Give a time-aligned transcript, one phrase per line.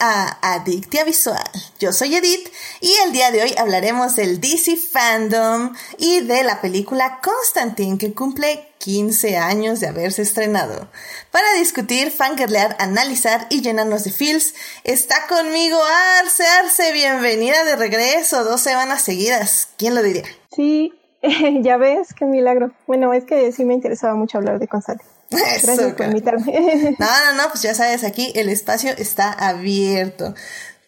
[0.00, 1.40] a Adictia Visual.
[1.80, 2.46] Yo soy Edith
[2.82, 8.12] y el día de hoy hablaremos del DC Fandom y de la película Constantine que
[8.12, 10.88] cumple 15 años de haberse estrenado.
[11.30, 14.54] Para discutir, fangirlear, analizar y llenarnos de feels,
[14.84, 15.80] está conmigo
[16.20, 16.44] Arce.
[16.44, 19.70] Arce, bienvenida de regreso, dos semanas seguidas.
[19.78, 20.24] ¿Quién lo diría?
[20.54, 20.92] Sí,
[21.62, 22.72] ya ves, qué milagro.
[22.86, 25.11] Bueno, es que sí me interesaba mucho hablar de Constantine.
[25.32, 26.96] Gracias por invitarme.
[26.98, 30.34] No, no, no, pues ya sabes, aquí el espacio está abierto.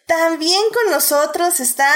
[0.05, 1.87] También con nosotros está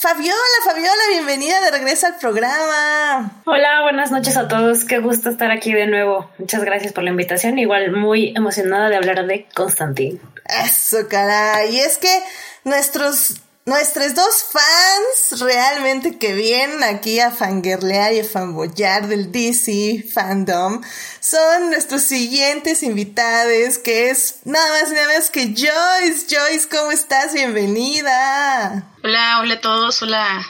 [0.00, 3.42] Fabiola, Fabiola, bienvenida de regreso al programa.
[3.46, 4.84] Hola, buenas noches a todos.
[4.84, 6.30] Qué gusto estar aquí de nuevo.
[6.38, 7.58] Muchas gracias por la invitación.
[7.58, 10.20] Igual muy emocionada de hablar de Constantín.
[10.44, 11.74] Eso, caray.
[11.74, 12.22] Y es que
[12.62, 20.06] nuestros Nuestros dos fans realmente que vienen aquí a fangirlear y a fanboyar del DC
[20.10, 20.80] fandom
[21.20, 26.34] son nuestros siguientes invitados, que es nada más y nada menos que Joyce.
[26.34, 27.34] Joyce, ¿cómo estás?
[27.34, 28.90] Bienvenida.
[29.04, 30.46] Hola, hola a todos, hola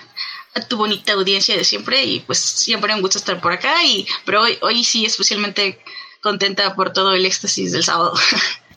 [0.55, 4.07] a tu bonita audiencia de siempre y pues siempre un gusto estar por acá y
[4.25, 5.83] pero hoy, hoy sí especialmente
[6.21, 8.15] contenta por todo el éxtasis del sábado.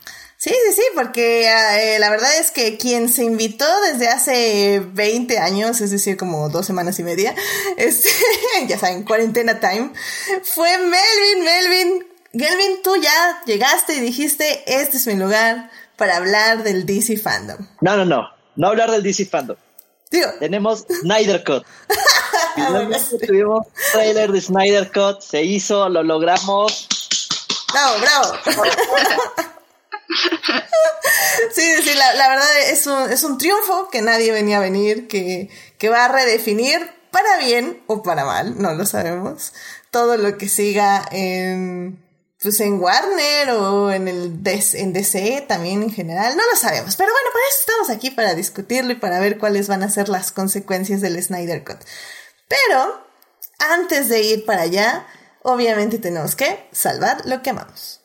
[0.43, 5.37] Sí, sí, sí, porque eh, la verdad es que quien se invitó desde hace 20
[5.37, 7.35] años, es decir, como dos semanas y media,
[7.77, 8.09] este,
[8.67, 9.91] ya saben, cuarentena time,
[10.41, 12.07] fue Melvin, Melvin.
[12.33, 17.67] Melvin, tú ya llegaste y dijiste, este es mi lugar para hablar del DC Fandom.
[17.79, 19.57] No, no, no, no hablar del DC Fandom.
[20.09, 20.27] Digo.
[20.39, 21.67] Tenemos Snyder Cut.
[23.27, 26.87] tuvimos trailer de Snyder Cut, se hizo, lo logramos.
[27.71, 28.33] Bravo, bravo.
[31.53, 35.07] Sí, sí, la, la verdad es un, es un, triunfo que nadie venía a venir,
[35.07, 36.79] que, que va a redefinir
[37.11, 39.53] para bien o para mal, no lo sabemos,
[39.89, 42.01] todo lo que siga en,
[42.41, 46.95] pues en Warner o en el en DC también en general, no lo sabemos.
[46.95, 50.09] Pero bueno, para eso estamos aquí para discutirlo y para ver cuáles van a ser
[50.09, 51.79] las consecuencias del Snyder Cut.
[52.47, 53.05] Pero
[53.59, 55.05] antes de ir para allá,
[55.43, 58.01] obviamente tenemos que salvar lo que amamos.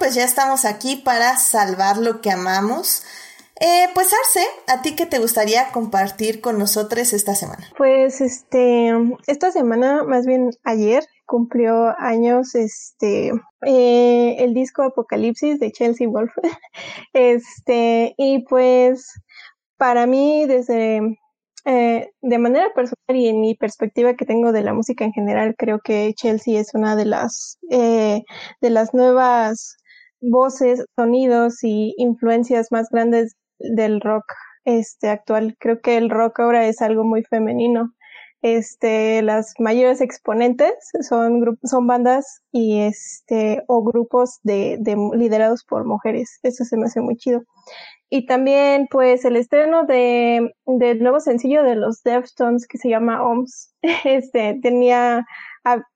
[0.00, 3.04] Pues ya estamos aquí para salvar lo que amamos.
[3.60, 7.68] Eh, pues Arce, ¿a ti qué te gustaría compartir con nosotros esta semana?
[7.76, 8.94] Pues este,
[9.26, 13.30] esta semana, más bien ayer, cumplió años este
[13.66, 16.32] eh, el disco Apocalipsis de Chelsea Wolf.
[17.12, 19.12] este, y pues
[19.76, 21.18] para mí, desde
[21.66, 25.54] eh, de manera personal y en mi perspectiva que tengo de la música en general,
[25.58, 28.24] creo que Chelsea es una de las de
[28.62, 29.76] las nuevas
[30.20, 34.24] voces, sonidos y influencias más grandes del rock
[34.64, 35.56] este actual.
[35.58, 37.92] Creo que el rock ahora es algo muy femenino.
[38.42, 40.72] Este, las mayores exponentes
[41.06, 46.38] son son bandas y este, o grupos de, de liderados por mujeres.
[46.42, 47.42] Eso se me hace muy chido.
[48.12, 53.22] Y también, pues, el estreno de, del nuevo sencillo de los Deftones que se llama
[53.22, 53.72] OMS.
[54.04, 55.24] Este, tenía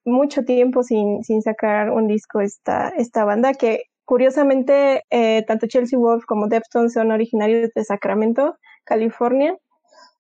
[0.04, 5.98] mucho tiempo sin, sin sacar un disco esta, esta banda que Curiosamente, eh, tanto Chelsea
[5.98, 9.56] Wolf como Deftones son originarios de Sacramento, California.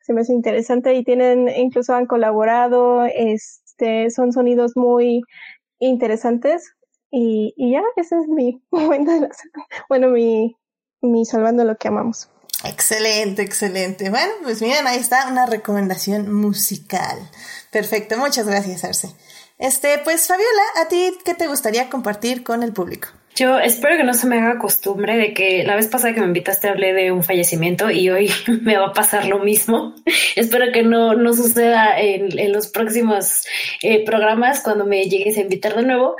[0.00, 5.22] Se me hace interesante y tienen, incluso han colaborado, este, son sonidos muy
[5.78, 6.74] interesantes.
[7.10, 9.28] Y, y ya, ese es mi momento de la
[9.88, 10.56] Bueno, mi,
[11.00, 12.30] mi salvando lo que amamos.
[12.64, 14.08] Excelente, excelente.
[14.08, 17.18] Bueno, pues miren, ahí está una recomendación musical.
[17.70, 19.14] Perfecto, muchas gracias, Arce.
[19.58, 23.08] Este, pues Fabiola, ¿a ti qué te gustaría compartir con el público?
[23.36, 26.26] Yo espero que no se me haga costumbre de que la vez pasada que me
[26.28, 28.30] invitaste hablé de un fallecimiento y hoy
[28.62, 29.94] me va a pasar lo mismo.
[30.36, 33.44] espero que no, no suceda en, en los próximos
[33.82, 36.16] eh, programas cuando me llegues a invitar de nuevo.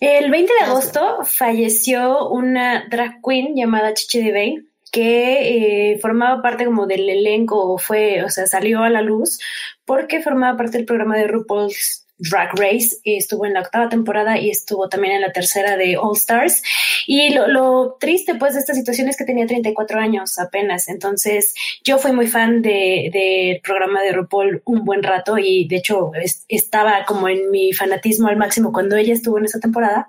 [0.00, 6.66] El 20 de agosto falleció una drag queen llamada Chichi Devane que eh, formaba parte
[6.66, 9.40] como del elenco, fue, o sea, salió a la luz
[9.86, 14.50] porque formaba parte del programa de RuPaul's Drag Race, estuvo en la octava temporada y
[14.50, 16.62] estuvo también en la tercera de All Stars.
[17.06, 21.54] Y lo, triste pues de esta situación es que tenía 34 años apenas, entonces
[21.84, 26.12] yo fui muy fan del de, programa de RuPaul un buen rato y de hecho
[26.48, 30.08] estaba como en mi fanatismo al máximo cuando ella estuvo en esa temporada.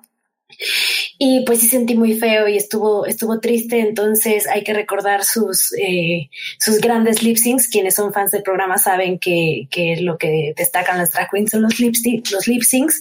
[1.18, 5.74] Y pues sí sentí muy feo y estuvo, estuvo triste, entonces hay que recordar sus,
[5.74, 6.30] eh,
[6.60, 7.68] sus grandes lip syncs.
[7.68, 11.62] Quienes son fans del programa saben que, que lo que destacan las drag queens son
[11.64, 11.96] los lip,
[12.32, 13.00] los lip syncs,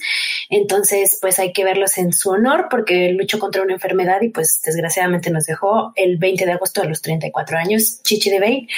[0.50, 4.60] entonces pues hay que verlos en su honor porque luchó contra una enfermedad y pues
[4.64, 8.68] desgraciadamente nos dejó el 20 de agosto a los 34 años, Chichi de Bay.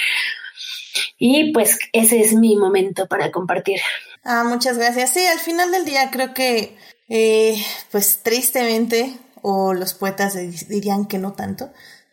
[1.17, 3.79] Y pues ese es mi momento para compartir.
[4.23, 5.11] Ah, muchas gracias.
[5.11, 6.75] Sí, al final del día creo que,
[7.07, 10.35] eh, pues tristemente, o los poetas
[10.67, 11.71] dirían que no tanto,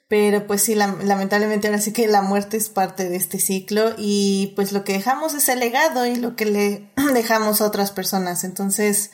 [0.08, 4.52] pero pues sí, lamentablemente ahora sí que la muerte es parte de este ciclo y
[4.56, 8.44] pues lo que dejamos es el legado y lo que le dejamos a otras personas.
[8.44, 9.10] Entonces,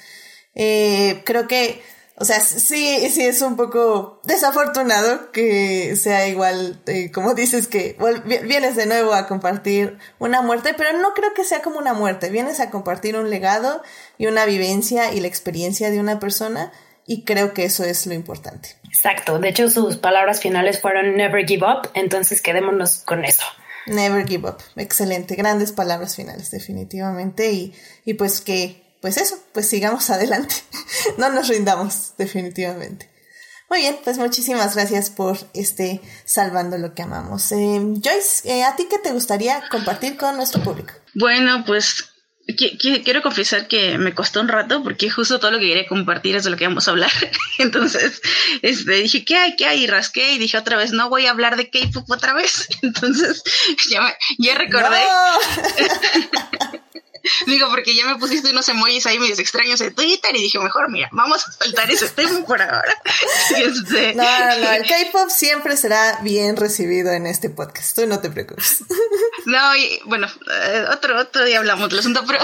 [0.57, 1.81] eh, creo que
[2.21, 7.97] o sea, sí, sí es un poco desafortunado que sea igual, eh, como dices, que
[8.45, 12.31] vienes de nuevo a compartir una muerte, pero no creo que sea como una muerte,
[12.31, 13.83] vienes a compartir un legado
[14.19, 16.73] y una vivencia y la experiencia de una persona
[17.07, 18.77] y creo que eso es lo importante.
[18.85, 23.45] Exacto, de hecho sus palabras finales fueron never give up, entonces quedémonos con eso.
[23.87, 27.53] Never give up, excelente, grandes palabras finales definitivamente.
[27.53, 27.75] Y,
[28.05, 30.55] y pues que pues eso, pues sigamos adelante.
[31.17, 33.11] no nos rindamos, definitivamente.
[33.71, 37.53] Muy bien, pues muchísimas gracias por este Salvando lo que amamos.
[37.53, 40.95] Eh, Joyce, eh, ¿a ti qué te gustaría compartir con nuestro público?
[41.15, 42.09] Bueno, pues
[42.57, 46.45] quiero confesar que me costó un rato porque justo todo lo que quería compartir es
[46.45, 47.11] de lo que vamos a hablar.
[47.59, 48.23] Entonces,
[48.63, 49.57] este, dije, ¿qué hay?
[49.57, 49.85] ¿Qué hay?
[49.85, 52.69] Y rasqué y dije otra vez, no voy a hablar de K-pop otra vez.
[52.83, 53.43] Entonces,
[53.91, 55.03] ya, ya recordé.
[57.47, 60.91] Digo, porque ya me pusiste unos emojis ahí medio extraños en Twitter y dije, mejor,
[60.91, 62.95] mira, vamos a saltar ese tema por ahora.
[63.59, 67.97] Este, no, no, el K-pop siempre será bien recibido en este podcast.
[67.97, 68.85] Tú no te preocupes.
[69.47, 72.39] No, y bueno, eh, otro, otro día hablamos del asunto, pero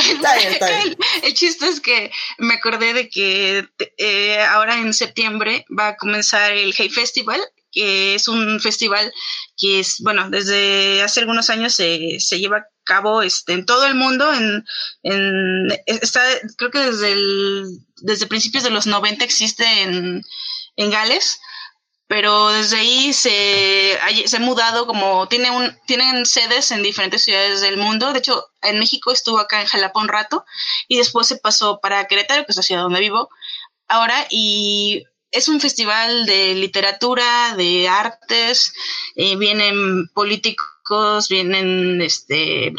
[1.22, 3.68] El, chiste es que me acordé de que
[3.98, 9.12] eh, ahora en septiembre va a comenzar el Hey Festival, que es un festival
[9.56, 13.94] que es, bueno, desde hace algunos años se, se lleva cabo este, en todo el
[13.94, 14.64] mundo, en,
[15.02, 16.22] en, está,
[16.56, 17.66] creo que desde, el,
[17.96, 20.22] desde principios de los 90 existe en,
[20.76, 21.40] en Gales,
[22.06, 27.60] pero desde ahí se, se ha mudado como, tiene un, tienen sedes en diferentes ciudades
[27.60, 30.44] del mundo, de hecho en México estuvo acá en Jalapa un rato
[30.86, 33.30] y después se pasó para Querétaro, que es la ciudad donde vivo
[33.88, 38.72] ahora, y es un festival de literatura, de artes,
[39.16, 40.66] eh, vienen políticos
[41.28, 42.72] vienen este,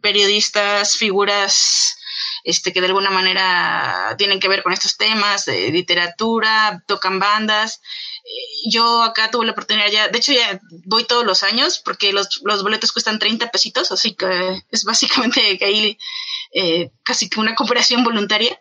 [0.00, 1.96] periodistas, figuras
[2.44, 7.80] este, que de alguna manera tienen que ver con estos temas de literatura, tocan bandas.
[8.24, 12.12] Eh, yo acá tuve la oportunidad ya, de hecho ya voy todos los años porque
[12.12, 15.98] los, los boletos cuestan 30 pesitos, así que es básicamente que ahí
[16.52, 18.58] eh, casi que una cooperación voluntaria.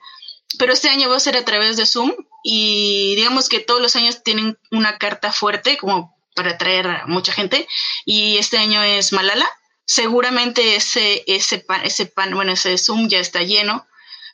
[0.58, 3.96] Pero este año va a ser a través de Zoom y digamos que todos los
[3.96, 7.68] años tienen una carta fuerte como para atraer a mucha gente.
[8.06, 9.50] Y este año es Malala.
[9.86, 13.88] Seguramente ese, ese, pan, ese pan, bueno, ese Zoom ya está lleno,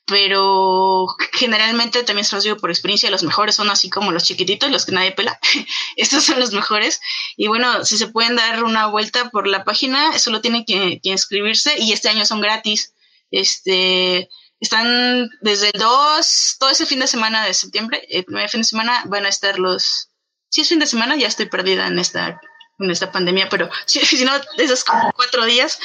[0.05, 4.71] pero generalmente también se los digo por experiencia, los mejores son así como los chiquititos,
[4.71, 5.39] los que nadie pela.
[5.97, 7.01] Estos son los mejores.
[7.35, 11.09] Y bueno, si se pueden dar una vuelta por la página, solo tienen que, que
[11.09, 12.93] inscribirse y este año son gratis.
[13.29, 14.29] Este,
[14.61, 18.67] están desde el 2, todo ese fin de semana de septiembre, el primer fin de
[18.67, 20.10] semana van a estar los,
[20.51, 22.39] si es fin de semana, ya estoy perdida en esta,
[22.77, 25.79] en esta pandemia, pero si, si no, esos como cuatro días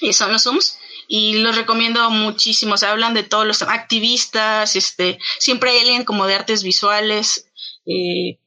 [0.00, 2.76] y son los Zooms y los recomiendo muchísimo.
[2.76, 7.48] Se hablan de todos los activistas, este, siempre hay alguien como de artes visuales.
[7.86, 8.38] Eh,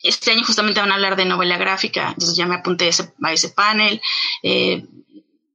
[0.00, 3.12] este año justamente van a hablar de novela gráfica, entonces ya me apunté a ese,
[3.22, 4.00] a ese panel.
[4.42, 4.84] Eh,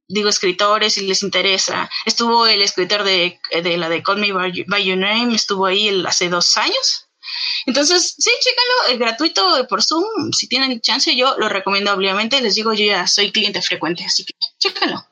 [0.08, 1.90] digo escritores si les interesa.
[2.04, 6.28] Estuvo el escritor de, de la de Call Me by, Your Name, estuvo ahí hace
[6.28, 7.08] dos años.
[7.66, 10.32] Entonces, sí, chécalo, es gratuito por Zoom.
[10.32, 12.40] Si tienen chance, yo lo recomiendo obviamente.
[12.40, 15.06] Les digo, yo ya soy cliente frecuente, así que chécalo.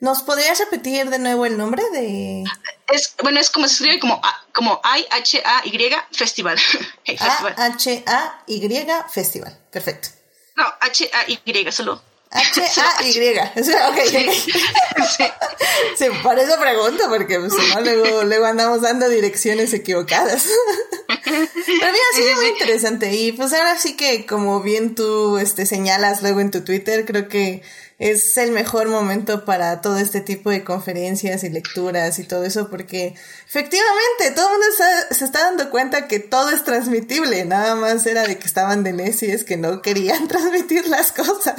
[0.00, 2.44] ¿Nos podrías repetir de nuevo el nombre de...?
[2.88, 4.20] Es, bueno, es como se escribe como,
[4.52, 6.58] como I-H-A-Y Festival.
[7.18, 9.58] A-H-A-Y Festival.
[9.70, 10.08] Perfecto.
[10.56, 12.02] No, H-A-Y, solo.
[12.34, 13.38] H-A-Y.
[13.90, 14.34] okay.
[14.34, 14.52] Sí.
[15.96, 16.04] sí.
[16.22, 17.80] por eso pregunto, porque pues, ¿no?
[17.80, 20.46] luego, luego andamos dando direcciones equivocadas.
[21.24, 23.14] Pero mira, sí, es muy interesante.
[23.14, 27.28] Y pues ahora sí que, como bien tú este, señalas luego en tu Twitter, creo
[27.28, 27.62] que
[27.98, 32.68] es el mejor momento para todo este tipo de conferencias y lecturas y todo eso,
[32.68, 33.14] porque
[33.46, 34.66] efectivamente todo el mundo
[35.10, 38.92] se está dando cuenta que todo es transmitible, nada más era de que estaban de
[38.92, 41.54] necios que no querían transmitir las cosas.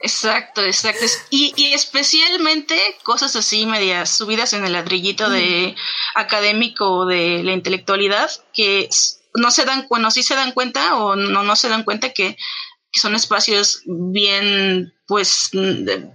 [0.00, 1.06] Exacto, exacto.
[1.30, 5.74] Y, y especialmente cosas así, medias subidas en el ladrillito de
[6.14, 8.88] académico de la intelectualidad, que
[9.34, 12.36] no se dan, bueno, sí se dan cuenta o no, no se dan cuenta que,
[13.00, 16.10] son espacios bien, pues, de,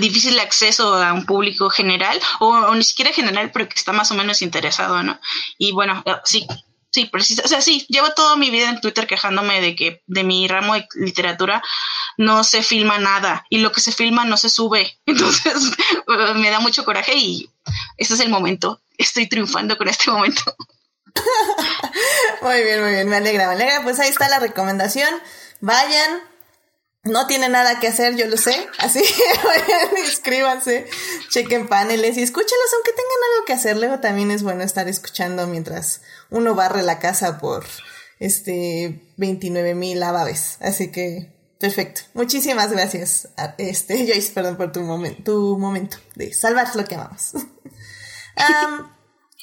[0.00, 4.14] difícil acceso a un público general o, ni siquiera general, pero que está más o
[4.14, 5.20] menos interesado, ¿no?
[5.58, 6.46] Y bueno, eh, sí,
[6.90, 10.24] sí, precisa, o sea, sí, llevo toda mi vida en Twitter quejándome de que de
[10.24, 11.62] mi ramo de literatura
[12.18, 14.98] no se filma nada y lo que se filma no se sube.
[15.06, 15.54] Entonces,
[16.36, 17.50] me da mucho coraje y
[17.96, 18.80] ese es el momento.
[18.98, 20.42] Estoy triunfando con este momento.
[22.42, 23.82] muy bien, muy bien, me alegra, me alegra.
[23.82, 25.10] Pues ahí está la recomendación.
[25.62, 26.20] Vayan,
[27.04, 28.68] no tiene nada que hacer, yo lo sé.
[28.78, 29.00] Así
[29.44, 30.86] vayan, inscríbanse,
[31.30, 33.76] chequen paneles y escúchenlos, aunque tengan algo que hacer.
[33.76, 37.64] Luego también es bueno estar escuchando mientras uno barre la casa por
[38.18, 40.56] este 29 mil abaves.
[40.60, 42.00] Así que, perfecto.
[42.14, 47.34] Muchísimas gracias, este, Joyce, perdón por tu, momento tu momento de salvar lo que amamos.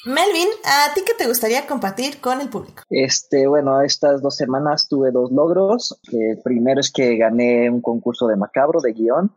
[0.04, 2.82] Melvin, ¿a ti qué te gustaría compartir con el público?
[2.88, 6.00] Este, bueno, estas dos semanas tuve dos logros.
[6.10, 9.34] El primero es que gané un concurso de macabro de guion.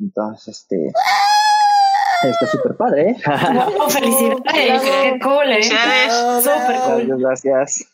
[0.00, 0.92] Entonces, este.
[2.22, 3.16] Está súper padre, ¿eh?
[3.88, 5.62] felicidades, qué cool, ¿eh?
[6.40, 7.20] Súper cool.
[7.20, 7.84] Gracias.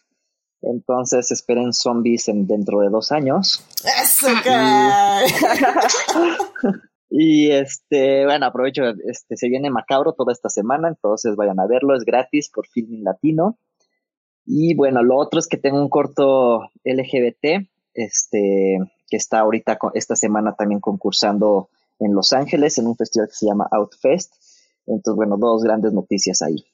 [0.60, 3.64] Entonces esperen zombies en, dentro de dos años.
[4.02, 4.28] ¡Eso,
[7.10, 11.96] Y este, bueno, aprovecho, este, se viene macabro toda esta semana, entonces vayan a verlo,
[11.96, 13.58] es gratis por Filming Latino.
[14.44, 20.16] Y bueno, lo otro es que tengo un corto LGBT, este, que está ahorita esta
[20.16, 24.34] semana también concursando en Los Ángeles en un festival que se llama Outfest.
[24.86, 26.64] Entonces, bueno, dos grandes noticias ahí.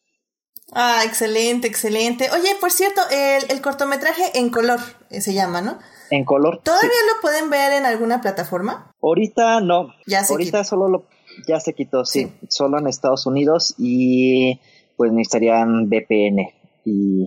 [0.72, 2.30] Ah, excelente, excelente.
[2.32, 5.78] Oye, por cierto, el, el cortometraje en color eh, se llama, ¿no?
[6.10, 6.60] En color.
[6.62, 8.93] ¿Todavía lo pueden ver en alguna plataforma?
[9.04, 9.92] Ahorita no.
[10.06, 11.04] Ya se Ahorita solo lo,
[11.46, 12.32] ya se quitó, sí.
[12.48, 14.60] Solo en Estados Unidos y
[14.96, 16.48] pues necesitarían VPN
[16.86, 17.26] y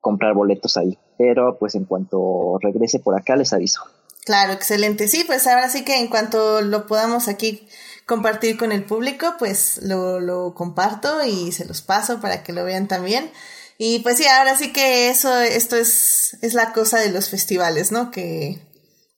[0.00, 0.98] comprar boletos ahí.
[1.18, 3.82] Pero pues en cuanto regrese por acá les aviso.
[4.24, 5.06] Claro, excelente.
[5.08, 7.66] Sí, pues ahora sí que en cuanto lo podamos aquí
[8.06, 12.64] compartir con el público, pues lo, lo comparto y se los paso para que lo
[12.64, 13.30] vean también.
[13.76, 17.90] Y pues sí, ahora sí que eso, esto es, es la cosa de los festivales,
[17.90, 18.10] ¿no?
[18.10, 18.60] Que,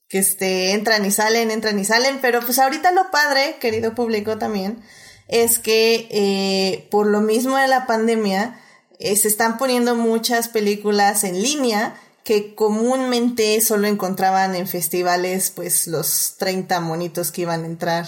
[0.07, 4.37] que este, entran y salen, entran y salen, pero pues ahorita lo padre, querido público
[4.37, 4.83] también,
[5.27, 8.59] es que eh, por lo mismo de la pandemia,
[8.99, 15.85] eh, se están poniendo muchas películas en línea que comúnmente solo encontraban en festivales pues
[15.87, 18.07] los 30 monitos que iban a entrar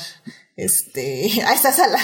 [0.56, 2.00] este, a esta sala.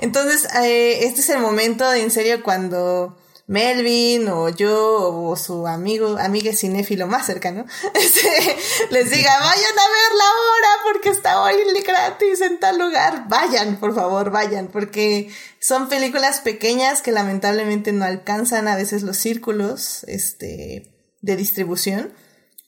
[0.00, 5.66] Entonces, eh, este es el momento de en serio cuando Melvin o yo o su
[5.66, 7.64] amigo, amiga cinéfilo más cercano,
[7.94, 8.56] este,
[8.90, 13.24] les diga, vayan a ver la hora porque está hoy gratis en tal lugar.
[13.28, 19.16] Vayan, por favor, vayan, porque son películas pequeñas que lamentablemente no alcanzan a veces los
[19.16, 22.12] círculos este, de distribución,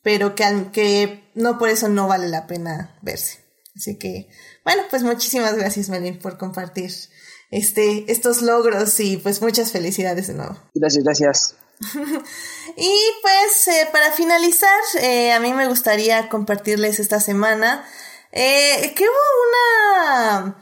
[0.02, 3.40] pero que, que no por eso no vale la pena verse.
[3.76, 4.28] Así que,
[4.64, 6.90] bueno, pues muchísimas gracias, Melvin, por compartir
[7.50, 10.56] este, estos logros y pues muchas felicidades de nuevo.
[10.74, 11.54] Gracias, gracias.
[12.76, 12.92] y
[13.22, 17.84] pues eh, para finalizar, eh, a mí me gustaría compartirles esta semana
[18.32, 20.56] eh, que hubo una...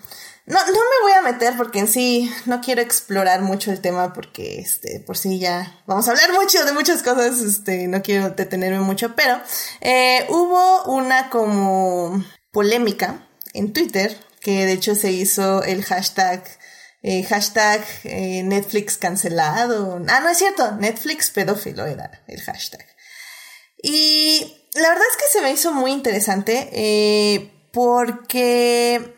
[0.46, 4.14] No, no me voy a meter porque en sí no quiero explorar mucho el tema
[4.14, 8.30] porque este, por sí ya vamos a hablar mucho de muchas cosas, este, no quiero
[8.30, 9.38] detenerme mucho, pero
[10.30, 16.42] hubo una como polémica en Twitter que de hecho se hizo el hashtag
[17.02, 20.02] eh, hashtag eh, Netflix cancelado.
[20.08, 22.84] Ah, no es cierto, Netflix pedófilo era el hashtag.
[23.82, 29.14] Y la verdad es que se me hizo muy interesante eh, porque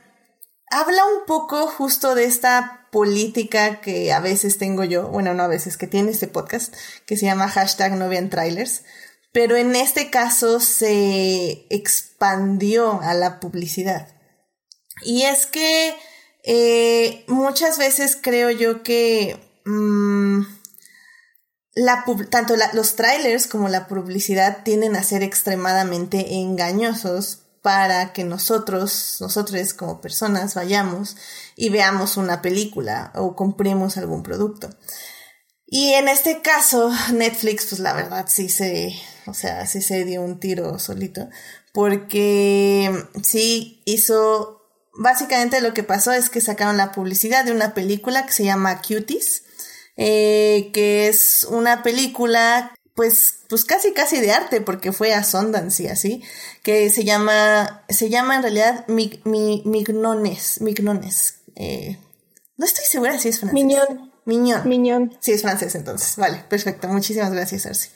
[0.71, 5.49] habla un poco justo de esta política que a veces tengo yo, bueno, no a
[5.49, 6.75] veces, que tiene este podcast,
[7.07, 8.85] que se llama hashtag no vean trailers,
[9.33, 14.09] pero en este caso se expandió a la publicidad.
[15.03, 15.95] Y es que
[16.45, 20.43] eh, muchas veces creo yo que mm,
[21.75, 29.19] la, tanto los trailers como la publicidad tienden a ser extremadamente engañosos para que nosotros,
[29.21, 31.17] nosotros como personas, vayamos
[31.57, 34.71] y veamos una película o compremos algún producto.
[35.67, 38.95] Y en este caso, Netflix, pues la verdad sí se,
[39.27, 41.29] o sea, sí se dio un tiro solito,
[41.73, 42.91] porque
[43.23, 44.60] sí hizo
[45.01, 48.83] básicamente lo que pasó es que sacaron la publicidad de una película que se llama
[48.83, 49.45] Cuties,
[49.97, 55.83] eh, que es una película pues, pues casi casi de arte porque fue a Sundance
[55.83, 56.23] y así,
[56.63, 61.99] que se llama, se llama en realidad Mignones, Mignones, eh,
[62.59, 63.55] no estoy segura si es francés.
[63.55, 64.13] Mignon.
[64.27, 64.69] Miñón.
[64.69, 65.19] Miñón.
[65.21, 66.15] Sí, es francés entonces.
[66.17, 66.89] Vale, perfecto.
[66.89, 67.91] Muchísimas gracias, Arce.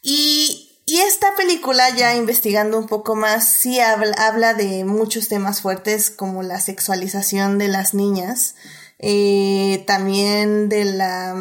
[0.00, 6.10] y, esta película, ya investigando un poco más, sí habla, habla de muchos temas fuertes
[6.10, 8.54] como la sexualización de las niñas,
[8.98, 11.36] eh, también de la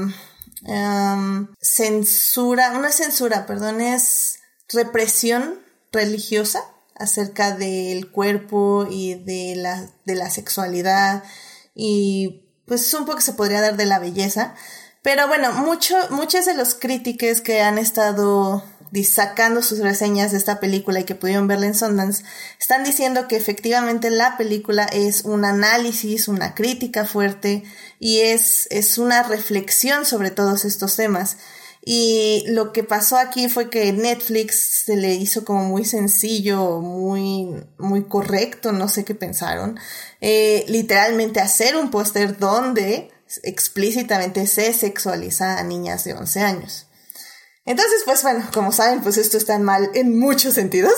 [1.62, 4.40] censura, una censura, perdón, es
[4.70, 5.62] represión
[5.92, 6.64] religiosa
[6.96, 11.24] acerca del cuerpo y de la, de la sexualidad
[11.74, 14.56] y pues un poco se podría dar de la belleza.
[15.04, 18.64] Pero bueno, mucho, muchos de los críticos que han estado
[19.04, 22.24] sacando sus reseñas de esta película y que pudieron verla en Sundance,
[22.60, 27.64] están diciendo que efectivamente la película es un análisis, una crítica fuerte
[28.00, 31.38] y es, es una reflexión sobre todos estos temas.
[31.90, 37.64] Y lo que pasó aquí fue que Netflix se le hizo como muy sencillo, muy,
[37.78, 39.80] muy correcto, no sé qué pensaron,
[40.20, 43.10] eh, literalmente hacer un póster donde
[43.44, 46.87] explícitamente se sexualiza a niñas de 11 años.
[47.68, 50.94] Entonces, pues bueno, como saben, pues esto está mal en muchos sentidos.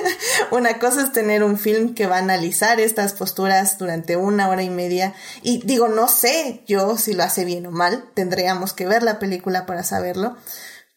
[0.50, 4.62] una cosa es tener un film que va a analizar estas posturas durante una hora
[4.62, 5.14] y media.
[5.42, 9.18] Y digo, no sé yo si lo hace bien o mal, tendríamos que ver la
[9.18, 10.36] película para saberlo.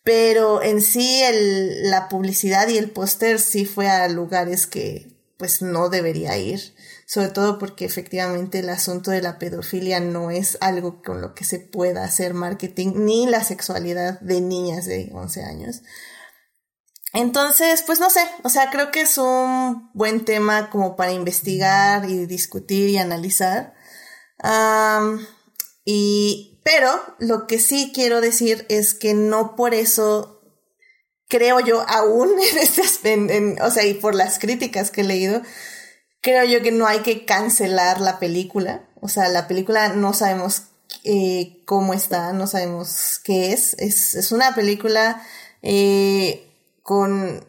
[0.03, 5.61] Pero en sí el, la publicidad y el póster sí fue a lugares que pues
[5.61, 6.73] no debería ir
[7.13, 11.43] sobre todo porque efectivamente el asunto de la pedofilia no es algo con lo que
[11.43, 15.81] se pueda hacer marketing, ni la sexualidad de niñas de 11 años.
[17.13, 22.09] Entonces, pues no sé, o sea, creo que es un buen tema como para investigar
[22.09, 23.75] y discutir y analizar.
[25.85, 30.41] y, pero lo que sí quiero decir es que no por eso
[31.27, 35.43] creo yo aún en este, o sea, y por las críticas que he leído,
[36.23, 38.81] creo yo que no hay que cancelar la película.
[39.01, 40.63] O sea, la película no sabemos
[41.03, 43.75] eh, cómo está, no sabemos qué es.
[43.77, 45.21] Es, una película
[45.61, 46.49] eh,
[46.81, 47.45] con,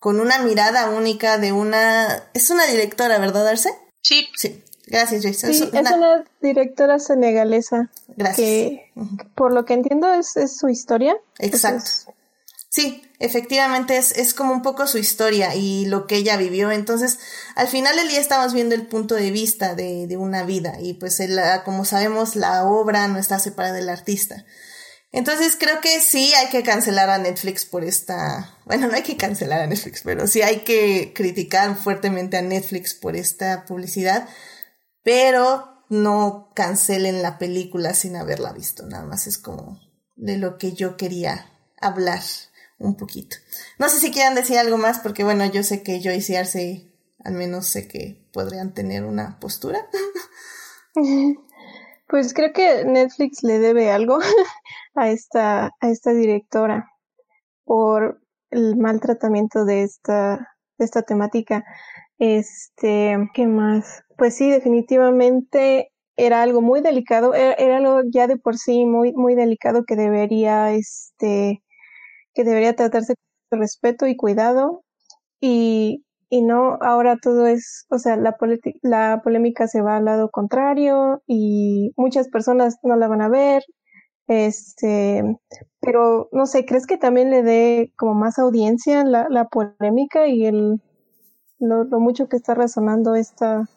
[0.00, 2.30] con una mirada única de una...
[2.34, 3.70] Es una directora, ¿verdad, Arce?
[4.00, 4.26] Sí.
[4.36, 4.64] Sí.
[4.86, 5.52] Gracias, Jason.
[5.52, 7.90] Sí, es una, directora senegalesa.
[8.16, 8.36] Gracias.
[8.36, 8.92] Que,
[9.34, 11.14] por lo que entiendo, es, es su historia.
[11.38, 12.14] Exacto.
[12.70, 16.70] Sí, efectivamente es, es como un poco su historia y lo que ella vivió.
[16.70, 17.18] Entonces,
[17.56, 20.94] al final del día estamos viendo el punto de vista de, de una vida y
[20.94, 21.20] pues
[21.64, 24.44] como sabemos la obra no está separada del artista.
[25.10, 29.16] Entonces creo que sí hay que cancelar a Netflix por esta, bueno, no hay que
[29.16, 34.28] cancelar a Netflix, pero sí hay que criticar fuertemente a Netflix por esta publicidad,
[35.02, 39.80] pero no cancelen la película sin haberla visto, nada más es como
[40.14, 41.50] de lo que yo quería
[41.80, 42.20] hablar
[42.78, 43.36] un poquito.
[43.78, 46.92] No sé si quieran decir algo más, porque bueno, yo sé que Joyce y Arce,
[47.24, 49.78] al menos sé que podrían tener una postura.
[52.08, 54.18] Pues creo que Netflix le debe algo
[54.94, 56.90] a esta, a esta directora
[57.64, 61.64] por el maltratamiento de esta, de esta temática.
[62.18, 64.04] Este, ¿qué más?
[64.16, 69.12] Pues sí, definitivamente era algo muy delicado, era, era, algo ya de por sí muy,
[69.12, 71.62] muy delicado que debería, este,
[72.38, 73.16] que debería tratarse
[73.50, 74.84] con respeto y cuidado.
[75.40, 78.36] Y, y no ahora todo es, o sea, la,
[78.82, 83.64] la polémica se va al lado contrario y muchas personas no la van a ver,
[84.28, 85.24] este,
[85.80, 90.46] pero no sé, ¿crees que también le dé como más audiencia la, la polémica y
[90.46, 90.80] el
[91.58, 93.68] lo, lo mucho que está resonando esta,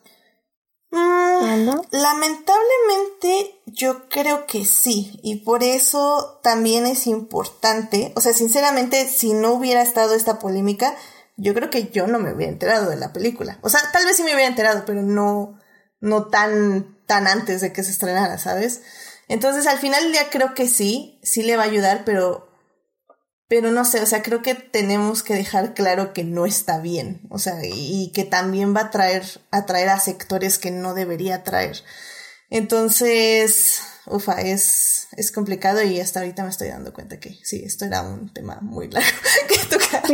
[0.91, 9.07] Mm, lamentablemente yo creo que sí y por eso también es importante, o sea, sinceramente
[9.07, 10.93] si no hubiera estado esta polémica,
[11.37, 13.57] yo creo que yo no me hubiera enterado de la película.
[13.61, 15.57] O sea, tal vez sí me hubiera enterado, pero no
[16.01, 18.81] no tan tan antes de que se estrenara, ¿sabes?
[19.27, 22.50] Entonces, al final del día creo que sí, sí le va a ayudar, pero
[23.51, 27.19] pero no sé, o sea, creo que tenemos que dejar claro que no está bien,
[27.29, 31.83] o sea, y, que también va a traer, atraer a sectores que no debería traer.
[32.49, 37.83] Entonces, ufa, es, es complicado y hasta ahorita me estoy dando cuenta que sí, esto
[37.83, 39.09] era un tema muy largo
[39.49, 40.03] que tocar.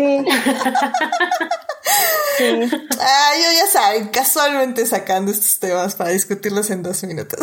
[2.38, 2.70] Sí.
[3.00, 7.40] Ah, yo ya saben, casualmente sacando estos temas para discutirlos en dos minutos.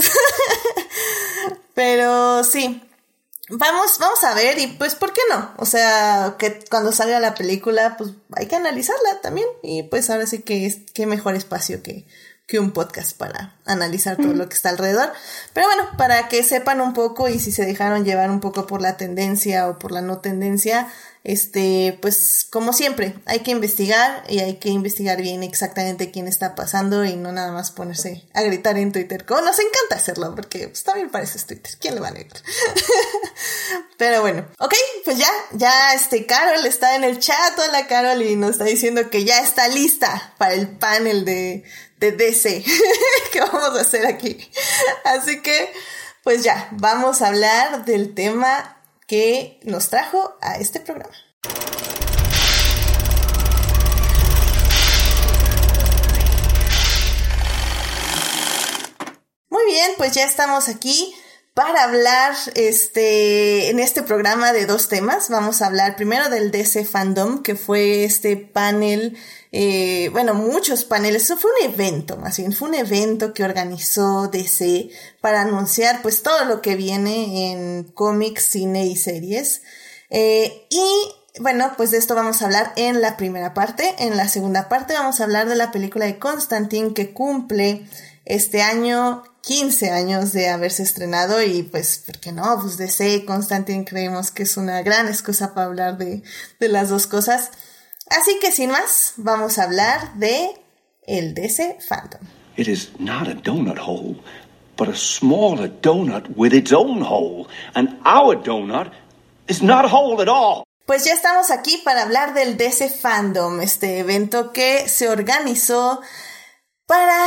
[1.74, 2.80] Pero sí,
[3.50, 5.52] Vamos, vamos a ver, y pues, ¿por qué no?
[5.58, 9.46] O sea, que cuando salga la película, pues hay que analizarla también.
[9.62, 12.06] Y pues ahora sí que es qué mejor espacio que
[12.46, 15.12] que un podcast para analizar todo lo que está alrededor.
[15.52, 18.82] Pero bueno, para que sepan un poco y si se dejaron llevar un poco por
[18.82, 20.88] la tendencia o por la no tendencia,
[21.24, 26.54] este, pues como siempre, hay que investigar y hay que investigar bien exactamente quién está
[26.54, 30.68] pasando y no nada más ponerse a gritar en Twitter, como nos encanta hacerlo, porque
[30.68, 32.36] pues, también parece Twitter, ¿quién le va a negar?
[33.96, 34.74] Pero bueno, ok,
[35.06, 39.08] pues ya, ya este Carol está en el chat, hola Carol, y nos está diciendo
[39.08, 41.64] que ya está lista para el panel de,
[42.00, 42.62] de DC
[43.32, 44.50] que vamos a hacer aquí.
[45.04, 45.72] Así que,
[46.22, 48.73] pues ya, vamos a hablar del tema
[49.06, 51.14] que nos trajo a este programa.
[59.48, 61.14] Muy bien, pues ya estamos aquí
[61.54, 65.30] para hablar este, en este programa de dos temas.
[65.30, 69.16] Vamos a hablar primero del DC Fandom, que fue este panel,
[69.56, 71.22] eh, bueno, muchos paneles.
[71.22, 74.90] Eso fue un evento, más bien, fue un evento que organizó DC
[75.20, 79.62] para anunciar pues todo lo que viene en cómics, cine y series.
[80.10, 83.94] Eh, y bueno, pues de esto vamos a hablar en la primera parte.
[83.98, 87.86] En la segunda parte vamos a hablar de la película de Constantine que cumple
[88.24, 92.58] este año 15 años de haberse estrenado y pues, ¿por qué no?
[92.60, 96.24] Pues DC Constantine creemos que es una gran excusa para hablar de,
[96.58, 97.52] de las dos cosas.
[98.10, 100.50] Así que sin más, vamos a hablar de
[101.06, 102.20] el DC Phantom.
[102.56, 104.16] It is not a donut hole,
[104.76, 107.48] but a smaller donut with its own hole.
[107.74, 108.92] And our donut
[109.48, 110.64] is not a hole at all.
[110.86, 116.02] Pues ya estamos aquí para hablar del DC Fandom, este evento que se organizó
[116.86, 117.26] para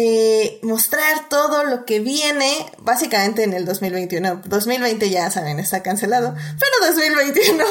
[0.00, 4.42] eh, mostrar todo lo que viene básicamente en el 2021.
[4.44, 7.64] 2020 ya saben, está cancelado, pero 2021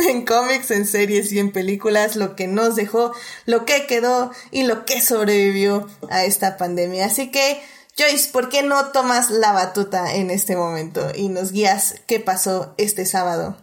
[0.00, 3.14] en, en cómics, en series y en películas, lo que nos dejó,
[3.46, 7.06] lo que quedó y lo que sobrevivió a esta pandemia.
[7.06, 7.62] Así que,
[7.96, 12.74] Joyce, ¿por qué no tomas la batuta en este momento y nos guías qué pasó
[12.78, 13.56] este sábado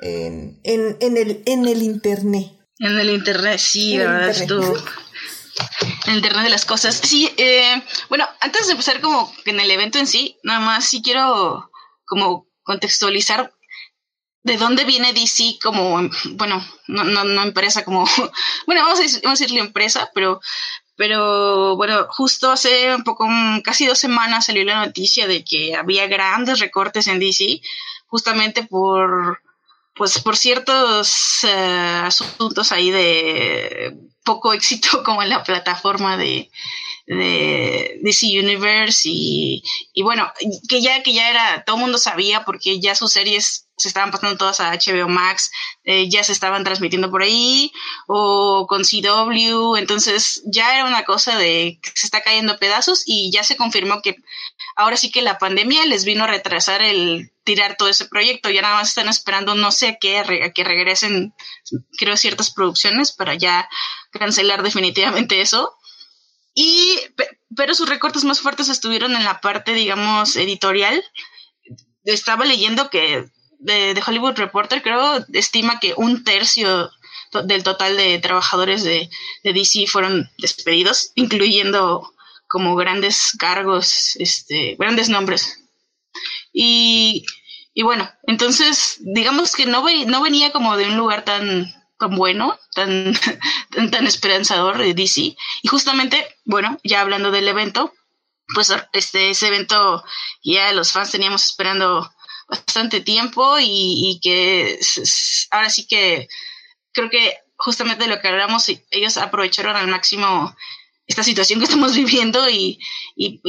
[0.00, 2.52] en, en, en el, en el internet?
[2.78, 4.82] En el internet, sí, la verdad, estuvo en
[6.06, 7.00] el Internet de las cosas.
[7.02, 11.02] Sí, eh, bueno, antes de empezar como en el evento en sí, nada más sí
[11.02, 11.70] quiero
[12.04, 13.52] como contextualizar
[14.42, 16.00] de dónde viene DC como,
[16.32, 18.04] bueno, no, no, no empresa como,
[18.66, 20.40] bueno, vamos a, vamos a decirle empresa, pero,
[20.96, 23.28] pero bueno, justo hace un poco,
[23.62, 27.60] casi dos semanas salió la noticia de que había grandes recortes en DC,
[28.06, 29.40] justamente por,
[29.94, 33.96] pues por ciertos eh, asuntos ahí de
[34.30, 36.50] poco éxito como en la plataforma de,
[37.06, 39.64] DC Universe y,
[40.00, 40.30] bueno,
[40.68, 44.12] que ya, que ya era, todo el mundo sabía porque ya sus series se estaban
[44.12, 45.50] pasando todas a HBO Max,
[45.82, 47.72] eh, ya se estaban transmitiendo por ahí,
[48.06, 53.32] o con CW, entonces ya era una cosa de que se está cayendo pedazos y
[53.32, 54.16] ya se confirmó que
[54.76, 58.62] ahora sí que la pandemia les vino a retrasar el tirar todo ese proyecto, ya
[58.62, 61.34] nada más están esperando, no sé qué, a que regresen,
[61.98, 63.68] creo, ciertas producciones para ya
[64.10, 65.74] cancelar definitivamente eso.
[66.54, 66.98] Y,
[67.56, 71.02] pero sus recortes más fuertes estuvieron en la parte, digamos, editorial.
[72.04, 76.90] Estaba leyendo que de, Hollywood Reporter, creo, estima que un tercio
[77.44, 79.08] del total de trabajadores de,
[79.44, 82.12] de, DC fueron despedidos, incluyendo
[82.48, 85.60] como grandes cargos, este, grandes nombres.
[86.52, 87.24] Y,
[87.72, 92.58] y bueno, entonces, digamos que no, no venía como de un lugar tan tan bueno,
[92.74, 93.14] tan,
[93.90, 95.36] tan, esperanzador de DC.
[95.62, 97.92] Y justamente, bueno, ya hablando del evento,
[98.54, 100.02] pues este, ese evento
[100.42, 102.10] ya los fans teníamos esperando
[102.48, 104.80] bastante tiempo y, que
[105.52, 106.26] ahora sí que
[106.92, 110.56] creo que justamente lo que hablamos, ellos aprovecharon al máximo
[111.06, 112.80] esta situación que estamos viviendo y,
[113.14, 113.40] y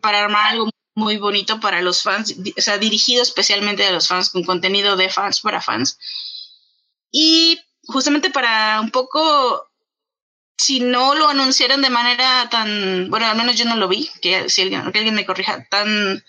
[0.00, 4.30] para armar algo muy bonito para los fans, o sea, dirigido especialmente a los fans,
[4.30, 5.98] con contenido de fans para fans.
[7.10, 9.70] Y justamente para un poco,
[10.56, 14.48] si no lo anunciaron de manera tan, bueno, al menos yo no lo vi, que
[14.48, 16.24] si alguien, me corrija, tan,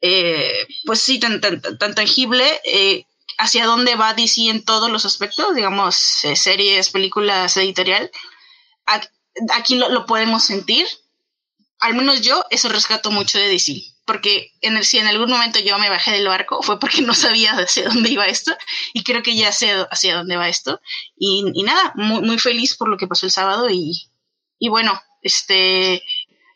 [0.00, 3.06] eh, pues sí, tan, tan, tan tangible, eh,
[3.38, 8.10] hacia dónde va DC en todos los aspectos, digamos, eh, series, películas, editorial.
[9.54, 10.86] Aquí lo, lo podemos sentir.
[11.78, 15.60] Al menos yo eso rescato mucho de DC porque en el, si en algún momento
[15.60, 18.52] yo me bajé del barco fue porque no sabía hacia dónde iba esto
[18.92, 20.80] y creo que ya sé hacia dónde va esto
[21.16, 24.08] y, y nada, muy, muy, feliz por lo que pasó el sábado y,
[24.58, 26.02] y bueno, este,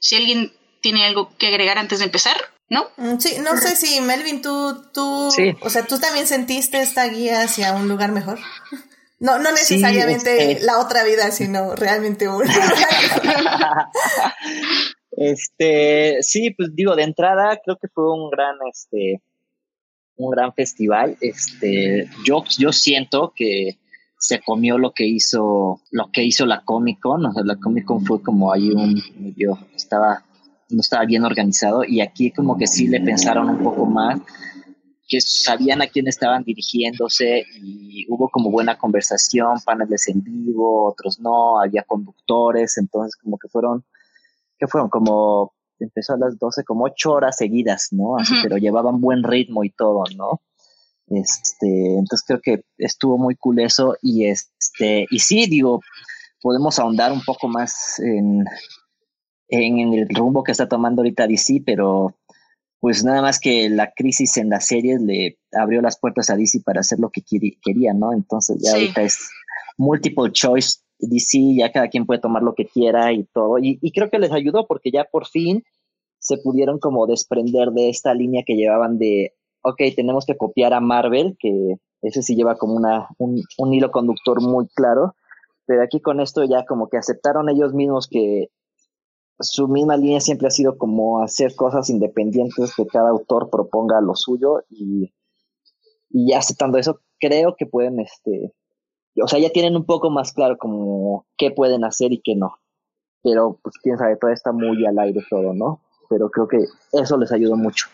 [0.01, 2.37] si alguien tiene algo que agregar antes de empezar,
[2.69, 2.91] ¿no?
[2.97, 5.29] Mm, sí, no sé si Melvin, tú, tú,
[5.61, 8.39] o sea, tú también sentiste esta guía hacia un lugar mejor.
[9.19, 12.53] No, no necesariamente este la otra vida, sino realmente una.
[15.17, 19.23] este, sí, pues digo, de entrada creo que fue un gran, este,
[20.17, 21.17] un gran festival.
[21.21, 23.79] Este, yo, yo siento que
[24.19, 27.27] se comió lo que hizo, lo que hizo la Comic Con.
[27.27, 29.03] O sea, la Comic Con fue como ahí un
[29.37, 30.25] yo estaba,
[30.71, 34.21] no estaba bien organizado, y aquí como que sí le pensaron un poco más
[35.09, 41.21] que sabían a quién estaban dirigiéndose y hubo como buena conversación, paneles en vivo, otros
[41.21, 43.85] no, había conductores, entonces como que fueron,
[44.59, 48.17] que fueron como, empezó a las 12, como ocho horas seguidas, ¿no?
[48.17, 50.41] Así, pero llevaban buen ritmo y todo, ¿no?
[51.09, 55.81] Este, entonces creo que estuvo muy cool eso y este, y sí, digo,
[56.43, 58.45] podemos ahondar un poco más en,
[59.49, 62.17] en el rumbo que está tomando ahorita DC, pero
[62.81, 66.61] pues nada más que la crisis en las series le abrió las puertas a DC
[66.65, 68.13] para hacer lo que quería, ¿no?
[68.13, 69.31] Entonces ya ahorita es
[69.79, 73.59] multiple choice DC, ya cada quien puede tomar lo que quiera y todo.
[73.59, 75.63] Y, y, creo que les ayudó porque ya por fin
[76.19, 80.81] se pudieron como desprender de esta línea que llevaban de, ok, tenemos que copiar a
[80.81, 85.15] Marvel, que ese sí lleva como una, un, un hilo conductor muy claro.
[85.67, 88.51] Pero aquí con esto ya como que aceptaron ellos mismos que
[89.41, 94.15] su misma línea siempre ha sido como hacer cosas independientes, que cada autor proponga lo
[94.15, 95.13] suyo y,
[96.11, 98.55] y aceptando eso, creo que pueden, este,
[99.23, 102.59] o sea, ya tienen un poco más claro como qué pueden hacer y qué no.
[103.23, 105.81] Pero pues quién sabe, todavía está muy al aire todo, ¿no?
[106.09, 106.59] Pero creo que
[106.93, 107.89] eso les ayudó mucho.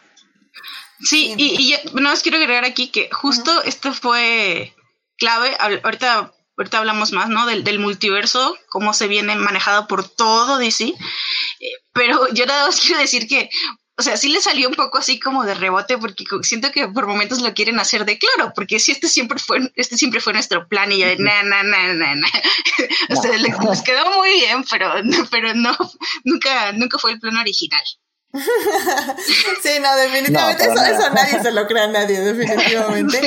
[1.01, 4.73] Sí, y, y no más quiero agregar aquí que justo esto fue
[5.17, 5.51] clave.
[5.59, 7.47] Ahorita ahorita hablamos más, ¿no?
[7.47, 10.85] Del, del multiverso, cómo se viene manejado por todo DC.
[10.85, 10.95] Eh,
[11.93, 13.51] pero yo nada más quiero decir que,
[13.99, 17.07] o sea, sí le salió un poco así como de rebote, porque siento que por
[17.07, 20.67] momentos lo quieren hacer de claro, porque si este siempre fue, este siempre fue nuestro
[20.67, 22.29] plan y ya, na, na, na, na, na.
[23.11, 24.93] O sea, les quedó muy bien, pero,
[25.31, 25.77] pero no,
[26.25, 27.83] nunca, nunca fue el plan original.
[29.63, 33.21] sí, no, definitivamente eso, nadie se lo cree a nadie, definitivamente.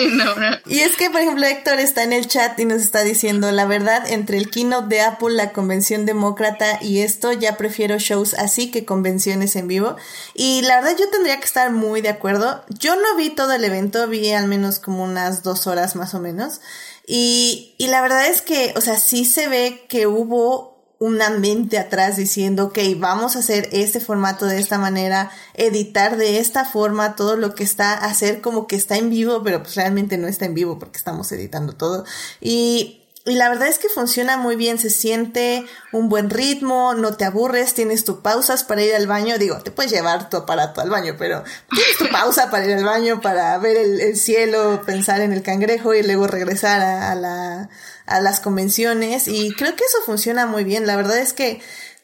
[0.66, 3.66] Y es que, por ejemplo, Héctor está en el chat y nos está diciendo, la
[3.66, 8.72] verdad, entre el keynote de Apple, la convención demócrata y esto, ya prefiero shows así
[8.72, 9.96] que convenciones en vivo.
[10.34, 12.66] Y la verdad, yo tendría que estar muy de acuerdo.
[12.70, 16.20] Yo no vi todo el evento, vi al menos como unas dos horas más o
[16.20, 16.62] menos.
[17.06, 21.78] Y, y la verdad es que, o sea, sí se ve que hubo una mente
[21.78, 27.16] atrás diciendo, ok, vamos a hacer este formato de esta manera, editar de esta forma
[27.16, 30.46] todo lo que está, hacer como que está en vivo, pero pues realmente no está
[30.46, 32.06] en vivo porque estamos editando todo.
[32.40, 37.18] Y, y la verdad es que funciona muy bien, se siente un buen ritmo, no
[37.18, 40.80] te aburres, tienes tus pausas para ir al baño, digo, te puedes llevar tu aparato
[40.80, 45.22] al baño, pero tienes tu pausa para ir al baño, para ver el, cielo, pensar
[45.22, 47.70] en el cangrejo y luego regresar a la
[48.06, 50.88] a las convenciones y creo que eso funciona muy bien.
[50.88, 51.62] La verdad es que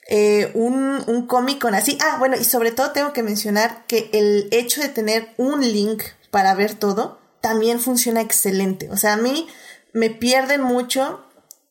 [0.07, 1.97] eh, un, un cómic con así.
[2.01, 6.03] Ah, bueno, y sobre todo tengo que mencionar que el hecho de tener un link
[6.31, 8.89] para ver todo también funciona excelente.
[8.89, 9.47] O sea, a mí
[9.93, 11.25] me pierden mucho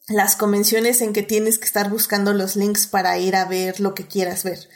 [0.08, 3.94] las convenciones en que tienes que estar buscando los links para ir a ver lo
[3.94, 4.68] que quieras ver.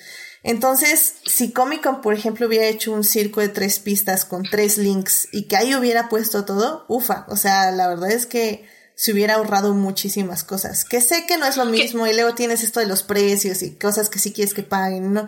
[0.45, 4.79] Entonces, si Comic Con, por ejemplo, hubiera hecho un circo de tres pistas con tres
[4.79, 7.27] links y que ahí hubiera puesto todo, ufa.
[7.29, 10.85] O sea, la verdad es que se hubiera ahorrado muchísimas cosas.
[10.85, 13.77] Que sé que no es lo mismo y luego tienes esto de los precios y
[13.77, 15.27] cosas que sí quieres que paguen, ¿no?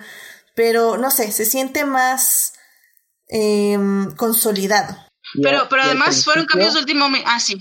[0.55, 2.55] Pero no sé, se siente más
[3.29, 4.97] em, consolidado.
[5.43, 7.29] Pero, pero además fueron cambios de último momento.
[7.29, 7.61] Ah, sí.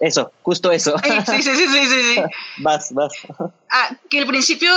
[0.00, 0.94] eso, justo eso.
[1.02, 2.14] Sí, sí, sí, sí, sí.
[2.14, 2.20] sí.
[2.58, 3.12] vas, vas.
[3.70, 4.70] Ah, que al principio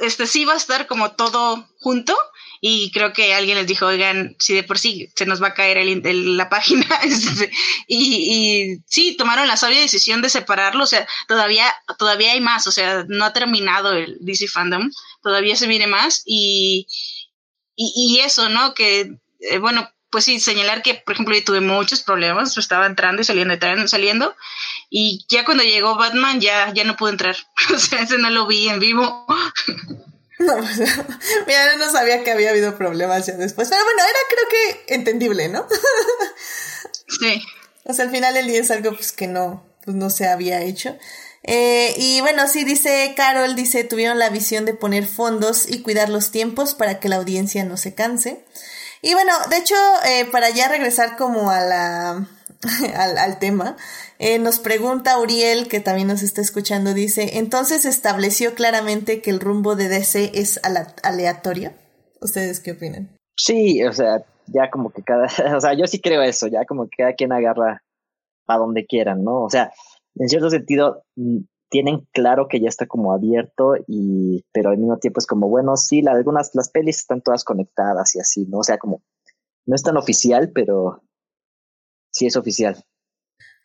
[0.00, 2.16] este sí va a estar como todo junto
[2.60, 5.54] y creo que alguien les dijo, oigan, si de por sí se nos va a
[5.54, 7.50] caer el, la página, este,
[7.86, 12.72] y, sí, tomaron la sabia decisión de separarlo, o sea, todavía, todavía hay más, o
[12.72, 14.90] sea, no ha terminado el DC Fandom,
[15.22, 16.86] todavía se viene más, y,
[17.76, 18.74] y, eso, ¿no?
[18.74, 23.22] Que, eh, bueno, pues sí, señalar que, por ejemplo, yo tuve muchos problemas, estaba entrando
[23.22, 24.36] y saliendo, entrando saliendo,
[24.88, 27.36] y ya cuando llegó Batman ya, ya no pude entrar,
[27.74, 29.26] o sea, ese no lo vi en vivo.
[30.38, 30.56] No,
[31.46, 33.68] mira, no sabía que había habido problemas ya después.
[33.68, 35.66] Pero bueno, era creo que entendible, ¿no?
[37.20, 37.40] Sí.
[37.84, 40.62] O sea, al final el día es algo pues que no, pues no se había
[40.62, 40.96] hecho.
[41.44, 46.08] Eh, y bueno, sí, dice Carol, dice, tuvieron la visión de poner fondos y cuidar
[46.08, 48.44] los tiempos para que la audiencia no se canse.
[49.02, 52.26] Y bueno, de hecho, eh, para ya regresar como a la,
[52.96, 53.76] al, al tema,
[54.18, 59.40] eh, nos pregunta Uriel, que también nos está escuchando, dice, entonces estableció claramente que el
[59.40, 60.60] rumbo de DC es
[61.02, 61.72] aleatorio.
[62.20, 63.16] ¿Ustedes qué opinan?
[63.36, 66.84] Sí, o sea, ya como que cada, o sea, yo sí creo eso, ya como
[66.84, 67.82] que cada quien agarra
[68.46, 69.42] a donde quieran, ¿no?
[69.42, 69.72] O sea,
[70.16, 71.38] en cierto sentido, mm,
[71.70, 75.76] tienen claro que ya está como abierto y pero al mismo tiempo es como bueno
[75.76, 79.02] sí algunas las pelis están todas conectadas y así no o sea como
[79.66, 81.02] no es tan oficial pero
[82.14, 82.84] sí es oficial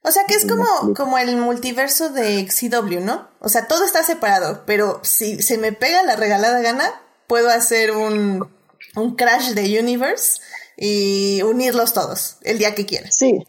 [0.01, 3.29] o sea que es como, como el multiverso de CW, ¿no?
[3.39, 7.91] O sea, todo está separado, pero si se me pega la regalada gana, puedo hacer
[7.91, 8.49] un,
[8.95, 10.41] un crash de universe
[10.77, 13.11] y unirlos todos el día que quiera.
[13.11, 13.43] Sí.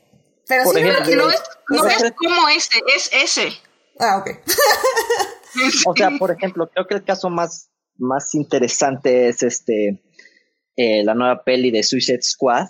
[0.49, 3.53] Pero sí, ejemplo, no es, no es como ese, es ese.
[4.01, 4.31] Ah, ok.
[5.87, 10.03] o sea, por ejemplo, creo que el caso más, más interesante es este
[10.75, 12.67] eh, la nueva peli de Suicide Squad,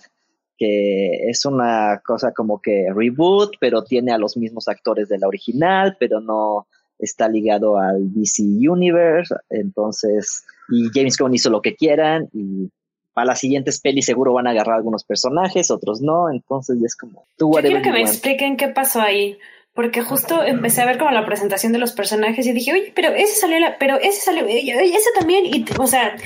[0.61, 5.27] que es una cosa como que reboot, pero tiene a los mismos actores de la
[5.27, 6.67] original, pero no
[6.99, 12.71] está ligado al DC Universe, entonces, y James Gunn hizo lo que quieran, y
[13.15, 17.25] para las siguientes pelis seguro van a agarrar algunos personajes, otros no, entonces es como...
[17.39, 19.39] Yo quiero que me expliquen qué pasó ahí,
[19.73, 23.09] porque justo empecé a ver como la presentación de los personajes y dije, oye, pero
[23.09, 26.19] ese salió, la, pero ese salió, ese también, y, o sea,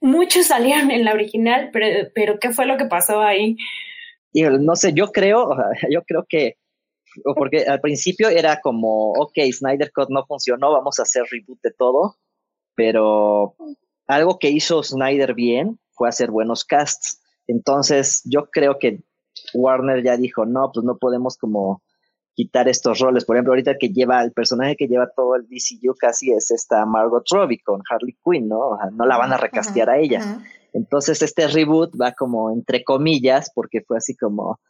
[0.00, 3.56] muchos salieron en la original, pero, ¿qué fue lo que pasó ahí?
[4.32, 5.50] No sé, yo creo,
[5.90, 6.56] yo creo que,
[7.36, 11.72] porque al principio era como, ok, Snyder Cut no funcionó, vamos a hacer reboot de
[11.72, 12.16] todo,
[12.74, 13.56] pero
[14.06, 17.20] algo que hizo Snyder bien fue hacer buenos casts.
[17.46, 19.02] Entonces, yo creo que
[19.54, 21.82] Warner ya dijo, no, pues no podemos como
[22.34, 23.24] quitar estos roles.
[23.24, 26.86] Por ejemplo, ahorita que lleva, el personaje que lleva todo el DCU casi es esta
[26.86, 28.78] Margot Robbie con Harley Quinn, ¿no?
[28.92, 30.40] no la van a recastear a ella.
[30.72, 34.60] Entonces este reboot va como entre comillas, porque fue así como,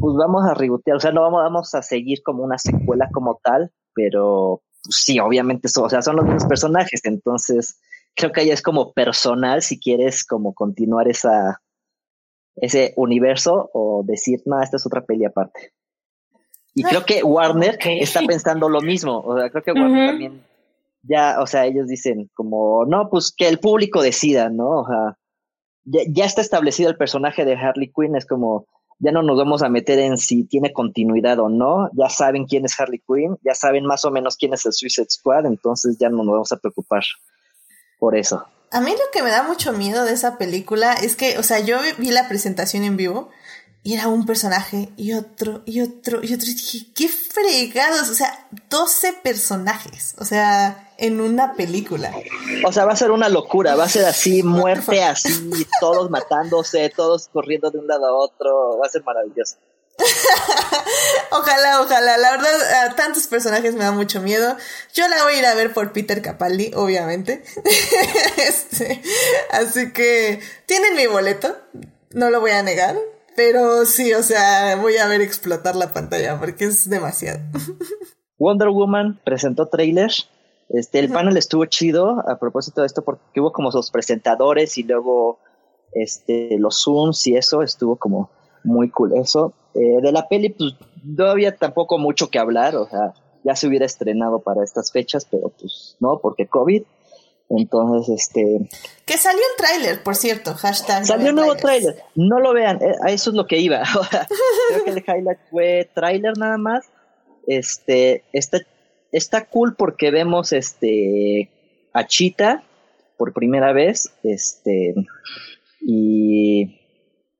[0.00, 3.40] pues vamos a rebootear, o sea, no vamos, vamos a seguir como una secuela como
[3.42, 7.80] tal, pero pues, sí, obviamente, o sea, son los mismos personajes, entonces
[8.14, 11.60] creo que ahí es como personal si quieres como continuar esa,
[12.56, 15.72] ese universo o decir, no, esta es otra peli aparte.
[16.74, 19.20] Y creo que Warner está pensando lo mismo.
[19.20, 20.42] O sea, creo que Warner también
[21.06, 24.80] ya, o sea, ellos dicen como, no, pues que el público decida, ¿no?
[24.80, 25.18] O sea,
[25.84, 28.66] ya, está establecido el personaje de Harley Quinn, es como,
[28.98, 32.64] ya no nos vamos a meter en si tiene continuidad o no, ya saben quién
[32.64, 36.08] es Harley Quinn, ya saben más o menos quién es el Suicide Squad, entonces ya
[36.08, 37.02] no nos vamos a preocupar
[37.98, 38.44] por eso.
[38.70, 41.60] A mí lo que me da mucho miedo de esa película es que, o sea,
[41.60, 43.30] yo vi la presentación en vivo
[43.86, 46.48] y era un personaje y otro y otro y otro.
[46.48, 48.08] Y dije, qué fregados.
[48.08, 50.14] O sea, 12 personajes.
[50.18, 52.10] O sea, en una película.
[52.66, 53.76] O sea, va a ser una locura.
[53.76, 58.78] Va a ser así, muerte así, todos matándose, todos corriendo de un lado a otro.
[58.78, 59.56] Va a ser maravilloso.
[61.30, 62.16] ojalá, ojalá.
[62.16, 64.56] La verdad, a tantos personajes me da mucho miedo.
[64.94, 67.44] Yo la voy a ir a ver por Peter Capaldi, obviamente.
[68.38, 69.02] este,
[69.50, 71.54] así que tienen mi boleto.
[72.12, 72.96] No lo voy a negar.
[73.36, 77.40] Pero sí, o sea, voy a ver explotar la pantalla porque es demasiado.
[78.38, 80.28] Wonder Woman presentó trailers.
[80.68, 84.82] Este, el panel estuvo chido a propósito de esto porque hubo como sus presentadores y
[84.82, 85.38] luego
[85.92, 88.30] este, los Zooms y eso estuvo como
[88.62, 89.12] muy cool.
[89.16, 89.52] Eso.
[89.74, 93.12] Eh, de la peli, pues no había tampoco mucho que hablar, o sea,
[93.44, 96.84] ya se hubiera estrenado para estas fechas, pero pues no, porque COVID.
[97.48, 98.68] Entonces, este...
[99.04, 101.04] Que salió el tráiler, por cierto, hashtag.
[101.04, 101.96] Salió un nuevo tráiler.
[102.14, 103.82] No lo vean, eh, a eso es lo que iba.
[104.68, 106.86] Creo que el highlight fue tráiler nada más.
[107.46, 108.60] Este, está,
[109.12, 111.50] está cool porque vemos este
[111.92, 112.64] a Chita
[113.18, 114.10] por primera vez.
[114.22, 114.94] Este,
[115.80, 116.80] y,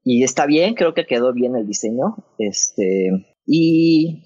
[0.04, 2.16] y está bien, creo que quedó bien el diseño.
[2.38, 3.10] Este,
[3.46, 4.22] y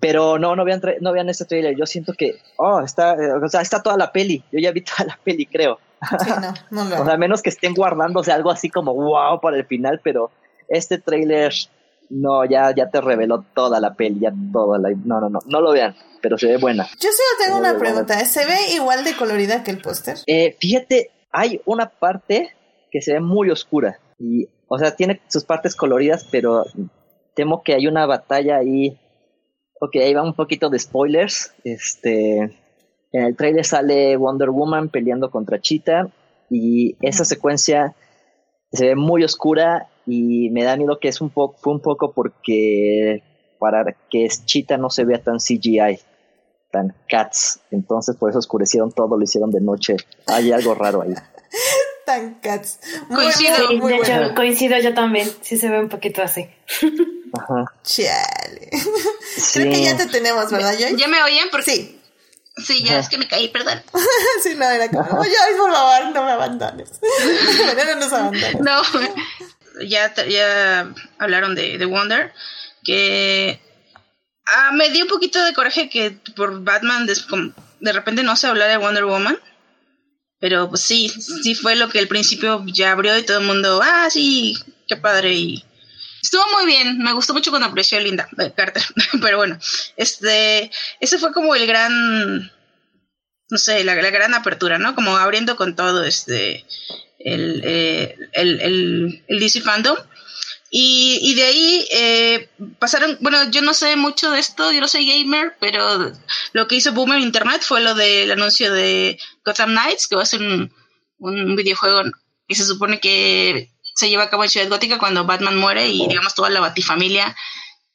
[0.00, 1.76] pero no, no vean, no vean este trailer.
[1.76, 4.42] Yo siento que, oh, está, eh, o sea, está toda la peli.
[4.52, 5.78] Yo ya vi toda la peli, creo.
[6.22, 6.30] Sí,
[6.70, 9.66] no, no o sea, a menos que estén guardándose algo así como wow para el
[9.66, 10.30] final, pero
[10.68, 11.52] este trailer,
[12.10, 14.90] no, ya, ya te reveló toda la peli, ya toda la.
[14.90, 16.84] No, no, no, no lo vean, pero se ve buena.
[17.00, 18.18] Yo solo tengo una pregunta.
[18.24, 20.18] ¿Se ve igual de colorida que el póster?
[20.26, 22.54] Eh, fíjate, hay una parte
[22.90, 23.98] que se ve muy oscura.
[24.18, 26.64] Y, o sea, tiene sus partes coloridas, pero
[27.34, 28.98] temo que hay una batalla ahí
[29.80, 31.52] Ok, ahí va un poquito de spoilers.
[31.64, 32.38] Este,
[33.12, 36.08] en el trailer sale Wonder Woman peleando contra Cheetah
[36.50, 37.94] y esa secuencia
[38.72, 42.12] se ve muy oscura y me da miedo que es un poco, fue un poco
[42.12, 43.22] porque
[43.58, 45.98] para que Cheetah no se vea tan CGI,
[46.70, 47.60] tan cats.
[47.70, 49.96] Entonces por eso oscurecieron todo, lo hicieron de noche.
[50.26, 51.14] Hay algo raro ahí.
[52.06, 52.80] tan cats.
[53.08, 55.28] coincido, coincido yo también.
[55.40, 56.46] Sí se ve un poquito así.
[57.32, 57.64] Ajá.
[57.82, 58.70] Chale.
[59.52, 60.96] Creo que ya te tenemos, ¿verdad, Joy?
[60.96, 61.48] ¿Ya me oyen?
[61.50, 61.70] Porque...
[61.70, 61.92] Sí.
[62.58, 63.82] Sí, ya es que me caí, perdón.
[64.42, 66.90] sí, no, era como, oye, por favor, no me abandones.
[67.76, 68.60] no nos abandones.
[68.60, 68.82] No,
[69.86, 72.32] ya, ya hablaron de, de Wonder,
[72.82, 73.60] que
[74.46, 78.70] Ah, me dio un poquito de coraje que por Batman de, repente no se hablara
[78.70, 79.38] de Wonder Woman.
[80.38, 83.80] Pero pues sí, sí fue lo que al principio ya abrió y todo el mundo,
[83.82, 84.56] ah, sí,
[84.86, 85.34] qué padre.
[85.34, 85.64] Y
[86.26, 88.82] estuvo muy bien, me gustó mucho cuando apareció Linda eh, Carter.
[89.22, 89.58] Pero bueno,
[89.96, 90.70] este,
[91.00, 92.52] ese fue como el gran,
[93.48, 94.94] no sé, la, gran apertura, ¿no?
[94.94, 96.66] Como abriendo con todo este,
[97.20, 99.96] el, eh, el, el, el DC Fandom.
[100.68, 102.48] Y, y de ahí eh,
[102.80, 106.12] pasaron, bueno, yo no sé mucho de esto, yo no soy gamer, pero
[106.52, 110.26] lo que hizo Boomer Internet fue lo del anuncio de Gotham Knights, que va a
[110.26, 110.74] ser un,
[111.18, 112.02] un videojuego
[112.48, 116.06] que se supone que se lleva a cabo en Ciudad Gótica cuando Batman muere y
[116.06, 117.34] digamos toda la Batifamilia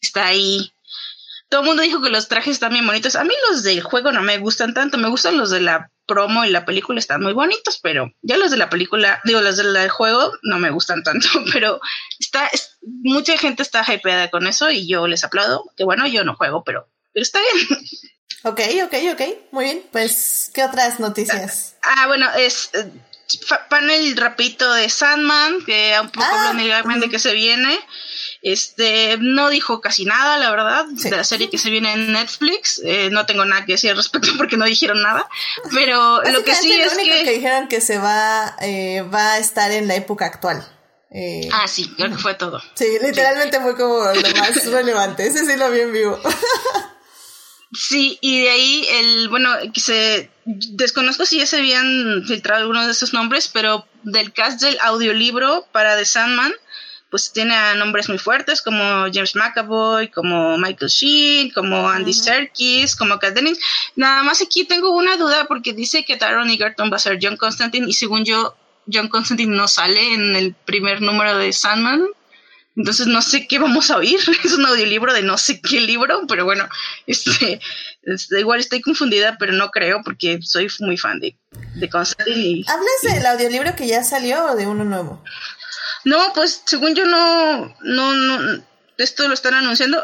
[0.02, 0.74] está ahí.
[1.48, 3.16] Todo el mundo dijo que los trajes están bien bonitos.
[3.16, 6.44] A mí los del juego no me gustan tanto, me gustan los de la promo
[6.44, 9.90] y la película están muy bonitos, pero ya los de la película, digo, los del
[9.90, 11.80] juego no me gustan tanto, pero
[12.20, 12.50] está,
[12.82, 16.64] mucha gente está hypeada con eso y yo les aplaudo, que bueno, yo no juego,
[16.64, 17.80] pero, pero está bien.
[18.44, 19.22] Ok, ok, ok,
[19.52, 21.76] muy bien, pues, ¿qué otras noticias?
[21.84, 22.92] Ah, bueno, es eh,
[23.70, 27.80] panel rapito de Sandman, que un poco ah, de que se viene.
[28.42, 32.82] Este, no dijo casi nada, la verdad, de la serie que se viene en Netflix.
[32.84, 35.28] Eh, no tengo nada que decir al respecto porque no dijeron nada.
[35.74, 37.24] Pero lo que sí es que...
[37.24, 40.66] que dijeron que se va, eh, va a estar en la época actual.
[41.14, 42.62] Eh, ah, sí, creo que fue todo.
[42.74, 45.28] Sí, literalmente fue como lo más relevante.
[45.28, 46.20] Ese sí lo vi en vivo.
[47.74, 52.92] Sí, y de ahí el, bueno, se desconozco si ya se habían filtrado algunos de
[52.92, 56.52] esos nombres, pero del cast del audiolibro para The Sandman,
[57.10, 62.96] pues tiene a nombres muy fuertes como James McAvoy, como Michael Sheen, como Andy Serkis,
[62.96, 63.38] como Kat
[63.96, 67.38] Nada más aquí tengo una duda porque dice que Taron Egerton va a ser John
[67.38, 68.56] Constantine y según yo,
[68.92, 72.08] John Constantine no sale en el primer número de Sandman.
[72.76, 74.20] Entonces no sé qué vamos a oír.
[74.44, 76.68] Es un audiolibro de no sé qué libro, pero bueno,
[77.08, 77.60] este,
[78.04, 81.38] este, igual estoy confundida, pero no creo porque soy muy fan de,
[81.76, 82.64] de Constantine.
[82.68, 85.24] ¿Hablas del audiolibro que ya salió o de uno nuevo?
[86.04, 88.64] No, pues según yo no, no, no,
[88.98, 90.04] esto lo están anunciando,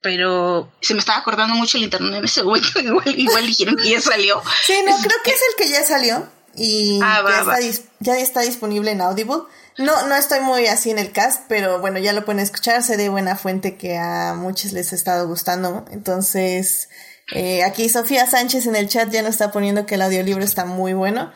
[0.00, 2.80] pero se me estaba acordando mucho el internet en ese momento,
[3.16, 4.42] igual, dijeron que ya salió.
[4.66, 8.40] Sí, no, creo que es el que ya salió y ah, ya, Está ya está
[8.42, 9.44] disponible en Audible.
[9.76, 12.96] No, no estoy muy así en el cast, pero bueno, ya lo pueden escuchar, sé
[12.96, 15.84] de buena fuente que a muchos les ha estado gustando.
[15.90, 16.88] Entonces,
[17.32, 20.64] eh, aquí Sofía Sánchez en el chat ya nos está poniendo que el audiolibro está
[20.64, 21.32] muy bueno.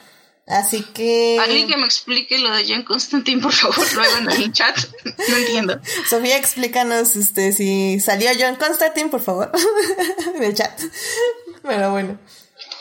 [0.46, 1.38] Así que.
[1.40, 4.78] Alguien que me explique lo de John Constantine, por favor, luego en el chat.
[5.28, 5.80] No entiendo.
[6.08, 9.52] Sofía, explícanos este, si salió John Constantine, por favor,
[10.36, 10.80] en el chat.
[11.62, 12.18] Pero bueno.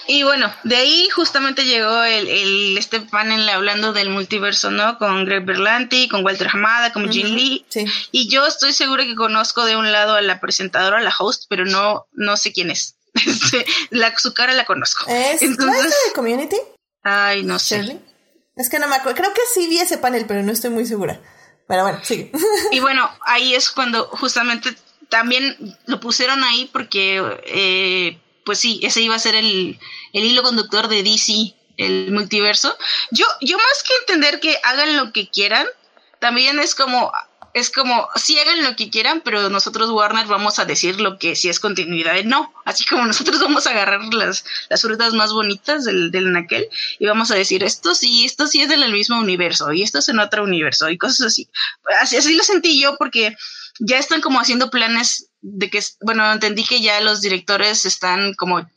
[0.07, 4.97] Y bueno, de ahí justamente llegó el, el este panel hablando del multiverso, ¿no?
[4.97, 7.65] Con Greg Berlanti, con Walter Hamada, con Jin Lee.
[7.67, 7.85] Sí.
[8.11, 11.45] Y yo estoy segura que conozco de un lado a la presentadora, a la host,
[11.49, 12.95] pero no, no sé quién es.
[13.25, 15.05] Este, la, su cara la conozco.
[15.07, 16.57] ¿Es, Entonces, de Community?
[17.03, 17.99] Ay, no sé.
[18.55, 19.21] Es que no me acuerdo.
[19.21, 21.19] Creo que sí vi ese panel, pero no estoy muy segura.
[21.67, 22.31] Pero bueno, sigue.
[22.71, 24.75] Y bueno, ahí es cuando justamente
[25.09, 29.77] también lo pusieron ahí porque, eh, pues sí, ese iba a ser el,
[30.13, 32.77] el hilo conductor de DC, el multiverso.
[33.11, 35.67] Yo, yo más que entender que hagan lo que quieran,
[36.19, 37.11] también es como
[37.53, 41.35] es como, sí hagan lo que quieran, pero nosotros Warner vamos a decir lo que
[41.35, 42.53] si es continuidad no.
[42.63, 46.69] Así como nosotros vamos a agarrar las, las frutas más bonitas del, del naquel
[46.99, 50.07] y vamos a decir esto sí, esto sí es del mismo universo y esto es
[50.07, 51.49] en otro universo y cosas así.
[51.99, 53.35] Así, así lo sentí yo porque
[53.79, 58.67] ya están como haciendo planes de que, bueno, entendí que ya los directores están como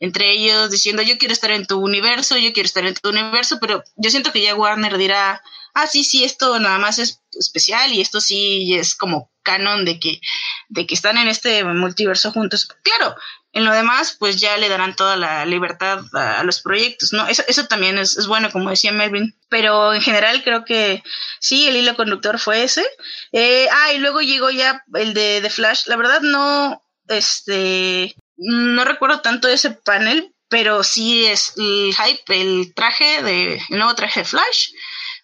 [0.00, 3.58] entre ellos diciendo yo quiero estar en tu universo, yo quiero estar en tu universo,
[3.60, 5.42] pero yo siento que ya Warner dirá,
[5.74, 9.98] ah, sí, sí, esto nada más es especial y esto sí es como canon de
[9.98, 10.20] que,
[10.68, 12.68] de que están en este multiverso juntos.
[12.82, 13.14] Claro,
[13.54, 17.26] en lo demás, pues ya le darán toda la libertad a, los proyectos, ¿no?
[17.28, 19.34] Eso, eso también es, bueno, como decía Melvin.
[19.48, 21.04] Pero en general creo que
[21.38, 22.84] sí, el hilo conductor fue ese.
[23.30, 25.86] Eh, ah, y luego llegó ya el de, de Flash.
[25.86, 32.74] La verdad no, este, no recuerdo tanto ese panel, pero sí es el hype, el
[32.74, 34.70] traje de, el nuevo traje de Flash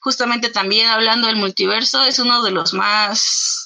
[0.01, 3.60] justamente también hablando del multiverso, es uno de los más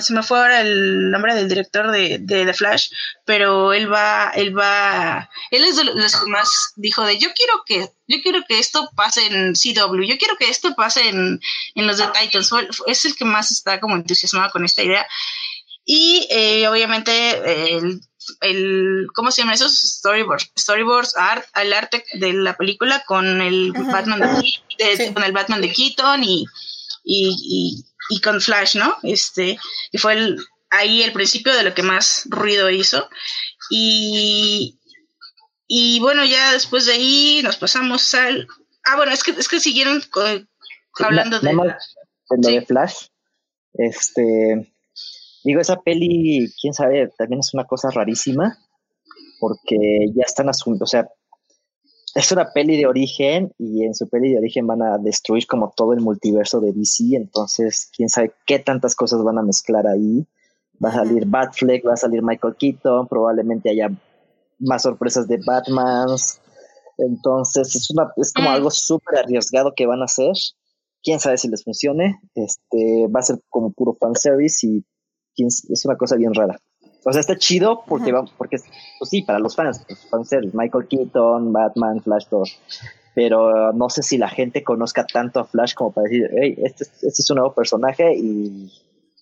[0.00, 2.90] se me fue ahora el nombre del director de, de, The Flash,
[3.24, 7.62] pero él va, él va, él es de los que más dijo de yo quiero
[7.64, 11.40] que, yo quiero que esto pase en CW, yo quiero que esto pase en,
[11.74, 12.50] en los de Titans,
[12.86, 15.06] es el que más está como entusiasmado con esta idea.
[15.84, 18.00] Y eh, obviamente el
[18.40, 19.78] el ¿cómo se llama esos?
[19.78, 25.60] Storyboards, storyboards, art, el arte de la película con el Batman de, con el Batman
[25.60, 26.44] de Keaton y,
[27.04, 27.84] y, y,
[28.20, 28.96] con Flash, ¿no?
[29.02, 29.58] Este,
[29.92, 30.38] y fue el
[30.70, 33.08] ahí el principio de lo que más ruido hizo.
[33.70, 34.78] Y,
[35.66, 38.46] y bueno, ya después de ahí nos pasamos al...
[38.84, 40.02] Ah, bueno, es que, es que siguieron
[40.98, 41.54] hablando de...
[42.30, 43.06] de Flash.
[43.74, 44.72] Este...
[45.44, 48.58] Digo, esa peli, quién sabe, también es una cosa rarísima,
[49.38, 49.76] porque
[50.12, 51.06] ya están asumiendo, o sea,
[52.16, 55.74] es una peli de origen y en su peli de origen van a destruir como
[55.76, 60.26] todo el multiverso de DC, entonces quién sabe qué tantas cosas van a mezclar ahí.
[60.82, 63.90] Va a salir Batfleck, va a salir Michael Keaton, probablemente haya
[64.58, 66.08] más sorpresas de Batman.
[66.96, 68.52] Entonces es una es como mm.
[68.52, 70.32] algo súper arriesgado que van a hacer.
[71.02, 72.18] Quién sabe si les funcione.
[72.34, 74.84] Este va a ser como puro fanservice y
[75.36, 76.58] es una cosa bien rara.
[77.08, 78.56] O sea, está chido porque, va, porque
[78.98, 82.42] pues sí, para los fans, pues, ser Michael Keaton, Batman, Flash, todo.
[83.14, 86.82] Pero no sé si la gente conozca tanto a Flash como para decir, hey, este,
[86.82, 88.72] este es un nuevo personaje y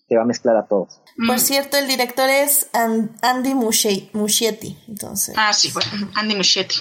[0.09, 0.99] te va a mezclar a todos.
[1.27, 5.35] Por cierto, el director es Andy Muschietti, entonces.
[5.37, 6.77] Ah, sí, bueno, Andy Muschietti.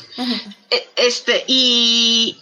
[0.71, 2.37] E, este, y...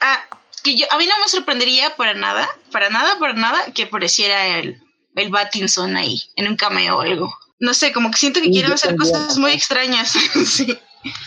[0.00, 0.18] Ah,
[0.64, 4.58] que yo, a mí no me sorprendería para nada, para nada, para nada, que apareciera
[4.58, 4.82] el,
[5.14, 8.72] el Batinson ahí, en un cameo o algo no sé, como que siento que quieren
[8.72, 10.12] hacer cosas muy extrañas.
[10.46, 10.66] sí.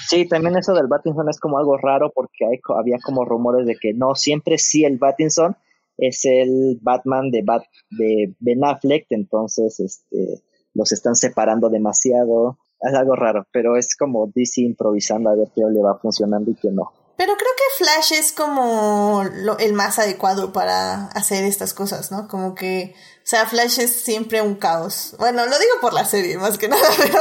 [0.10, 3.78] Sí, también eso del Batinson es como algo raro porque hay, había como rumores de
[3.78, 5.56] que no, siempre sí el Batinson
[5.98, 12.58] es el Batman de, Bat, de Ben Affleck, entonces este, los están separando demasiado.
[12.82, 16.56] Es algo raro, pero es como DC improvisando a ver qué le va funcionando y
[16.56, 16.94] qué no.
[17.20, 19.24] Pero creo que Flash es como
[19.60, 22.30] el más adecuado para hacer estas cosas, ¿no?
[22.30, 25.16] Como que, o sea, Flash es siempre un caos.
[25.20, 27.20] Bueno, lo digo por la serie, más que nada, pero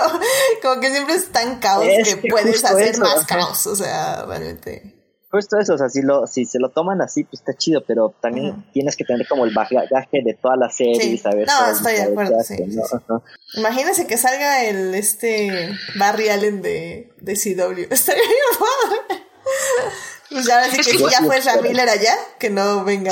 [0.63, 4.95] como que siempre es tan caos que, puedes hacer más caos, o sea, realmente.
[5.33, 8.15] Justo eso, o sea, si, lo, si se lo toman así, pues está chido, pero
[8.23, 11.49] también tienes que tener como el bagaje de toda la serie y saber.
[11.49, 12.55] No, estoy de acuerdo, sí.
[13.55, 17.81] Imagínense que salga el este Barry Allen de, de CW.
[17.93, 19.28] Estaría bien
[20.31, 23.11] Pues ya que si ya fue Ramiller allá, que no venga.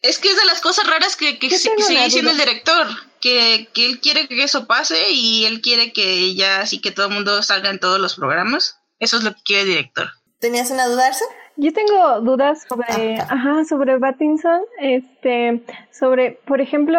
[0.00, 2.86] Es que es de las cosas raras que, que sigue diciendo el director,
[3.20, 7.06] que, que, él quiere que eso pase y él quiere que ya así que todo
[7.08, 8.80] el mundo salga en todos los programas.
[9.00, 10.08] Eso es lo que quiere el director.
[10.40, 11.10] ¿Tenías una duda,
[11.56, 16.98] Yo tengo dudas sobre, ah, ajá, sobre Battinson, este, sobre, por ejemplo,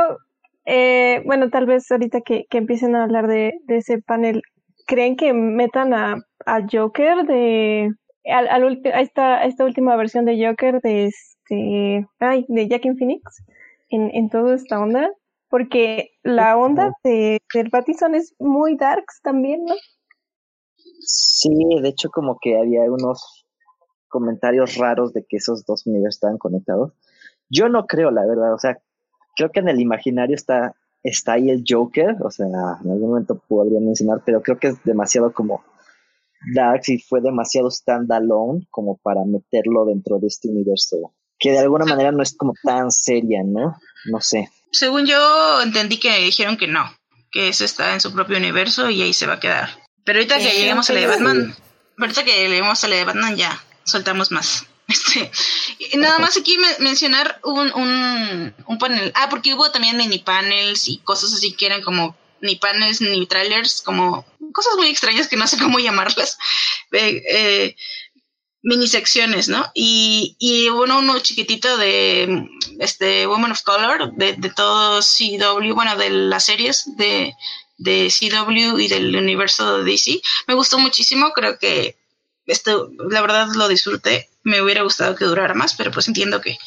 [0.66, 4.42] eh, bueno, tal vez ahorita que, que empiecen a hablar de, de ese panel,
[4.90, 6.18] ¿creen que metan a,
[6.48, 7.92] a Joker de
[8.26, 13.22] al, al a esta, esta última versión de Joker de este ay, de Jackin Phoenix
[13.90, 15.12] en, en toda esta onda?
[15.48, 19.76] Porque la onda de, del Pattinson es muy darks también, ¿no?
[21.02, 21.50] Sí,
[21.82, 23.46] de hecho como que había unos
[24.08, 26.94] comentarios raros de que esos dos universos estaban conectados.
[27.48, 28.80] Yo no creo, la verdad, o sea,
[29.36, 33.42] creo que en el imaginario está está ahí el Joker, o sea, en algún momento
[33.48, 35.64] podría mencionar, pero creo que es demasiado como
[36.54, 41.86] Dark y fue demasiado standalone como para meterlo dentro de este universo, que de alguna
[41.86, 43.78] manera no es como tan seria, ¿no?
[44.06, 44.50] No sé.
[44.72, 46.84] Según yo entendí que dijeron que no,
[47.32, 49.70] que eso está en su propio universo y ahí se va a quedar.
[50.06, 51.56] Pero ahorita que lleguemos a la de Batman,
[51.98, 54.66] ahorita que lleguemos a la de Batman ya soltamos más.
[54.90, 55.32] Este,
[55.98, 59.12] nada más aquí mencionar un, un, un, panel.
[59.16, 63.28] Ah, porque hubo también mini panels y cosas así que eran como ni panels ni
[63.28, 66.38] trailers, como cosas muy extrañas que no sé cómo llamarlas.
[66.92, 67.76] Eh,
[68.64, 69.72] mini secciones, ¿no?
[69.74, 72.48] Y, y bueno, uno chiquitito de
[72.80, 77.34] este Woman of Color, de, de todo CW, bueno, de las series de,
[77.78, 80.22] de CW y del universo de DC.
[80.48, 81.99] Me gustó muchísimo, creo que
[82.52, 84.30] esto, la verdad lo disfruté.
[84.44, 86.58] Me hubiera gustado que durara más, pero pues entiendo que,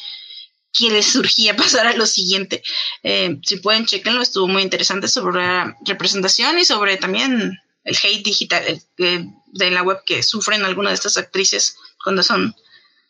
[0.71, 2.63] que les surgía pasar a lo siguiente.
[3.03, 8.23] Eh, si pueden, chequenlo, estuvo muy interesante sobre la representación y sobre también el hate
[8.23, 12.55] digital de la web que sufren algunas de estas actrices cuando son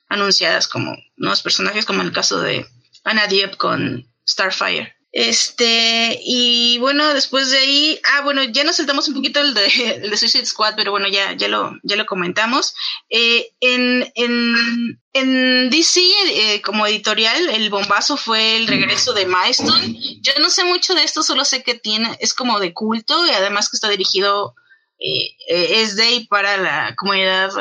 [0.10, 2.66] anunciadas como nuevos personajes, como en el caso de
[3.04, 4.96] Anna Diep con Starfire.
[5.14, 9.68] Este, y bueno, después de ahí, ah, bueno, ya nos saltamos un poquito el de,
[10.04, 12.74] el de Suicide Squad, pero bueno, ya, ya, lo, ya lo comentamos.
[13.12, 20.20] Eh, en, en, en DC, eh, como editorial, el bombazo fue el regreso de Milestone.
[20.22, 23.30] Yo no sé mucho de esto, solo sé que tiene, es como de culto y
[23.30, 24.56] además que está dirigido
[25.04, 25.36] eh,
[25.82, 27.52] es de y para la comunidad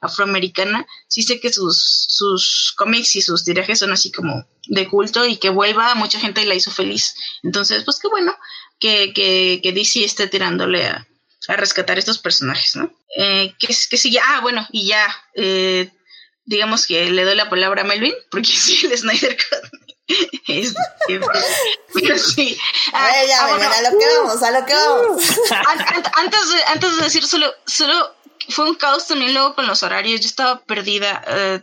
[0.00, 0.86] afroamericana.
[1.08, 5.36] Sí sé que sus, sus cómics y sus tirajes son así como de culto y
[5.36, 7.14] que vuelva, mucha gente la hizo feliz.
[7.42, 8.34] Entonces, pues qué bueno
[8.80, 11.06] que, que, que DC esté tirándole a,
[11.48, 12.90] a rescatar estos personajes, ¿no?
[13.16, 15.90] Eh, que, que sí, ah, bueno, y ya, eh,
[16.46, 19.85] digamos que le doy la palabra a Melvin, porque sí, el Snyder Cut
[21.94, 22.56] pero sí.
[22.92, 25.36] A ver, ya, ah, a lo que vamos, a lo que vamos.
[26.16, 28.14] Antes de, antes de decir solo, solo
[28.48, 30.20] fue un caos también luego con los horarios.
[30.20, 31.24] Yo estaba perdida.
[31.26, 31.60] Eh,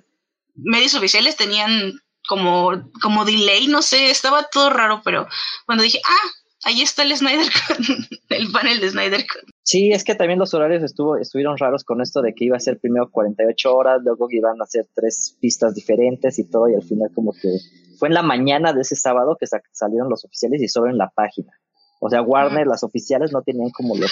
[0.55, 1.93] medios oficiales tenían
[2.27, 2.71] como,
[3.01, 5.27] como delay, no sé, estaba todo raro, pero
[5.65, 6.29] cuando dije, ah,
[6.63, 7.51] ahí está el Snyder
[8.29, 9.25] el panel de Snyder
[9.63, 12.61] Sí, es que también los horarios estuvo, estuvieron raros con esto de que iba a
[12.61, 16.83] ser primero 48 horas, luego iban a ser tres pistas diferentes y todo, y al
[16.83, 17.49] final como que
[17.97, 21.09] fue en la mañana de ese sábado que salieron los oficiales y solo en la
[21.09, 21.51] página.
[21.99, 24.11] O sea, Warner, las oficiales no tenían como los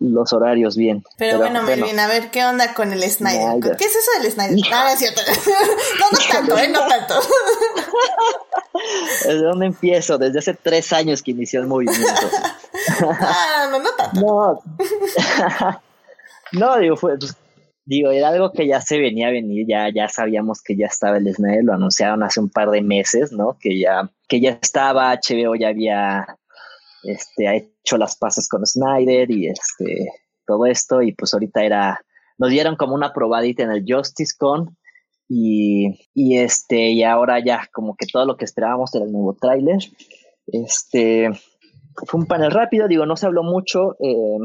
[0.00, 1.04] los horarios bien.
[1.18, 3.76] Pero, bueno, Melvin, a ver, ¿qué onda con el Snyder?
[3.76, 4.58] ¿Qué es eso del Snyder?
[4.72, 5.20] Ah, no, es cierto.
[6.00, 6.68] no, no tanto, ¿eh?
[6.68, 7.20] No tanto.
[9.24, 10.16] ¿Desde dónde empiezo?
[10.16, 12.02] Desde hace tres años que inició el movimiento.
[13.20, 14.20] ah, no, no tanto.
[14.20, 14.62] No,
[16.52, 17.36] no digo, fue, pues,
[17.90, 21.16] digo, era algo que ya se venía a venir, ya, ya sabíamos que ya estaba
[21.16, 23.58] el Snyder, lo anunciaron hace un par de meses, ¿no?
[23.58, 26.38] Que ya, que ya estaba, HBO ya había
[27.02, 30.08] este, hecho las paces con Snyder y este,
[30.46, 32.00] todo esto, y pues ahorita era,
[32.38, 34.76] nos dieron como una probadita en el Justice Con,
[35.28, 39.34] y, y este, y ahora ya como que todo lo que esperábamos era el nuevo
[39.34, 39.78] tráiler.
[40.46, 41.28] Este,
[42.06, 44.38] fue un panel rápido, digo, no se habló mucho, eh,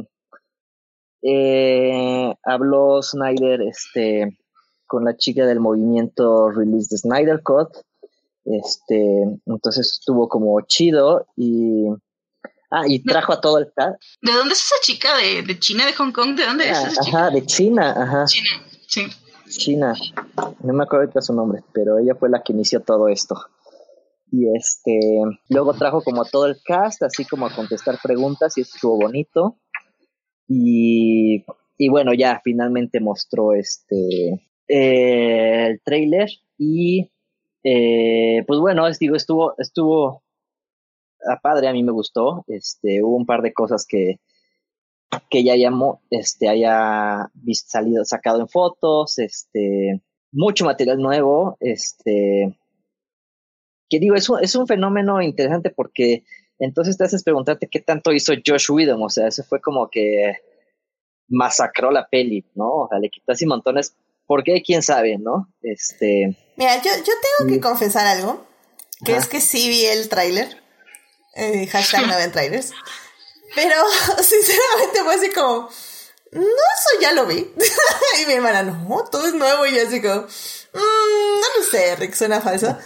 [1.28, 4.38] eh, habló Snyder, este,
[4.88, 7.70] con la chica del movimiento Release the Snyder Cut,
[8.46, 11.88] este, entonces estuvo como chido y
[12.72, 14.02] Ah, y trajo a todo el cast.
[14.22, 15.16] ¿De dónde es esa chica?
[15.18, 16.36] ¿De, de China, de Hong Kong?
[16.36, 17.18] ¿De dónde es esa chica?
[17.18, 18.26] Ajá, de China, ajá.
[18.26, 18.50] China,
[18.88, 19.08] sí.
[19.50, 19.94] China.
[20.62, 23.36] No me acuerdo ahorita su nombre, pero ella fue la que inició todo esto.
[24.32, 28.62] Y este, luego trajo como a todo el cast, así como a contestar preguntas, y
[28.62, 29.58] eso estuvo bonito.
[30.48, 31.46] Y,
[31.78, 36.30] y bueno, ya finalmente mostró este eh, el trailer.
[36.58, 37.12] Y
[37.64, 40.24] eh, pues bueno, digo, estuvo, estuvo
[41.28, 42.44] a padre, a mí me gustó.
[42.48, 44.20] Este, hubo un par de cosas que,
[45.30, 52.58] que ya llamó, este, haya visto, salido, sacado en fotos, este, mucho material nuevo, este,
[53.90, 56.24] que digo, es un, es un fenómeno interesante porque
[56.60, 60.34] entonces te haces preguntarte qué tanto hizo Josh Whedon, o sea, ese fue como que
[61.28, 62.70] masacró la peli, ¿no?
[62.70, 63.96] O sea, le quitó así montones,
[64.26, 64.62] ¿por qué?
[64.62, 65.52] ¿Quién sabe, no?
[65.62, 66.38] Este...
[66.56, 68.46] Mira, yo, yo tengo que confesar algo,
[69.04, 70.62] que es que sí vi el tráiler,
[71.36, 72.72] eh, hashtag no ven trailers.
[73.54, 73.76] Pero
[74.22, 75.70] sinceramente fue así como,
[76.32, 77.36] no, eso ya lo vi.
[78.22, 79.66] y mi hermana, no, todo es nuevo.
[79.66, 82.78] Y yo así como, mm, no lo sé, Rick, suena falso.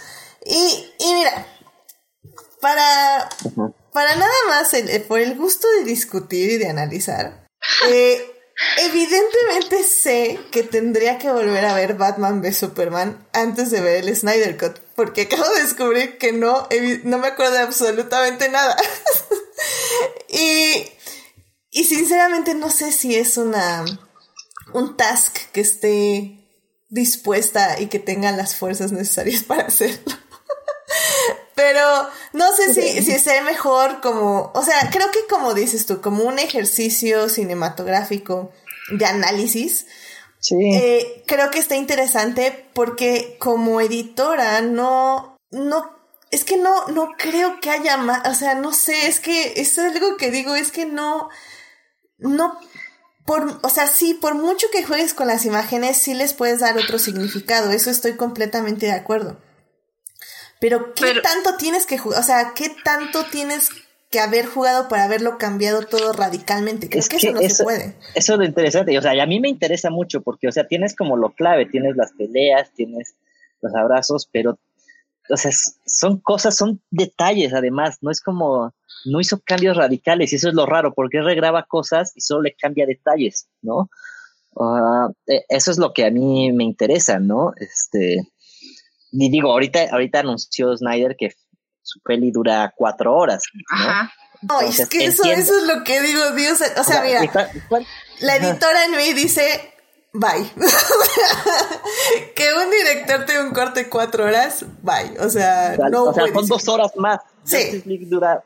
[0.44, 1.46] Y, y mira,
[2.60, 3.28] para,
[3.92, 4.70] para nada más,
[5.08, 7.46] por el gusto de discutir y de analizar,
[7.88, 8.24] eh,
[8.78, 14.16] evidentemente sé que tendría que volver a ver Batman v Superman antes de ver el
[14.16, 16.68] Snyder Cut, porque acabo de descubrir que no,
[17.04, 18.76] no me acuerdo de absolutamente nada.
[20.28, 20.86] y,
[21.70, 23.84] y sinceramente no sé si es una
[24.72, 26.40] un task que esté
[26.88, 30.14] dispuesta y que tenga las fuerzas necesarias para hacerlo.
[31.60, 36.00] Pero no sé si, si sea mejor como, o sea, creo que como dices tú,
[36.00, 38.50] como un ejercicio cinematográfico
[38.90, 39.86] de análisis.
[40.38, 40.56] Sí.
[40.74, 45.94] Eh, creo que está interesante porque como editora no, no,
[46.30, 49.78] es que no, no creo que haya más, o sea, no sé, es que es
[49.78, 51.28] algo que digo, es que no,
[52.16, 52.58] no,
[53.26, 56.78] por, o sea, sí, por mucho que juegues con las imágenes, sí les puedes dar
[56.78, 59.36] otro significado, eso estoy completamente de acuerdo.
[60.60, 62.20] Pero ¿qué tanto tienes que jugar?
[62.20, 63.70] O sea, ¿qué tanto tienes
[64.10, 66.88] que haber jugado para haberlo cambiado todo radicalmente?
[66.88, 67.96] Creo que, eso no se puede.
[68.14, 68.96] Eso es lo interesante.
[68.98, 71.64] O sea, y a mí me interesa mucho porque, o sea, tienes como lo clave,
[71.64, 73.14] tienes las peleas, tienes
[73.62, 74.58] los abrazos, pero,
[75.30, 75.50] o sea,
[75.86, 78.74] son cosas, son detalles además, no es como,
[79.06, 82.54] no hizo cambios radicales y eso es lo raro, porque regraba cosas y solo le
[82.54, 83.88] cambia detalles, ¿no?
[85.26, 87.52] E, eso es lo que a mí me interesa, ¿no?
[87.56, 88.28] Este,
[89.12, 91.34] y digo, ahorita, ahorita anunció Snyder que
[91.82, 93.42] su peli dura cuatro horas.
[93.70, 94.12] Ajá.
[94.42, 96.60] No, es que eso, eso es lo que digo, Dios.
[96.78, 97.20] O sea, mira,
[98.20, 99.74] la editora en mí dice,
[100.14, 100.50] bye.
[102.34, 105.18] que un director tenga un corte cuatro horas, bye.
[105.18, 106.04] O sea, no.
[106.04, 107.20] O sea, son dos horas más.
[107.44, 107.82] Sí.
[108.06, 108.42] dura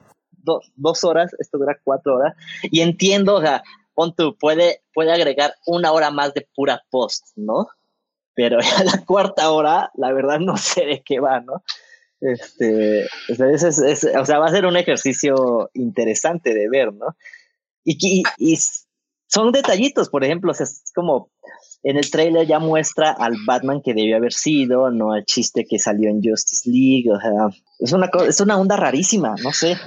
[0.77, 2.35] dos horas, esto dura cuatro horas.
[2.63, 3.63] Y entiendo, o sea,
[3.95, 7.69] pon tú, puede, puede agregar una hora más de pura post, ¿no?
[8.35, 11.63] Pero a la cuarta hora, la verdad no sé de qué va, ¿no?
[12.21, 17.17] Este, o sea, va a ser un ejercicio interesante de ver, ¿no?
[17.85, 18.59] Y, y,
[19.27, 21.31] son detallitos, por ejemplo, es como,
[21.83, 25.79] en el trailer ya muestra al Batman que debió haber sido, no al chiste que
[25.79, 29.79] salió en Justice League, o sea, es una es una onda rarísima, no sé.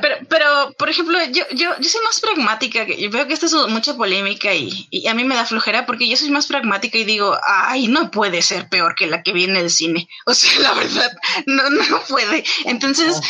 [0.00, 3.54] Pero, pero por ejemplo, yo, yo, yo soy más pragmática, yo veo que esto es
[3.68, 7.04] mucha polémica y, y, a mí me da flojera porque yo soy más pragmática y
[7.04, 10.08] digo, ay, no puede ser peor que la que viene el cine.
[10.26, 11.10] O sea, la verdad,
[11.46, 12.44] no, no puede.
[12.64, 13.20] Entonces,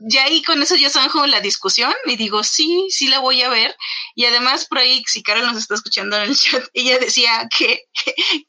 [0.00, 3.48] ya ahí con eso yo zanjo la discusión y digo, sí, sí la voy a
[3.48, 3.74] ver.
[4.14, 7.88] Y además, por ahí, si Carol nos está escuchando en el chat, ella decía que,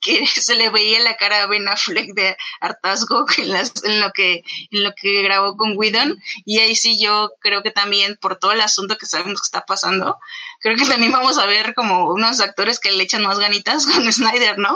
[0.02, 4.12] que se le veía la cara a Ben Affleck de hartazgo en, las, en lo
[4.12, 6.20] que en lo que grabó con Whedon.
[6.45, 9.66] Y ahí sí yo creo que también por todo el asunto que sabemos que está
[9.66, 10.18] pasando,
[10.59, 14.11] creo que también vamos a ver como unos actores que le echan más ganitas con
[14.11, 14.76] Snyder, ¿no?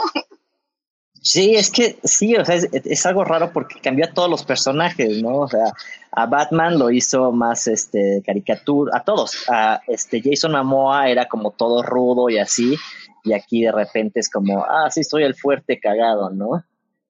[1.22, 5.22] Sí, es que sí, o sea, es, algo raro porque cambió a todos los personajes,
[5.22, 5.40] ¿no?
[5.40, 5.74] O sea,
[6.12, 9.44] a Batman lo hizo más este caricatura, a todos.
[9.50, 12.74] A este Jason Momoa era como todo rudo y así,
[13.22, 16.64] y aquí de repente es como, ah, sí, soy el fuerte cagado, ¿no?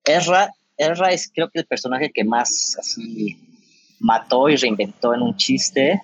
[0.04, 3.38] Ezra Ezra es creo que el personaje que más así
[4.00, 6.02] mató y reinventó en un chiste.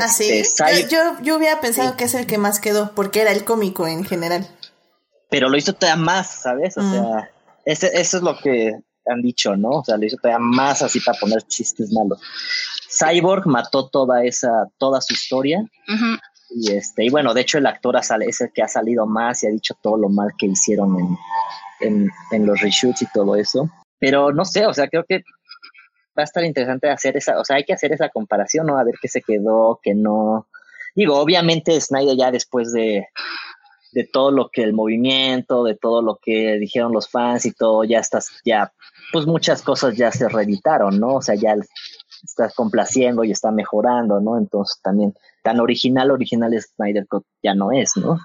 [0.00, 0.28] ¿Ah, sí?
[0.30, 3.86] Este, yo, yo, hubiera pensado que es el que más quedó, porque era el cómico
[3.86, 4.46] en general.
[5.28, 6.76] Pero lo hizo todavía más, ¿sabes?
[6.76, 6.92] O mm.
[6.92, 7.30] sea,
[7.64, 8.72] ese, eso es lo que
[9.06, 9.70] han dicho, ¿no?
[9.70, 12.20] O sea, lo hizo todavía más así para poner chistes malos.
[12.88, 15.64] Cyborg mató toda esa, toda su historia.
[16.50, 19.48] Y este, y bueno, de hecho el actor es el que ha salido más y
[19.48, 21.18] ha dicho todo lo mal que hicieron en,
[21.80, 23.68] en, en los reshoots y todo eso.
[23.98, 25.22] Pero no sé, o sea, creo que
[26.16, 28.78] va a estar interesante hacer esa, o sea, hay que hacer esa comparación, ¿no?
[28.78, 30.48] A ver qué se quedó, qué no.
[30.94, 33.06] Digo, obviamente Snyder ya después de,
[33.92, 37.84] de todo lo que el movimiento, de todo lo que dijeron los fans y todo,
[37.84, 38.72] ya estás, ya,
[39.12, 41.16] pues muchas cosas ya se reeditaron, ¿no?
[41.16, 41.54] O sea, ya
[42.22, 44.38] estás complaciendo y está mejorando, ¿no?
[44.38, 47.06] Entonces también tan original, original Snyder
[47.42, 48.18] ya no es, ¿no?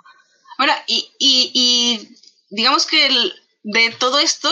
[0.58, 2.18] Ahora, y, y, y
[2.50, 4.50] digamos que el, de todo esto,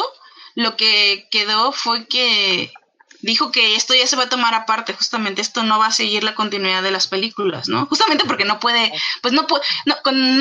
[0.60, 2.74] lo que quedó fue que
[3.22, 6.26] dijo que esto ya se va a tomar aparte, justamente esto no va a seguir
[6.26, 7.86] la continuidad de las películas, ¿no?
[7.86, 8.92] Justamente porque no puede,
[9.22, 9.96] pues no puede, no,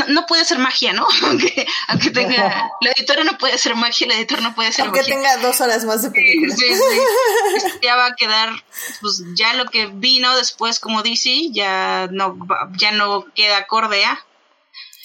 [0.08, 1.06] no puede ser magia, ¿no?
[1.24, 5.04] aunque, aunque tenga, la editora no puede ser magia, el editor no puede ser aunque
[5.04, 6.52] tenga dos horas más de película.
[6.52, 8.50] Sí, sí, ya va a quedar,
[9.00, 12.36] pues ya lo que vino después como DC, ya no,
[12.76, 14.24] ya no queda acorde a.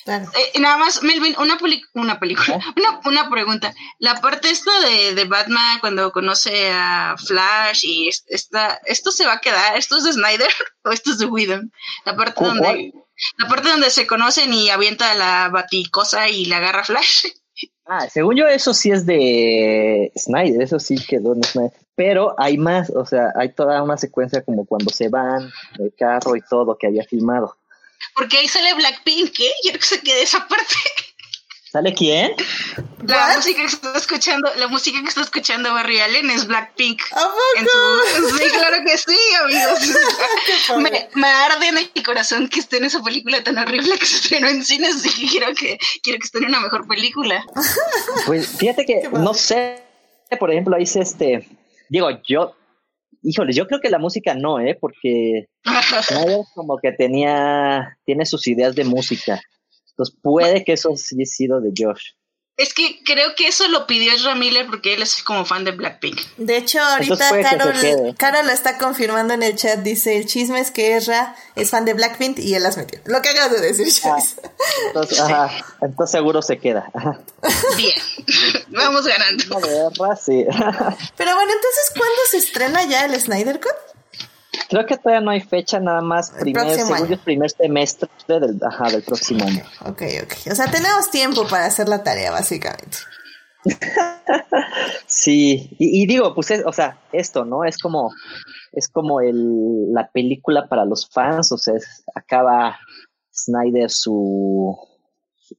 [0.05, 1.57] Eh, nada más, Melvin, una,
[1.93, 3.73] una película, una, una, pregunta.
[3.99, 9.33] La parte esta de, de, Batman cuando conoce a Flash y esta, ¿esto se va
[9.33, 9.77] a quedar?
[9.77, 10.49] ¿Esto es de Snyder
[10.83, 11.71] o esto es de Whedon?
[12.05, 12.93] La parte donde,
[13.37, 17.27] la parte donde se conocen y avienta la baticosa y la agarra Flash.
[17.85, 21.73] Ah, según yo eso sí es de Snyder, eso sí quedó en Snyder.
[21.95, 26.37] Pero hay más, o sea, hay toda una secuencia como cuando se van el carro
[26.37, 27.57] y todo que había filmado.
[28.15, 29.53] Porque ahí sale Blackpink, ¿eh?
[29.61, 30.75] Quiero que se quede esa parte.
[31.73, 32.35] ¿Sale quién?
[33.07, 37.01] La música que está escuchando, la música que está escuchando Barry Allen es Blackpink.
[37.57, 39.79] En su, sí, claro que sí, amigos.
[40.77, 44.17] me, me, arde en mi corazón que esté en esa película tan horrible que se
[44.17, 47.43] estrenó en cines y quiero que, quiero que esté en una mejor película.
[48.27, 49.81] Pues fíjate que, no sé,
[50.39, 51.49] por ejemplo, ahí este,
[51.89, 52.55] digo, yo
[53.23, 54.77] Híjole, yo creo que la música no, ¿eh?
[54.79, 55.47] Porque
[56.53, 59.41] como que tenía, tiene sus ideas de música.
[59.91, 62.11] Entonces puede que eso sí haya sido de Josh.
[62.55, 65.71] Es que creo que eso lo pidió Ezra Miller porque él es como fan de
[65.71, 66.19] Blackpink.
[66.37, 69.79] De hecho, ahorita Carol, Carol, lo está confirmando en el chat.
[69.79, 72.99] Dice, el chisme es que Ezra es fan de Blackpink y él las metió.
[73.05, 74.17] Lo que acabas de decir, ah,
[74.87, 76.91] entonces, ajá, entonces seguro se queda.
[77.75, 77.95] Bien,
[78.67, 79.43] vamos ganando.
[80.23, 80.45] sí.
[81.17, 83.92] Pero bueno, entonces, ¿cuándo se estrena ya el Snyder Cut?
[84.73, 89.03] Creo que todavía no hay fecha, nada más primer, segundo primer semestre del, ajá, del
[89.03, 89.63] próximo año.
[89.81, 90.33] Ok, ok.
[90.51, 92.97] O sea, tenemos tiempo para hacer la tarea, básicamente.
[95.05, 97.65] sí, y, digo, pues, o sea, esto, ¿no?
[97.65, 98.09] Es como,
[98.71, 101.75] es como el, la película para los fans, o sea,
[102.15, 102.79] acaba
[103.31, 104.75] Snyder su,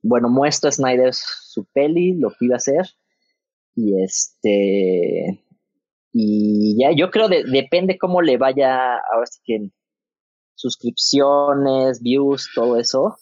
[0.02, 2.88] bueno, muestra Snyder su peli, lo que iba a hacer,
[3.76, 5.43] y este,
[6.16, 9.70] y ya, yo creo que depende cómo le vaya, ahora sí que
[10.54, 13.18] suscripciones, views, todo eso,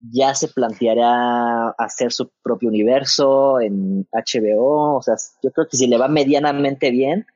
[0.00, 4.96] ya se planteará hacer su propio universo en HBO.
[4.96, 7.26] O sea, yo creo que si le va medianamente bien,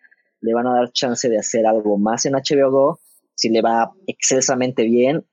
[0.41, 3.01] le van a dar chance de hacer algo más en HBO Go.
[3.35, 5.27] Si le va excesamente bien,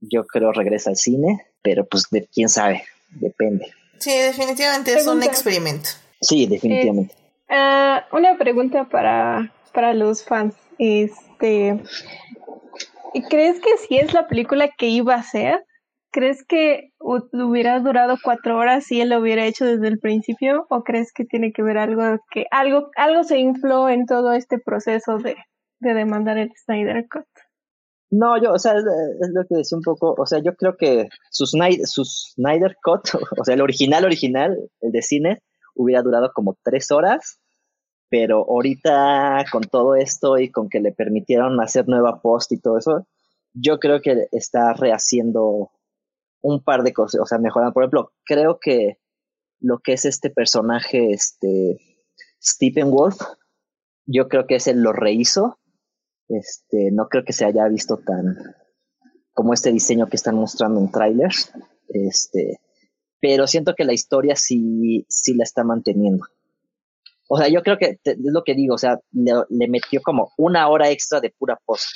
[0.00, 3.66] yo creo regresa al cine, pero pues de quién sabe, depende.
[3.98, 5.90] Sí, definitivamente es un experimento.
[6.20, 7.16] Sí, definitivamente.
[7.50, 10.54] Uh, una pregunta para, para los fans.
[10.78, 11.82] Este,
[13.30, 15.64] ¿Crees que si es la película que iba a ser?
[16.10, 20.66] ¿crees que hubiera durado cuatro horas si él lo hubiera hecho desde el principio?
[20.70, 24.58] ¿O crees que tiene que ver algo que algo, algo se infló en todo este
[24.58, 25.36] proceso de,
[25.80, 27.26] de demandar el Snyder Cut?
[28.10, 28.84] No, yo, o sea, es,
[29.34, 33.02] lo que decía un poco, o sea, yo creo que su Snyder, Snyder Cut,
[33.38, 35.38] o sea, el original original, el de cine,
[35.78, 37.40] hubiera durado como tres horas,
[38.10, 42.78] pero ahorita con todo esto y con que le permitieron hacer nueva post y todo
[42.78, 43.06] eso,
[43.54, 45.70] yo creo que está rehaciendo
[46.40, 47.72] un par de cosas, o sea, mejorando.
[47.72, 48.98] Por ejemplo, creo que
[49.60, 51.78] lo que es este personaje, este
[52.42, 53.20] Stephen Wolf,
[54.06, 55.58] yo creo que ese lo rehizo.
[56.28, 58.36] Este, no creo que se haya visto tan
[59.32, 61.52] como este diseño que están mostrando en trailers.
[61.88, 62.60] Este,
[63.20, 66.24] pero siento que la historia sí, sí la está manteniendo.
[67.28, 70.68] O sea, yo creo que es lo que digo, o sea, le, metió como una
[70.68, 71.88] hora extra de pura post.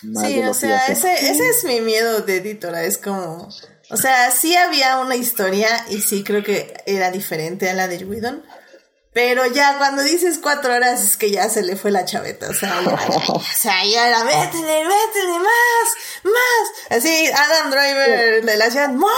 [0.00, 3.48] Sí, o sea, ese, ese es mi miedo de editora, es como,
[3.90, 8.04] o sea, sí había una historia y sí creo que era diferente a la de
[8.04, 8.44] Whedon,
[9.18, 12.50] pero ya cuando dices cuatro horas es que ya se le fue la chaveta.
[12.50, 16.96] O sea, ya, o sea, ya era métele, métele más, más.
[16.96, 19.10] Así, Adam Driver le la hacían more,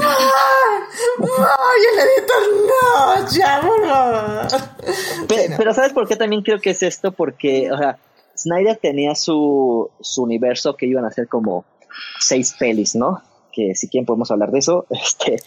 [0.00, 0.86] more,
[1.18, 1.50] more.
[1.82, 6.82] Y el editor, no, ya, por Pero, pero, ¿sabes por qué también creo que es
[6.82, 7.12] esto?
[7.12, 7.98] Porque, o sea,
[8.34, 11.66] Snyder tenía su, su universo que iban a ser como
[12.20, 13.20] seis pelis, ¿no?
[13.52, 14.86] Que si quieren podemos hablar de eso.
[14.90, 15.42] Este,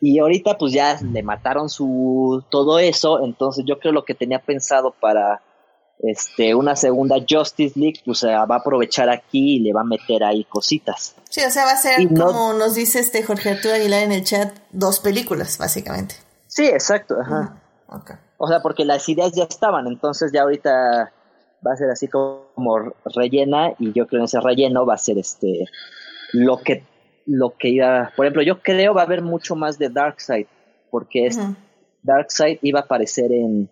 [0.00, 4.38] y ahorita pues ya le mataron su todo eso, entonces yo creo lo que tenía
[4.38, 5.42] pensado para
[6.00, 9.84] este una segunda Justice League pues se va a aprovechar aquí y le va a
[9.84, 11.16] meter ahí cositas.
[11.28, 14.24] Sí, o sea, va a ser como nos dice este Jorge Arturo Aguilar en el
[14.24, 16.14] chat, dos películas básicamente.
[16.46, 17.60] Sí, exacto, ajá.
[18.36, 21.12] O sea, porque las ideas ya estaban, entonces ya ahorita
[21.66, 25.18] va a ser así como rellena y yo creo que ese relleno va a ser
[25.18, 25.66] este
[26.32, 26.84] lo que
[27.28, 30.46] lo que iba, por ejemplo, yo creo va a haber mucho más de Darkseid,
[30.90, 31.38] porque es,
[32.02, 33.68] Darkseid iba a aparecer en,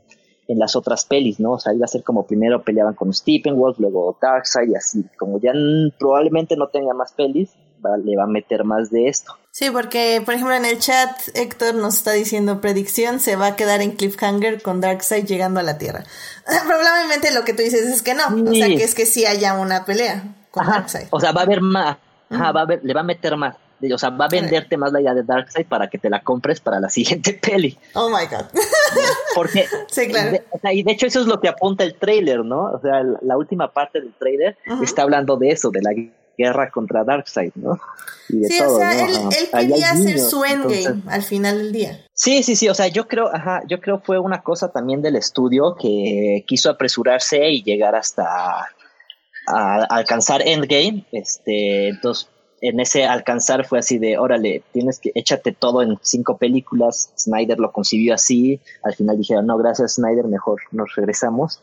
[0.46, 1.52] en las otras pelis, ¿no?
[1.52, 5.04] O sea, iba a ser como primero peleaban con Steppenwolf, luego Darkseid y así.
[5.18, 5.52] Como ya
[5.98, 7.50] probablemente no tenga más pelis,
[8.04, 9.36] le va a meter más de esto.
[9.50, 13.56] Sí, porque, por ejemplo, en el chat Héctor nos está diciendo predicción, se va a
[13.56, 16.04] quedar en cliffhanger con Darkseid llegando a la Tierra.
[16.66, 19.58] Probablemente lo que tú dices es que no, o sea, que es que sí haya
[19.58, 21.06] una pelea con Darkseid.
[21.10, 21.96] O sea, va a haber más,
[22.30, 23.56] va a ver, le va a meter más.
[23.92, 26.60] O sea, va a venderte más la idea de Darkseid para que te la compres
[26.60, 27.78] para la siguiente peli.
[27.94, 28.46] Oh my god.
[29.34, 29.66] Porque.
[29.88, 30.38] sí, claro.
[30.72, 32.72] y de hecho, eso es lo que apunta el trailer, ¿no?
[32.72, 35.90] O sea, la, última parte del trailer está hablando de eso, de la
[36.38, 37.78] guerra contra Darkseid, ¿no?
[38.28, 42.00] sí, o sea, él, quería hacer su endgame al final del día.
[42.12, 45.16] Sí, sí, sí, o sea, yo creo, ajá, yo creo fue una cosa también del
[45.16, 48.68] estudio que quiso apresurarse y llegar hasta
[49.46, 52.28] a alcanzar Endgame, este, entonces
[52.60, 57.58] en ese alcanzar fue así de, órale, tienes que, échate todo en cinco películas, Snyder
[57.58, 61.60] lo concibió así, al final dijeron, no, gracias Snyder, mejor nos regresamos,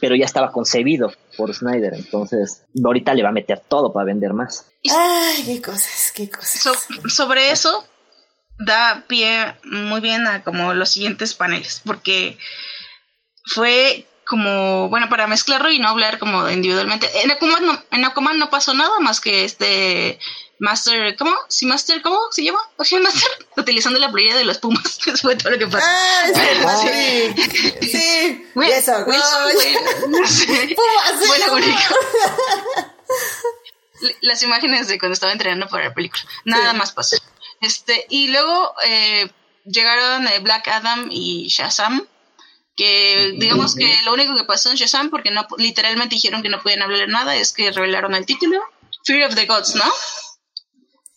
[0.00, 4.32] pero ya estaba concebido por Snyder, entonces ahorita le va a meter todo para vender
[4.32, 4.70] más.
[4.90, 6.86] Ay, qué cosas, qué cosas.
[7.08, 7.84] sobre eso,
[8.58, 12.36] da pie muy bien a como los siguientes paneles, porque
[13.54, 17.08] fue como, bueno, para mezclarlo y no hablar como individualmente.
[17.22, 20.20] En Aquaman no, en Aquaman no pasó nada más que este
[20.58, 21.34] Master, ¿cómo?
[21.48, 22.60] ¿Sí Master, ¿cómo se llama?
[22.76, 24.98] Ocean Master, utilizando la playa de los Pumas.
[25.06, 25.86] Eso fue todo lo que pasó.
[25.88, 26.26] Ah,
[26.82, 27.34] sí,
[27.80, 27.90] sí.
[27.90, 28.46] sí.
[28.54, 29.42] Eso, Wilson,
[30.04, 30.46] Pumas,
[31.26, 31.66] bueno,
[34.20, 36.22] Las imágenes de cuando estaba entrenando para la película.
[36.44, 37.16] Nada más pasó.
[37.60, 39.28] Este, y luego eh,
[39.64, 42.06] llegaron eh, Black Adam y Shazam
[42.78, 46.62] que digamos que lo único que pasó en Shazam, porque no literalmente dijeron que no
[46.62, 48.62] podían hablar nada, es que revelaron el título,
[49.04, 49.84] Fury of the Gods, ¿no?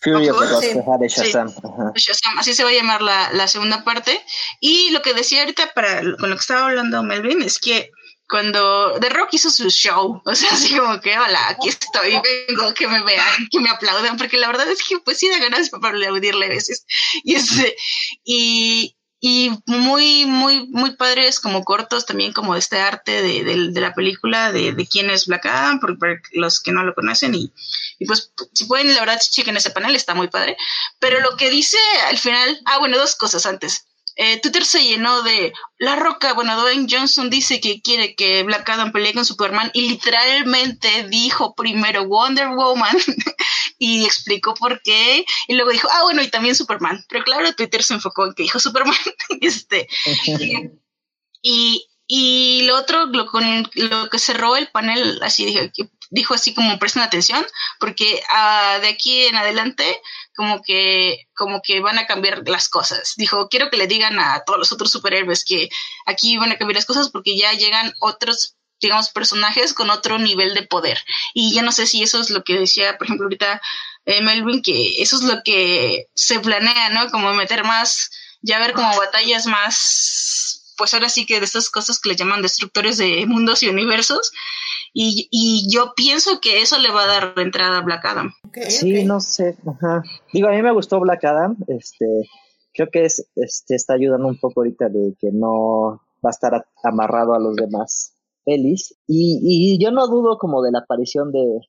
[0.02, 2.40] Fury of, the Gods, de Shazam.
[2.40, 4.20] Así se va a llamar la, la, segunda parte.
[4.60, 7.92] Y lo que decía ahorita para con lo que estaba hablando Melvin es que
[8.28, 12.74] cuando The Rock hizo su show, o sea, así como que, hola, aquí estoy, vengo,
[12.74, 15.70] que me vean, que me aplaudan, porque la verdad es que pues sí da ganas
[15.70, 16.88] para aplaudirle a veces.
[17.24, 17.76] Y, este,
[18.24, 23.94] y, y muy, muy, muy padres como cortos también como este arte de, de, la
[23.94, 25.96] película de, de, quién es Black Adam, por,
[26.34, 27.54] los que no lo conocen y,
[28.00, 30.58] y, pues si pueden, la verdad, chequen ese panel, está muy padre.
[30.98, 33.86] Pero lo que dice al final, ah, bueno, dos cosas antes
[34.16, 38.70] eh, Twitter se llenó de La Roca, bueno, Dwayne Johnson dice que quiere que Black
[38.70, 42.98] Adam pelee con Superman y literalmente dijo primero Wonder Woman
[43.80, 47.04] y explicó por qué y luego dijo, ah, bueno, y también Superman.
[47.10, 48.96] Pero claro, Twitter se enfocó en que dijo Superman.
[49.42, 49.88] este,
[51.42, 53.44] y, y lo otro, lo, con
[53.74, 55.62] lo que cerró el panel, así dijo,
[56.12, 57.46] dijo así como presten atención,
[57.80, 60.02] porque uh, de aquí en adelante
[60.42, 63.14] como que, como que van a cambiar las cosas.
[63.16, 65.70] Dijo, quiero que le digan a todos los otros superhéroes que
[66.08, 70.56] aquí van a cambiar las cosas porque ya llegan otros digamos, personajes con otro nivel
[70.56, 70.98] de poder.
[71.36, 73.62] Y ya no sé si eso es lo que decía, por ejemplo, ahorita
[74.06, 77.12] eh, Melvin, que eso es lo que se planea, ¿no?
[77.12, 78.10] Como meter más,
[78.42, 82.42] ya ver como batallas más, pues ahora sí que de estas cosas que le llaman
[82.42, 84.32] destructores de mundos y universos.
[84.94, 88.34] Y, y yo pienso que eso le va a dar entrada a Black Adam.
[88.68, 89.58] sí, no sé.
[89.66, 90.04] Ajá.
[90.34, 91.58] Digo, a mí me gustó Black Adam.
[91.68, 92.06] Este,
[92.74, 96.66] creo que es, este, está ayudando un poco ahorita de que no va a estar
[96.84, 98.96] amarrado a los demás pelis.
[99.08, 101.62] Y, y yo no dudo como de la aparición de,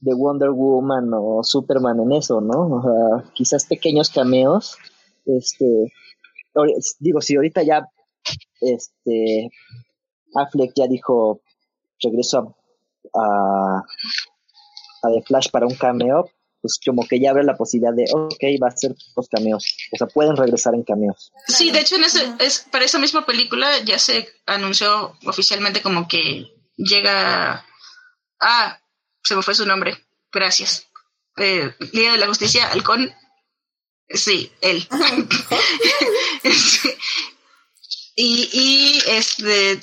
[0.00, 2.76] de Wonder Woman o Superman en eso, ¿no?
[2.76, 4.76] O sea, quizás pequeños cameos.
[5.26, 5.92] Este,
[6.98, 7.86] digo, si ahorita ya,
[8.60, 9.50] este,
[10.34, 11.40] Affleck ya dijo,
[12.02, 12.56] regreso
[13.14, 13.82] a,
[15.02, 16.30] a, The Flash para un cameo,
[16.60, 19.76] pues como que ya abre la posibilidad de, ok, va a ser los cameos.
[19.92, 21.32] O sea, pueden regresar en cameos.
[21.46, 26.06] Sí, de hecho, en ese, es, para esa misma película ya se anunció oficialmente como
[26.08, 27.64] que llega...
[28.40, 28.78] Ah,
[29.22, 29.96] se me fue su nombre.
[30.32, 30.86] Gracias.
[31.36, 33.12] Eh, de la Justicia, Halcón.
[34.08, 34.86] Sí, él.
[38.16, 39.80] y, y este...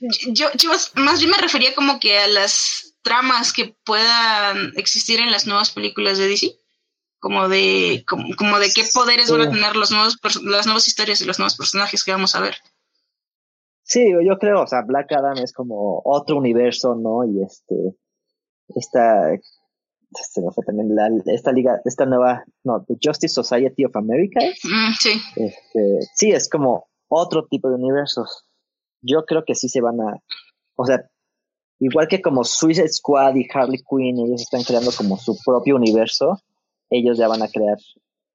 [0.00, 5.30] Yo, yo más bien me refería como que a las tramas que puedan existir en
[5.30, 6.58] las nuevas películas de DC
[7.20, 11.24] como de como, de qué poderes van a tener los nuevos las nuevas historias y
[11.24, 12.56] los nuevos personajes que vamos a ver.
[13.82, 17.96] Sí yo creo o sea Black Adam es como otro universo no y este
[18.76, 23.96] esta este, no fue también la, esta liga esta nueva no The Justice Society of
[23.96, 25.20] America mm, sí.
[25.36, 28.47] Este, sí es como otro tipo de universos
[29.00, 30.16] yo creo que sí se van a
[30.76, 31.08] o sea
[31.78, 36.38] igual que como Suicide Squad y Harley Quinn, ellos están creando como su propio universo,
[36.90, 37.76] ellos ya van a crear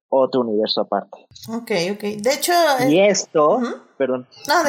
[0.09, 1.25] otro universo aparte.
[1.49, 2.21] Ok, ok.
[2.21, 2.53] De hecho...
[2.87, 3.59] Y esto,
[3.97, 4.27] perdón,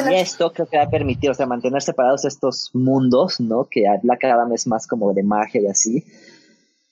[0.09, 3.67] y esto creo que va a permitir, o sea, mantener separados estos mundos, ¿no?
[3.69, 6.03] Que Black Adam es más como de magia y así.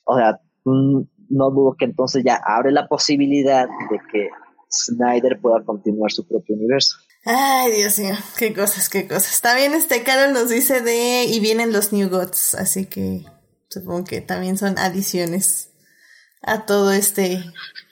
[0.05, 4.29] O sea, mm, no dudo que entonces ya abre la posibilidad de que
[4.69, 6.97] Snyder pueda continuar su propio universo.
[7.25, 9.39] Ay, Dios mío, qué cosas, qué cosas.
[9.41, 13.25] También este Carol nos dice de y vienen los New Gods, así que
[13.69, 15.69] supongo que también son adiciones
[16.41, 17.43] a todo este.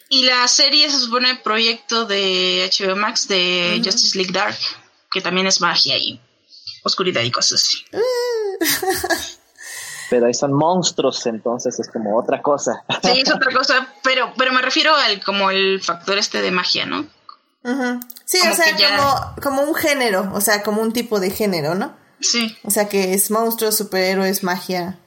[0.09, 4.57] Y la serie se supone proyecto de HBO Max de Justice League Dark,
[5.09, 6.19] que también es magia y
[6.83, 7.85] oscuridad y cosas así.
[10.09, 12.83] pero ahí son monstruos, entonces es como otra cosa.
[13.01, 16.85] Sí, es otra cosa, pero, pero me refiero al como el factor este de magia,
[16.85, 17.07] ¿no?
[17.63, 21.95] Sí, o sea, como, como un género, o sea, como un tipo de género, ¿no?
[22.19, 22.55] Sí.
[22.63, 24.99] O sea, que es monstruos, superhéroes, magia.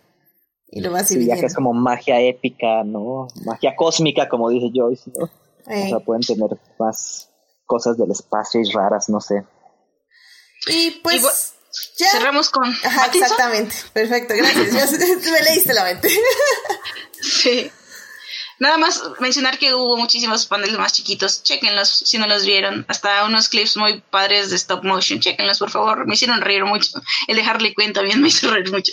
[0.69, 3.29] Y lo vas sí, ya que es como magia épica, ¿no?
[3.45, 5.25] Magia cósmica, como dice Joyce, ¿no?
[5.25, 7.31] O sea, pueden tener más
[7.65, 9.45] cosas del espacio y raras, no sé.
[10.67, 11.55] Y pues.
[11.97, 12.11] ya.
[12.11, 12.69] Cerramos con.
[12.69, 13.75] Ajá, exactamente.
[13.93, 14.93] Perfecto, gracias.
[15.33, 16.09] me leíste la mente.
[17.21, 17.71] sí.
[18.59, 21.43] Nada más mencionar que hubo muchísimos paneles más chiquitos.
[21.43, 22.85] Chequenlos si no los vieron.
[22.89, 25.21] Hasta unos clips muy padres de stop motion.
[25.21, 26.07] Chequenlos, por favor.
[26.07, 26.91] Me hicieron reír mucho.
[27.27, 28.93] El de Harley Quinn también me hizo reír mucho.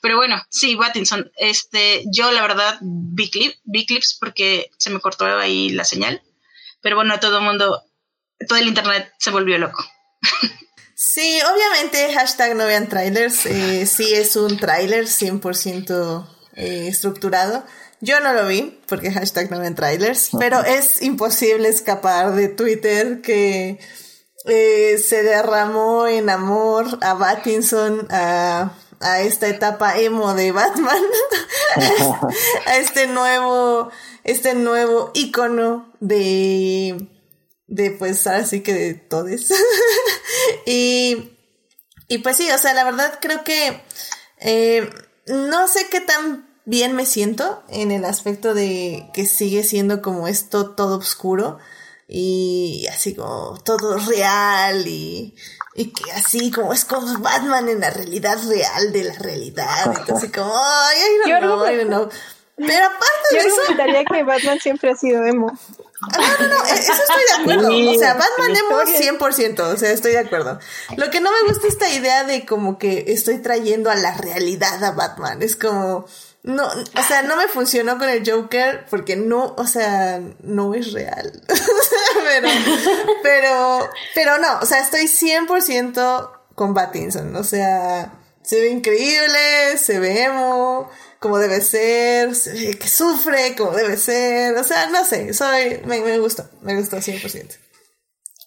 [0.00, 1.30] Pero bueno, sí, Battinson.
[1.36, 6.22] Este, yo la verdad vi, clip, vi clips porque se me cortó ahí la señal.
[6.80, 7.82] Pero bueno, todo el mundo,
[8.48, 9.84] todo el internet se volvió loco.
[11.04, 13.44] Sí, obviamente, hashtag no vean trailers.
[13.46, 17.66] Eh, sí es un trailer 100% eh, estructurado.
[18.02, 23.22] Yo no lo vi, porque hashtag no ven trailers, pero es imposible escapar de Twitter
[23.22, 23.78] que
[24.44, 31.02] eh, se derramó en amor a Battinson, a, a esta etapa emo de Batman,
[32.66, 33.92] a este nuevo,
[34.24, 37.08] este nuevo icono de,
[37.68, 39.54] de pues así que de todes.
[40.66, 41.38] y,
[42.08, 43.80] y pues sí, o sea, la verdad creo que
[44.38, 44.90] eh,
[45.28, 50.28] no sé qué tan bien me siento en el aspecto de que sigue siendo como
[50.28, 51.58] esto todo oscuro
[52.08, 55.34] y así como todo real y,
[55.74, 59.94] y que así como es como Batman en la realidad real de la realidad.
[59.98, 62.08] Entonces como, ay, ay, no, no, no.
[62.56, 64.04] Pero aparte de eso...
[64.12, 65.46] que Batman siempre ha sido emo.
[65.46, 67.90] No, no, no, e-, eso estoy de acuerdo.
[67.90, 70.58] O sea, Batman emo 100%, o sea, estoy de acuerdo.
[70.96, 74.14] Lo que no me gusta es esta idea de como que estoy trayendo a la
[74.14, 75.42] realidad a Batman.
[75.42, 76.06] Es como
[76.44, 80.92] no, o sea, no me funcionó con el Joker porque no, o sea, no es
[80.92, 81.40] real.
[82.24, 82.48] pero,
[83.22, 87.36] pero, pero no, o sea, estoy 100% con Battinson.
[87.36, 88.12] O sea,
[88.42, 90.90] se ve increíble, se ve emo,
[91.20, 96.18] como debe ser, que sufre como debe ser, o sea, no sé, soy, me, me
[96.18, 97.56] gustó, me gustó 100%.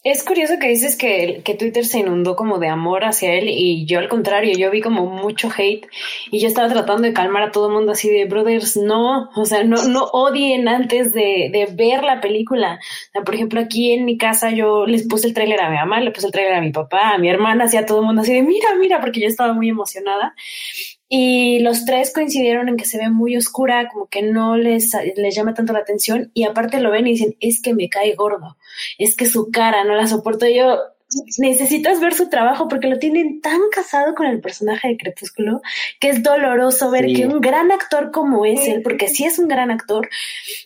[0.06, 3.88] Es curioso que dices que, que, Twitter se inundó como de amor hacia él y
[3.88, 5.88] yo al contrario, yo vi como mucho hate
[6.30, 9.46] y yo estaba tratando de calmar a todo el mundo así de, brothers, no, o
[9.46, 12.80] sea, no, no odien antes de, de ver la película.
[13.26, 16.12] Por ejemplo, aquí en mi casa yo les puse el tráiler a mi mamá, le
[16.12, 18.32] puse el tráiler a mi papá, a mi hermana, así a todo el mundo así
[18.32, 20.36] de, mira, mira, porque yo estaba muy emocionada.
[21.08, 25.36] Y los tres coincidieron en que se ve muy oscura, como que no les, les
[25.36, 26.32] llama tanto la atención.
[26.34, 28.58] Y aparte lo ven y dicen, es que me cae gordo,
[28.98, 30.80] es que su cara no la soporto yo.
[31.38, 35.62] Necesitas ver su trabajo porque lo tienen tan casado con el personaje de Crepúsculo
[36.00, 39.48] que es doloroso ver que un gran actor como es él, porque sí es un
[39.48, 40.10] gran actor,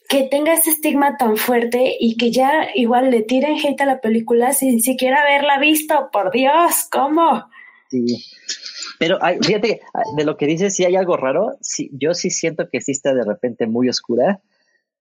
[0.07, 4.01] que tenga ese estigma tan fuerte y que ya igual le tiren hate a la
[4.01, 6.09] película sin siquiera haberla visto.
[6.11, 7.45] Por Dios, ¿cómo?
[7.89, 8.23] Sí.
[8.97, 9.81] Pero fíjate,
[10.15, 11.57] de lo que dices, si hay algo raro.
[11.61, 14.41] Sí, yo sí siento que sí está de repente muy oscura.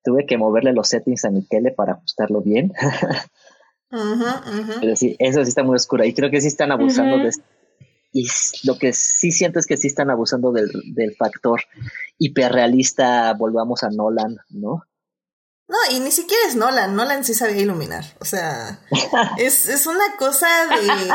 [0.09, 2.72] Tuve que moverle los settings a mi tele para ajustarlo bien.
[4.80, 6.06] Pero sí, eso sí está muy oscura.
[6.06, 7.30] Y creo que sí están abusando de
[8.11, 8.26] y
[8.64, 11.61] lo que sí siento es que sí están abusando del, del factor
[12.16, 14.84] hiperrealista, volvamos a Nolan, ¿no?
[15.68, 18.80] No, y ni siquiera es Nolan, Nolan sí sabía iluminar, o sea,
[19.36, 20.48] es, es una cosa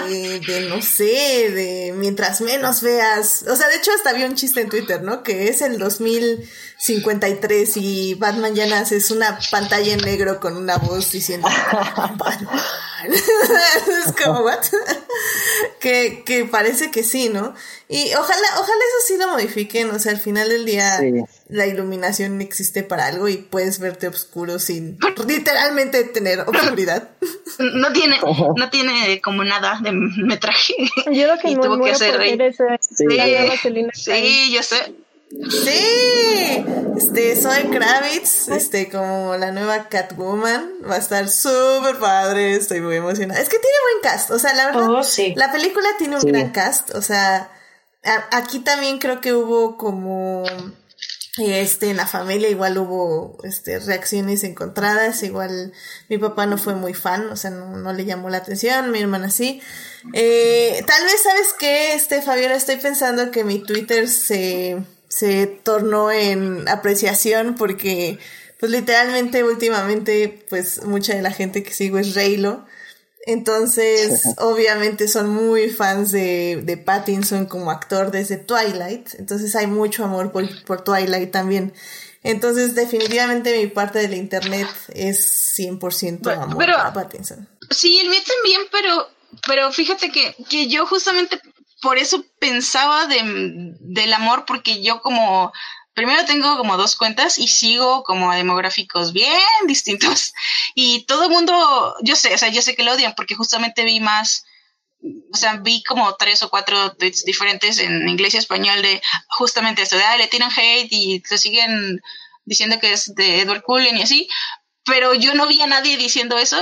[0.08, 4.36] de, de, no sé, de mientras menos veas, o sea, de hecho hasta había un
[4.36, 5.24] chiste en Twitter, ¿no?
[5.24, 10.78] Que es el 2053 y Batman ya nace, es una pantalla en negro con una
[10.78, 11.48] voz diciendo
[12.16, 12.48] Batman.
[14.06, 14.64] es como, ¿what?
[15.80, 17.56] que, que parece que sí, ¿no?
[17.90, 21.00] Y ojalá, ojalá eso sí lo modifiquen, o sea, al final del día
[21.54, 24.98] la iluminación existe para algo y puedes verte oscuro sin
[25.28, 27.10] literalmente tener oscuridad.
[27.60, 28.20] No tiene,
[28.56, 30.74] no tiene como nada de metraje.
[31.12, 32.20] Yo lo que y tuvo que hacer
[32.82, 33.06] sí,
[33.94, 34.96] sí, yo sé.
[35.30, 36.66] Sí,
[36.98, 42.96] este, soy Kravitz, este, como la nueva Catwoman, va a estar súper padre, estoy muy
[42.96, 43.40] emocionada.
[43.40, 45.02] Es que tiene buen cast, o sea, la verdad, oh,
[45.36, 47.52] la película tiene un gran cast, o sea,
[48.32, 50.44] aquí también creo que hubo como
[51.38, 55.74] este, en la familia igual hubo este, reacciones encontradas, igual
[56.08, 59.32] mi papá no fue muy fan, o sea, no, le llamó la atención, mi hermana
[59.32, 59.60] sí.
[60.14, 62.56] Eh, tal vez, ¿sabes qué, este, Fabiola?
[62.56, 68.20] Estoy pensando que mi Twitter se, se tornó en apreciación porque,
[68.60, 72.64] pues literalmente, últimamente, pues mucha de la gente que sigo es Reylo.
[73.26, 79.16] Entonces, obviamente son muy fans de, de, Pattinson como actor desde Twilight.
[79.18, 81.74] Entonces hay mucho amor por, por, Twilight también.
[82.24, 87.48] Entonces, definitivamente mi parte del internet es 100% amor pero, a Pattinson.
[87.70, 89.10] Sí, el mío también, pero,
[89.48, 91.42] pero fíjate que, que yo justamente
[91.82, 95.52] por eso pensaba de, del amor, porque yo como
[95.94, 100.34] primero tengo como dos cuentas y sigo como demográficos bien distintos.
[100.76, 103.86] Y todo el mundo, yo sé, o sea, yo sé que lo odian porque justamente
[103.86, 104.46] vi más,
[105.32, 109.82] o sea, vi como tres o cuatro tweets diferentes en inglés y español de justamente
[109.82, 112.02] esto, de, ah, le tiran hate y se siguen
[112.46, 114.28] diciendo que es de Edward Cullen y así,
[114.86, 116.58] pero yo no vi a nadie diciendo eso.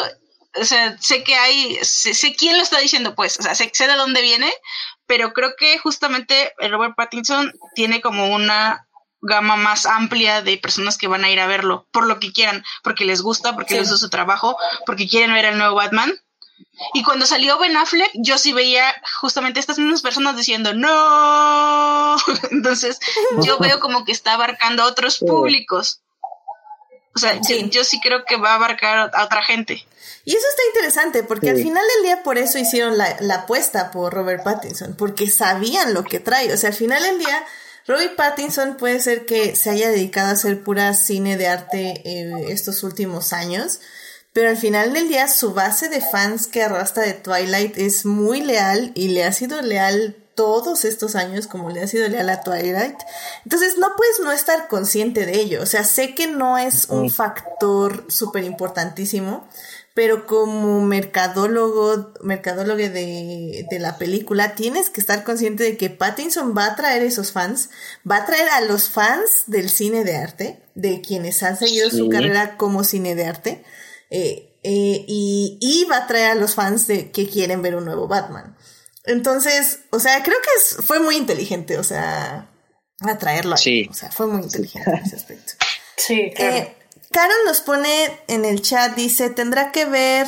[0.56, 3.72] O sea, sé que hay, sé, sé quién lo está diciendo, pues, o sea, sé,
[3.74, 4.52] sé de dónde viene,
[5.06, 8.86] pero creo que justamente Robert Pattinson tiene como una
[9.22, 12.64] gama más amplia de personas que van a ir a verlo por lo que quieran,
[12.84, 16.14] porque les gusta, porque les gusta su trabajo, porque quieren ver el nuevo Batman.
[16.94, 18.84] Y cuando salió Ben Affleck, yo sí veía
[19.20, 22.18] justamente estas mismas personas diciendo no.
[22.52, 23.00] Entonces,
[23.44, 26.02] yo veo como que está abarcando a otros públicos.
[27.14, 29.86] O sea, Yo, sí creo que va a abarcar a otra gente.
[30.24, 33.92] Y eso está interesante, porque al final del día por eso hicieron la, la apuesta
[33.92, 36.54] por Robert Pattinson, porque sabían lo que trae.
[36.54, 37.46] O sea, al final del día
[37.88, 42.46] Robert Pattinson puede ser que se haya dedicado a hacer pura cine de arte eh,
[42.50, 43.80] estos últimos años,
[44.34, 48.42] pero al final del día su base de fans que arrastra de Twilight es muy
[48.42, 52.42] leal y le ha sido leal todos estos años como le ha sido leal a
[52.42, 52.98] Twilight.
[53.44, 55.62] Entonces no puedes no estar consciente de ello.
[55.62, 59.48] O sea, sé que no es un factor súper importantísimo,
[59.94, 66.56] pero como mercadólogo, mercadólogo de, de, la película, tienes que estar consciente de que Pattinson
[66.58, 67.70] va a traer esos fans,
[68.10, 72.08] va a traer a los fans del cine de arte, de quienes han seguido su
[72.10, 73.64] carrera como cine de arte,
[74.10, 77.86] eh, eh, y, y, va a traer a los fans de que quieren ver un
[77.86, 78.56] nuevo Batman.
[79.06, 82.50] Entonces, o sea, creo que fue muy inteligente, o sea,
[83.00, 83.88] atraerlo ahí.
[83.90, 85.54] O sea, fue muy inteligente en ese aspecto.
[85.98, 86.56] Sí, claro.
[86.56, 86.76] Eh,
[87.12, 90.28] Carol nos pone en el chat, dice, tendrá que ver,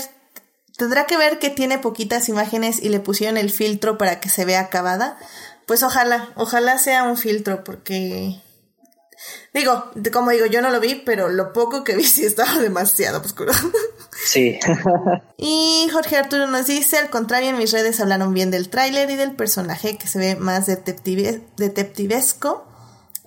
[0.78, 4.46] tendrá que ver que tiene poquitas imágenes y le pusieron el filtro para que se
[4.46, 5.18] vea acabada.
[5.66, 8.42] Pues ojalá, ojalá sea un filtro porque
[9.54, 13.22] Digo, como digo, yo no lo vi, pero lo poco que vi sí estaba demasiado
[13.22, 13.54] oscuro.
[14.26, 14.58] Sí.
[15.38, 19.16] y Jorge Arturo nos dice, al contrario, en mis redes hablaron bien del tráiler y
[19.16, 22.66] del personaje que se ve más detectivesco.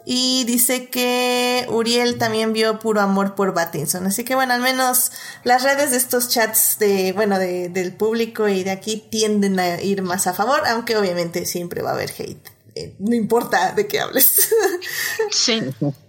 [0.09, 4.07] Y dice que Uriel también vio puro amor por Batinson.
[4.07, 5.11] Así que bueno, al menos
[5.43, 9.83] las redes de estos chats de, bueno, de, del público y de aquí tienden a
[9.83, 12.49] ir más a favor, aunque obviamente siempre va a haber hate.
[12.77, 14.49] Eh, no importa de qué hables.
[15.33, 15.61] sí.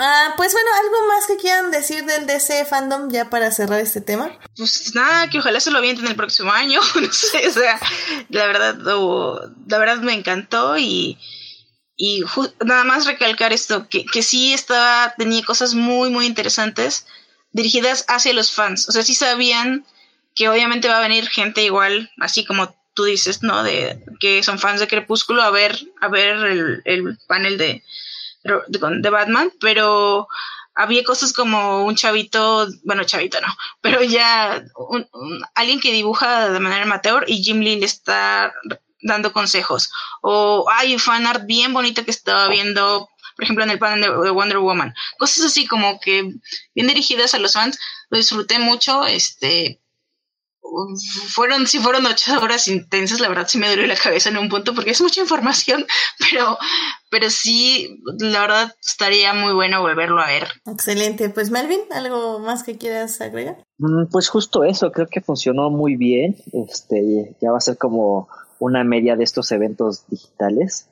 [0.00, 4.00] Ah, pues bueno, ¿algo más que quieran decir del DC fandom ya para cerrar este
[4.00, 4.30] tema?
[4.56, 7.80] Pues nada, que ojalá se lo vienten el próximo año, no sé, o sea,
[8.28, 11.18] la verdad, la verdad me encantó y,
[11.98, 12.22] y
[12.64, 17.06] nada más recalcar esto, que, que sí estaba, tenía cosas muy, muy interesantes
[17.52, 19.84] dirigidas hacia los fans, o sea, sí sabían
[20.34, 23.62] que obviamente va a venir gente igual, así como tú dices, ¿no?
[23.62, 27.82] De que son fans de Crepúsculo a ver, a ver el, el panel de
[28.42, 30.28] de, Batman, pero
[30.74, 33.48] había cosas como un chavito, bueno, chavito no,
[33.80, 34.64] pero ya
[35.54, 38.52] alguien que dibuja de manera amateur y Jim Lee le está
[39.02, 39.90] dando consejos.
[40.22, 44.30] O hay un fanart bien bonito que estaba viendo, por ejemplo, en el panel de,
[44.30, 44.94] Wonder Woman.
[45.18, 46.34] Cosas así como que
[46.74, 47.78] bien dirigidas a los fans.
[48.10, 49.80] Lo disfruté mucho, este,
[51.28, 54.48] fueron, sí fueron ocho horas intensas, la verdad sí me dolió la cabeza en un
[54.48, 55.84] punto porque es mucha información,
[56.18, 56.58] pero,
[57.10, 60.48] pero sí, la verdad estaría muy bueno volverlo a ver.
[60.66, 63.64] Excelente, pues Melvin, ¿algo más que quieras agregar?
[63.78, 68.28] Mm, pues justo eso, creo que funcionó muy bien, este, ya va a ser como
[68.60, 70.90] una media de estos eventos digitales.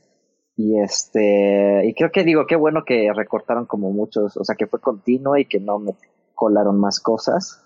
[0.56, 4.66] Y este, y creo que digo, qué bueno que recortaron como muchos, o sea, que
[4.66, 5.92] fue continuo y que no me
[6.34, 7.62] colaron más cosas.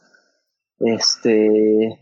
[0.81, 1.99] Este,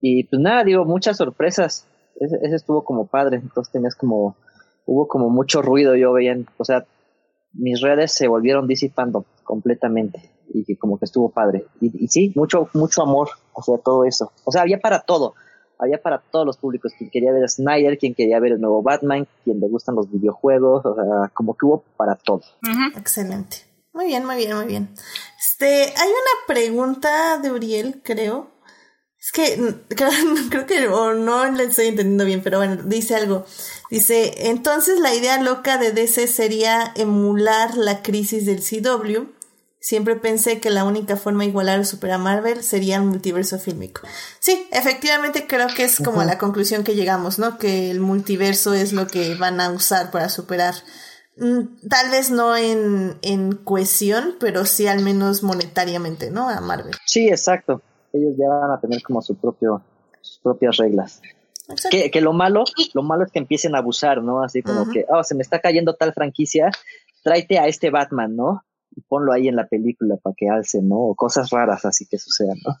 [0.00, 1.86] y pues nada, digo, muchas sorpresas.
[2.18, 4.36] Ese, estuvo como padre, entonces tenías como,
[4.86, 6.86] hubo como mucho ruido, yo veía, o sea,
[7.52, 11.66] mis redes se volvieron disipando completamente y que como que estuvo padre.
[11.80, 14.32] Y, sí, mucho, mucho amor hacia todo eso.
[14.44, 15.34] O sea, había para todo
[15.78, 18.82] había para todos los públicos, quien quería ver a Snyder, quien quería ver el nuevo
[18.82, 22.42] Batman, quien le gustan los videojuegos, o sea, como que hubo para todo.
[22.96, 23.58] Excelente.
[23.92, 24.90] Muy bien, muy bien, muy bien.
[25.38, 28.50] Este, hay una pregunta de Uriel, creo.
[29.18, 29.74] Es que
[30.50, 33.46] creo, que no le estoy entendiendo bien, pero bueno, dice algo.
[33.90, 39.35] Dice, entonces la idea loca de DC sería emular la crisis del CW.
[39.80, 43.58] Siempre pensé que la única forma de igualar o superar a Marvel sería el multiverso
[43.58, 44.02] fílmico.
[44.40, 47.58] Sí, efectivamente creo que es como la conclusión que llegamos, ¿no?
[47.58, 50.74] Que el multiverso es lo que van a usar para superar
[51.36, 56.48] Mm, tal vez no en, en cohesión, pero sí al menos monetariamente, ¿no?
[56.48, 56.94] A Marvel.
[57.04, 57.82] Sí, exacto.
[58.12, 59.82] Ellos ya van a tener como su propio,
[60.22, 61.20] sus propias reglas.
[61.90, 64.42] Que, que, lo malo, lo malo es que empiecen a abusar, ¿no?
[64.42, 66.70] Así como que, oh, se me está cayendo tal franquicia,
[67.24, 68.64] tráete a este Batman, ¿no?
[68.96, 70.96] Y ponlo ahí en la película para que alce, ¿no?
[70.96, 72.74] O cosas raras así que sucedan, ¿no?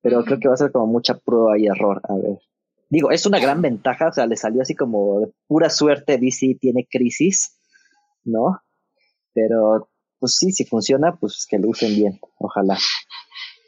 [0.00, 2.38] Pero creo que va a ser como mucha prueba y error, a ver.
[2.88, 6.58] Digo, es una gran ventaja, o sea, le salió así como de pura suerte, DC
[6.60, 7.58] tiene crisis,
[8.24, 8.62] ¿no?
[9.34, 9.90] Pero,
[10.20, 12.78] pues sí, si funciona, pues que lo usen bien, ojalá.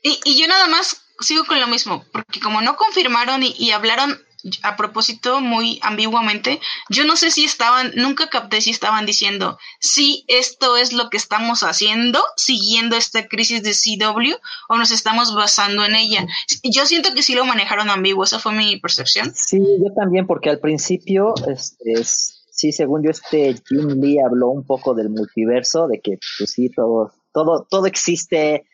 [0.03, 4.17] Y, y yo nada más sigo con lo mismo, porque como no confirmaron y, hablaron
[4.63, 10.25] a propósito muy ambiguamente, yo no sé si estaban, nunca capté si estaban diciendo, sí,
[10.29, 14.35] esto es lo que estamos haciendo, siguiendo esta crisis de CW,
[14.69, 16.27] o nos estamos basando en ella.
[16.63, 19.33] Yo siento que sí lo manejaron ambiguo, esa fue mi percepción.
[19.35, 24.51] Sí, yo también, porque al principio, este, es sí, según yo, este Jim Lee habló
[24.51, 28.65] un poco del multiverso, de que, pues sí, todo, todo, todo existe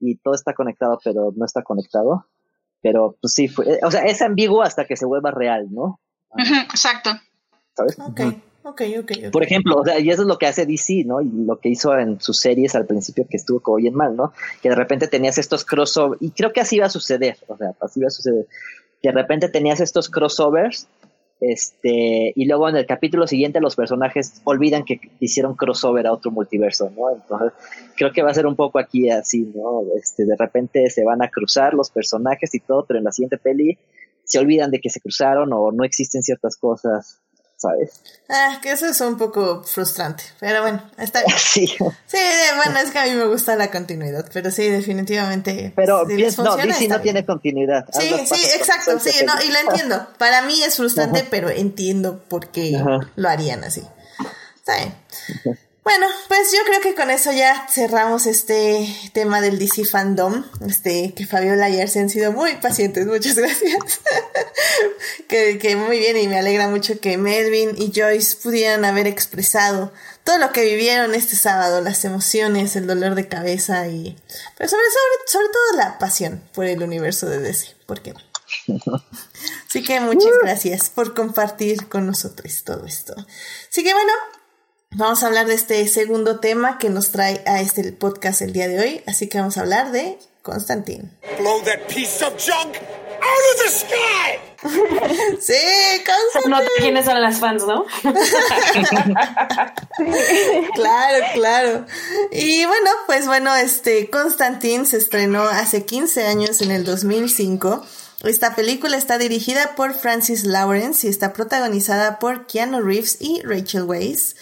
[0.00, 2.26] y todo está conectado, pero no está conectado.
[2.84, 5.98] Pero, pues sí, fue, o sea, es ambiguo hasta que se vuelva real, ¿no?
[6.36, 7.12] exacto.
[7.74, 7.98] ¿Sabes?
[7.98, 8.20] Ok,
[8.62, 9.30] ok, ok.
[9.32, 11.22] Por ejemplo, o sea, y eso es lo que hace DC, ¿no?
[11.22, 14.34] Y lo que hizo en sus series al principio, que estuvo como bien mal, ¿no?
[14.60, 17.72] Que de repente tenías estos crossovers, y creo que así iba a suceder, o sea,
[17.80, 18.46] así iba a suceder.
[19.00, 20.86] Que de repente tenías estos crossovers
[21.40, 26.30] este, y luego en el capítulo siguiente los personajes olvidan que hicieron crossover a otro
[26.30, 27.10] multiverso, ¿no?
[27.10, 27.52] Entonces,
[27.96, 29.82] creo que va a ser un poco aquí así, ¿no?
[29.96, 33.38] Este, de repente se van a cruzar los personajes y todo, pero en la siguiente
[33.38, 33.78] peli
[34.24, 37.20] se olvidan de que se cruzaron o no existen ciertas cosas
[37.64, 38.00] ¿sabes?
[38.28, 41.36] Ah, que eso es un poco frustrante, pero bueno, está bien.
[41.54, 41.66] Sí.
[42.06, 42.18] Sí,
[42.56, 45.72] bueno, es que a mí me gusta la continuidad, pero sí, definitivamente.
[45.76, 47.86] Pero no, DC no tiene continuidad.
[47.92, 50.08] Sí, sí, exacto, sí, no, y lo entiendo.
[50.18, 52.80] Para mí es frustrante, pero entiendo por qué
[53.16, 53.82] lo harían así.
[54.56, 55.56] Está bien.
[55.84, 60.42] Bueno, pues yo creo que con eso ya cerramos este tema del DC fandom.
[60.66, 64.00] Este, que Fabiola y Arce han sido muy pacientes, muchas gracias.
[65.28, 69.92] que, que muy bien y me alegra mucho que Melvin y Joyce pudieran haber expresado
[70.24, 74.16] todo lo que vivieron este sábado, las emociones, el dolor de cabeza y
[74.56, 78.14] pero sobre, sobre, sobre todo la pasión por el universo de DC, ¿por qué
[79.68, 80.44] Así que muchas uh.
[80.44, 83.14] gracias por compartir con nosotros todo esto.
[83.68, 84.12] Así que bueno,
[84.94, 88.68] vamos a hablar de este segundo tema que nos trae a este podcast el día
[88.68, 91.10] de hoy, así que vamos a hablar de Constantine.
[91.38, 94.38] Blow that piece of junk out of the sky.
[95.40, 95.54] sí,
[96.04, 96.50] Constantine.
[96.50, 97.84] No quiénes son las fans, ¿no?
[100.74, 101.86] claro, claro.
[102.30, 107.84] Y bueno, pues bueno, este Constantine se estrenó hace 15 años en el 2005.
[108.24, 113.82] Esta película está dirigida por Francis Lawrence y está protagonizada por Keanu Reeves y Rachel
[113.82, 114.34] Weisz.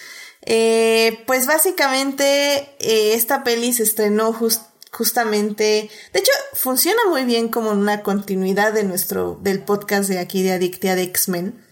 [0.44, 4.36] Eh, pues básicamente eh, esta peli se estrenó
[4.90, 10.43] justamente, de hecho, funciona muy bien como una continuidad de nuestro, del podcast de aquí
[10.43, 11.64] de Adictia de X-Men,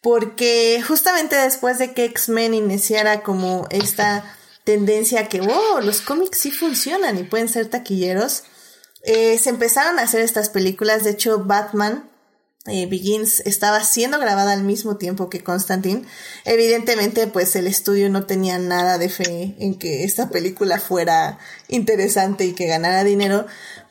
[0.00, 4.24] porque justamente después de que X-Men iniciara como esta
[4.64, 8.44] tendencia que, oh, los cómics sí funcionan y pueden ser taquilleros,
[9.02, 12.10] eh, se empezaron a hacer estas películas, de hecho, Batman
[12.66, 16.04] eh, Begins estaba siendo grabada al mismo tiempo que Constantine.
[16.46, 21.38] Evidentemente, pues el estudio no tenía nada de fe en que esta película fuera
[21.68, 23.46] interesante y que ganara dinero,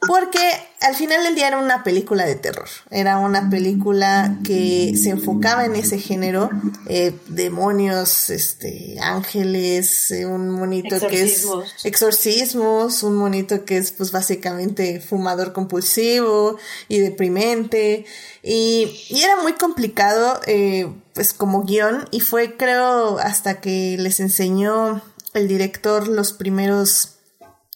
[0.08, 0.40] porque
[0.82, 2.68] al final del día era una película de terror.
[2.90, 6.50] Era una película que se enfocaba en ese género,
[6.88, 11.48] eh, demonios, este, ángeles, eh, un monito que es
[11.84, 16.58] exorcismos, un monito que es pues básicamente fumador compulsivo
[16.88, 18.06] y deprimente.
[18.42, 24.20] Y, y era muy complicado, eh, pues como guion, y fue creo hasta que les
[24.20, 25.02] enseñó
[25.34, 27.14] el director los primeros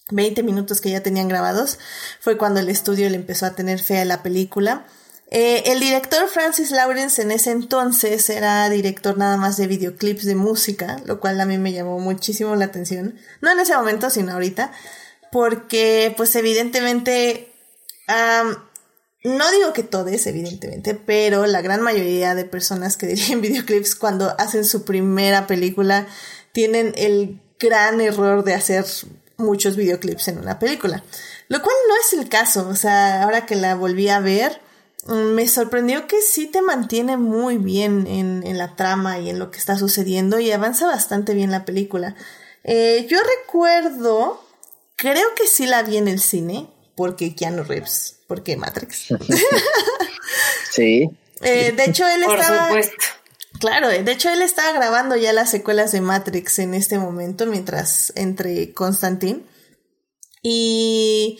[0.09, 1.79] 20 minutos que ya tenían grabados,
[2.19, 4.85] fue cuando el estudio le empezó a tener fe a la película.
[5.29, 10.35] Eh, el director Francis Lawrence en ese entonces era director nada más de videoclips de
[10.35, 13.15] música, lo cual a mí me llamó muchísimo la atención.
[13.41, 14.71] No en ese momento, sino ahorita,
[15.31, 17.51] porque pues evidentemente,
[18.07, 24.34] no digo que todos, evidentemente, pero la gran mayoría de personas que dirigen videoclips cuando
[24.39, 26.07] hacen su primera película
[26.53, 28.85] tienen el gran error de hacer
[29.38, 31.03] muchos videoclips en una película.
[31.47, 34.59] Lo cual no es el caso, o sea, ahora que la volví a ver,
[35.05, 39.39] mm, me sorprendió que sí te mantiene muy bien en, en la trama y en
[39.39, 42.15] lo que está sucediendo y avanza bastante bien la película.
[42.64, 44.43] Eh, yo recuerdo,
[44.97, 49.07] creo que sí la vi en el cine, porque Keanu Reeves, porque Matrix.
[50.72, 51.09] sí.
[51.39, 52.72] Eh, de hecho, él estaba...
[53.59, 58.13] Claro, de hecho él estaba grabando ya las secuelas de Matrix en este momento mientras
[58.15, 59.43] entre Constantine.
[60.43, 61.39] Y,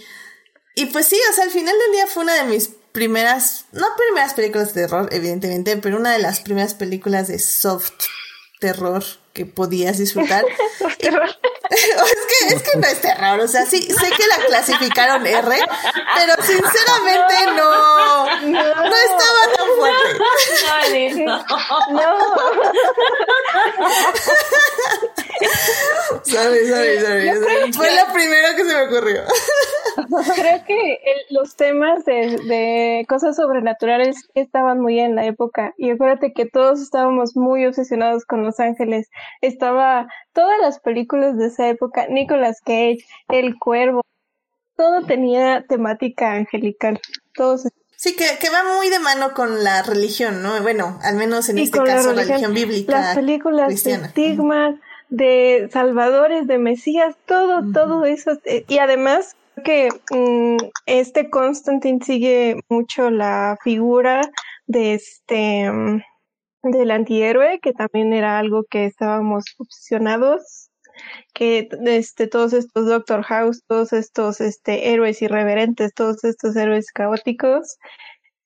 [0.76, 3.86] y pues sí, o sea, al final del día fue una de mis primeras, no
[3.96, 7.94] primeras películas de terror, evidentemente, pero una de las primeras películas de soft
[8.60, 9.04] terror
[9.34, 10.44] que podías disfrutar.
[11.00, 11.14] es,
[12.40, 15.58] que, es que no es terror, o sea, sí, sé que la clasificaron R,
[16.16, 19.98] pero sinceramente no, no, estaba tan fuerte.
[21.18, 21.44] No.
[21.90, 22.18] no.
[26.24, 27.74] sorry, sorry, sorry.
[27.74, 29.24] Fue lo primero que se me ocurrió.
[30.36, 31.00] Creo que
[31.30, 36.82] los temas de, de cosas sobrenaturales estaban muy en la época y acuérdate que todos
[36.82, 39.10] estábamos muy obsesionados con Los Ángeles
[39.42, 44.02] estaba todas las películas de esa época, Nicolas Cage, El Cuervo,
[44.76, 47.00] todo tenía temática angelical,
[47.34, 47.68] todos
[48.00, 50.62] Sí, que, que, va muy de mano con la religión, ¿no?
[50.62, 52.92] Bueno, al menos en este caso, la religión, bíblica.
[52.92, 54.76] Las películas de estigmas,
[55.10, 58.34] de salvadores, de mesías, todo, todo eso.
[58.46, 64.22] Eh, y además que mm, este Constantine sigue mucho la figura
[64.66, 66.02] de este mm,
[66.64, 70.70] del antihéroe, que también era algo que estábamos obsesionados,
[71.34, 77.78] que este, todos estos Doctor House, todos estos este, héroes irreverentes, todos estos héroes caóticos,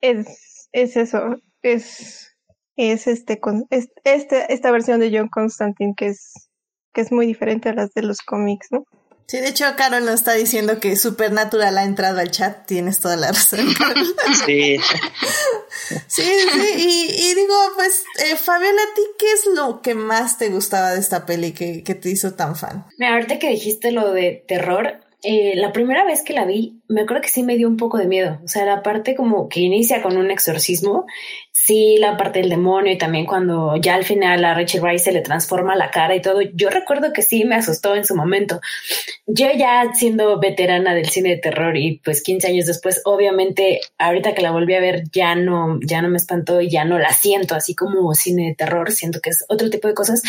[0.01, 2.35] es, es eso, es,
[2.75, 6.49] es este, con, este, esta versión de John Constantine que es,
[6.93, 8.85] que es muy diferente a las de los cómics, ¿no?
[9.31, 12.65] Sí, de hecho, Carol nos está diciendo que Supernatural ha entrado al chat.
[12.65, 13.61] Tienes toda la razón,
[14.45, 14.75] Sí.
[16.05, 16.73] sí, sí.
[16.75, 20.99] Y, digo, pues, eh, Fabiola, ¿a ti qué es lo que más te gustaba de
[20.99, 22.85] esta peli que, que te hizo tan fan?
[22.97, 27.01] Mira, ahorita que dijiste lo de terror, eh, la primera vez que la vi, me
[27.01, 28.39] acuerdo que sí me dio un poco de miedo.
[28.43, 31.05] O sea, la parte como que inicia con un exorcismo,
[31.51, 35.11] sí, la parte del demonio y también cuando ya al final a Rachel Rice se
[35.11, 36.41] le transforma la cara y todo.
[36.41, 38.61] Yo recuerdo que sí me asustó en su momento.
[39.27, 44.33] Yo ya siendo veterana del cine de terror y pues 15 años después, obviamente, ahorita
[44.33, 47.13] que la volví a ver ya no, ya no me espantó y ya no la
[47.13, 48.91] siento así como cine de terror.
[48.91, 50.23] Siento que es otro tipo de cosas,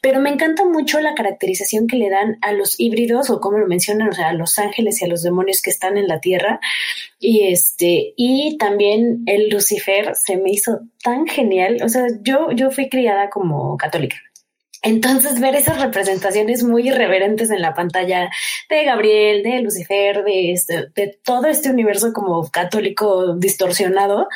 [0.00, 3.66] pero me encanta mucho la caracterización que le dan a los híbridos o como lo
[3.66, 6.60] mencionan, o sea, a los ángeles y a los demonios que están en la tierra.
[7.18, 11.78] Y este, y también el Lucifer se me hizo tan genial.
[11.84, 14.16] O sea, yo, yo fui criada como católica.
[14.82, 18.30] Entonces, ver esas representaciones muy irreverentes en la pantalla
[18.70, 24.28] de Gabriel, de Lucifer, de, este, de todo este universo como católico distorsionado,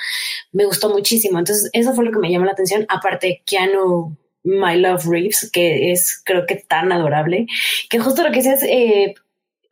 [0.50, 1.38] me gustó muchísimo.
[1.38, 2.84] Entonces, eso fue lo que me llamó la atención.
[2.88, 7.46] Aparte, Keanu My Love Reeves, que es creo que tan adorable,
[7.88, 9.14] que justo lo que decías, eh,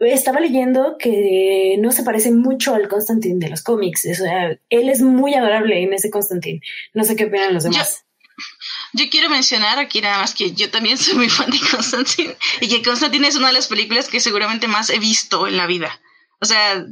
[0.01, 4.07] estaba leyendo que no se parece mucho al Constantine de los cómics.
[4.11, 6.61] O sea, él es muy adorable en ese Constantine.
[6.95, 8.05] No sé qué opinan los demás.
[8.95, 12.69] Yo quiero mencionar aquí nada más que yo también soy muy fan de Constantine y
[12.69, 16.01] que Constantine es una de las películas que seguramente más he visto en la vida.
[16.41, 16.87] O sea,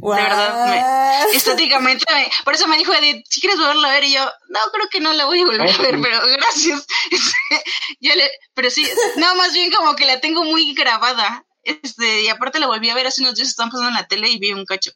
[0.00, 2.04] de verdad, estéticamente,
[2.44, 5.00] por eso me dijo Edith, si quieres volverla a ver, y yo, no, creo que
[5.00, 6.86] no la voy a volver a ver, pero gracias.
[8.00, 11.44] yo le, pero sí, no, más bien como que la tengo muy grabada.
[11.64, 14.28] Este, y aparte la volví a ver hace unos días, estaban pasando en la tele
[14.28, 14.90] y vi un cacho.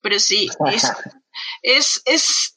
[0.00, 0.90] Pero sí, es,
[1.62, 2.56] es, es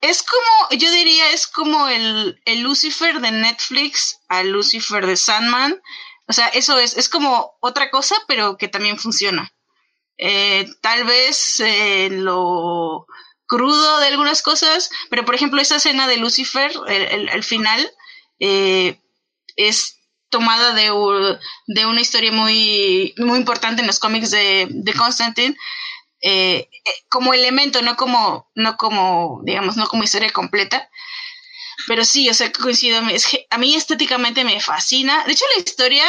[0.00, 5.80] es como, yo diría, es como el, el Lucifer de Netflix al Lucifer de Sandman.
[6.26, 9.52] O sea, eso es, es como otra cosa, pero que también funciona.
[10.22, 13.06] Eh, tal vez eh, lo
[13.46, 17.90] crudo de algunas cosas, pero por ejemplo esa escena de Lucifer, el, el, final,
[18.38, 19.00] eh,
[19.56, 19.96] es
[20.28, 20.90] tomada de,
[21.66, 25.56] de, una historia muy, muy importante en los cómics de, de Constantine,
[26.22, 26.68] eh,
[27.08, 30.88] como elemento, no como, no como, digamos, no como historia completa.
[31.86, 33.00] Pero sí, o sea, coincido,
[33.50, 35.24] a mí estéticamente me fascina.
[35.24, 36.04] De hecho, la historia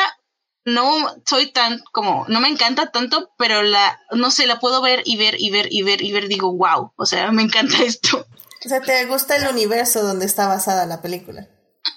[0.66, 5.02] no soy tan como, no me encanta tanto, pero la, no sé, la puedo ver
[5.06, 8.26] y ver y ver y ver y ver, digo, wow, o sea, me encanta esto.
[8.64, 11.48] O sea, ¿te gusta el universo donde está basada la película?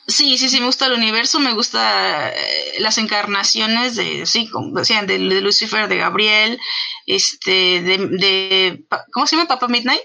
[0.06, 4.78] Sí, sí, sí, me gusta el universo, me gusta eh, las encarnaciones de, sí, como
[4.78, 6.58] decían, de, Lucifer, de Gabriel,
[7.06, 9.48] este, de, de, ¿cómo se llama?
[9.48, 10.02] Papa Midnight.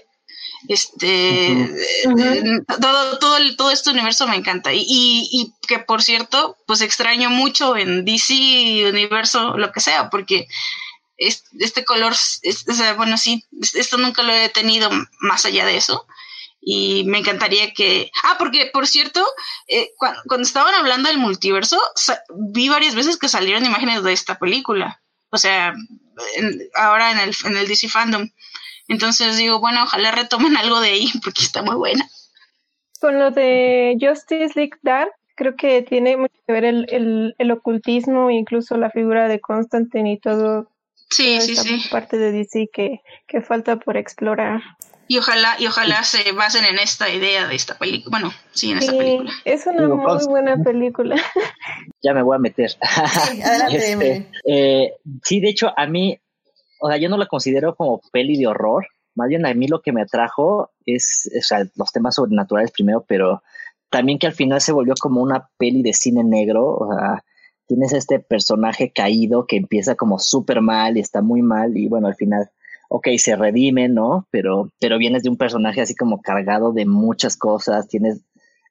[0.68, 1.68] Este,
[2.80, 4.72] todo, todo, todo este universo me encanta.
[4.72, 10.46] Y, y, que por cierto, pues extraño mucho en DC, universo, lo que sea, porque
[11.16, 16.06] este color, o sea, bueno, sí, esto nunca lo he tenido más allá de eso
[16.60, 18.10] y me encantaría que...
[18.22, 19.26] Ah, porque por cierto,
[19.66, 21.80] eh, cuando, estaban hablando del multiverso,
[22.52, 25.02] vi varias veces que salieron imágenes de esta película.
[25.30, 25.74] O sea,
[26.74, 28.28] ahora en el, en el DC Fandom.
[28.90, 32.04] Entonces digo, bueno, ojalá retomen algo de ahí porque está muy buena.
[33.00, 37.50] Con lo de Justice League Dark, creo que tiene mucho que ver el, el, el
[37.52, 40.70] ocultismo, incluso la figura de Constantine y todo.
[41.08, 41.82] Sí, sí, sí.
[41.90, 44.60] Parte de DC que, que falta por explorar.
[45.06, 48.18] Y ojalá, y ojalá se basen en esta idea de esta película.
[48.18, 49.32] Bueno, sí, en esta película.
[49.44, 51.16] Es una muy buena película.
[52.02, 52.70] Ya me voy a meter.
[52.70, 53.42] Sí,
[53.72, 56.18] este, eh, sí, de hecho, a mí,
[56.80, 58.86] o sea, yo no la considero como peli de horror.
[59.14, 63.04] Más bien a mí lo que me atrajo es, o sea, los temas sobrenaturales primero,
[63.06, 63.42] pero
[63.90, 66.76] también que al final se volvió como una peli de cine negro.
[66.76, 67.24] O sea,
[67.66, 72.08] tienes este personaje caído que empieza como súper mal y está muy mal y bueno,
[72.08, 72.50] al final
[72.90, 74.26] ok, se redime, ¿no?
[74.32, 78.20] Pero, pero vienes de un personaje así como cargado de muchas cosas, tienes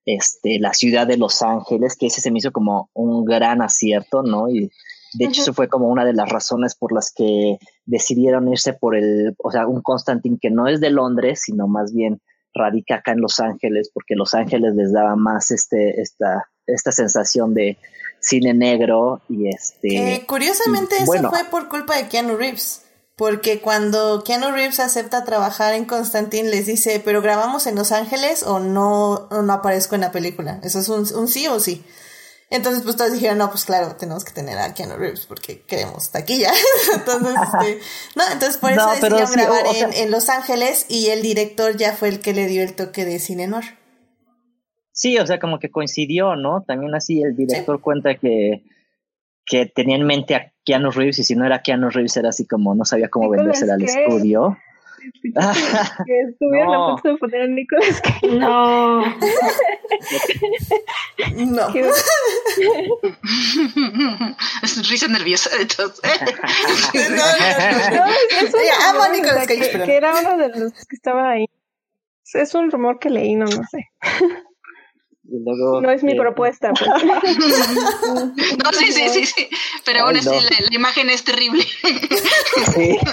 [0.06, 4.22] este, la ciudad de Los Ángeles, que ese se me hizo como un gran acierto,
[4.22, 4.50] ¿no?
[4.50, 4.70] Y
[5.14, 7.58] de hecho, eso fue como una de las razones por las que
[7.90, 11.94] decidieron irse por el, o sea, un Constantine que no es de Londres, sino más
[11.94, 12.22] bien
[12.54, 17.54] radica acá en Los Ángeles, porque Los Ángeles les daba más este, esta, esta sensación
[17.54, 17.78] de
[18.20, 20.16] cine negro y este.
[20.16, 22.86] Eh, curiosamente, eso fue por culpa de Keanu Reeves.
[23.16, 28.44] Porque cuando Keanu Reeves acepta trabajar en Constantine, les dice, pero grabamos en Los Ángeles
[28.44, 30.60] o no, no aparezco en la película.
[30.64, 31.84] Eso es un, un sí o sí.
[32.52, 36.12] Entonces, pues todos dijeron, no, pues claro, tenemos que tener a Keanu Reeves porque queremos
[36.12, 36.52] taquilla.
[36.96, 37.80] entonces, este,
[38.16, 42.10] no, entonces por eso decidieron grabar en, en, Los Ángeles y el director ya fue
[42.10, 43.78] el que le dio el toque de cine noir.
[44.92, 46.64] Sí, o sea, como que coincidió, ¿no?
[46.64, 48.64] También así el director cuenta que
[49.50, 52.46] que tenía en mente a Keanu Reeves y si no era Keanu Reeves era así
[52.46, 54.58] como no sabía cómo vendérsela al estudio.
[56.06, 56.86] que estuvieron no.
[56.86, 58.28] a punto de poner a Nicolas Cage.
[58.28, 59.02] No.
[61.36, 61.68] no.
[64.64, 66.00] es risa nerviosa de todos.
[66.94, 68.04] no, no, no.
[68.90, 71.48] amo a Nicolas Cage, que, que era uno de los que estaba ahí.
[72.34, 73.90] Es un rumor que leí, no, no sé.
[75.32, 76.72] No es mi propuesta.
[76.72, 76.90] Pues.
[78.64, 79.50] no, sí, sí, sí, sí.
[79.86, 81.64] Pero aún así la, imagen es terrible.
[82.74, 82.98] sí.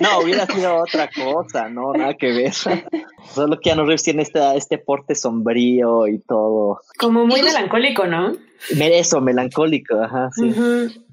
[0.00, 2.52] No, hubiera sido otra cosa, no, nada que ver.
[3.34, 6.80] Solo que Keanu Reeves tiene este, este porte sombrío y todo.
[6.98, 8.32] Como muy melancólico, ¿no?
[8.70, 10.52] Eso, melancólico, ajá, sí.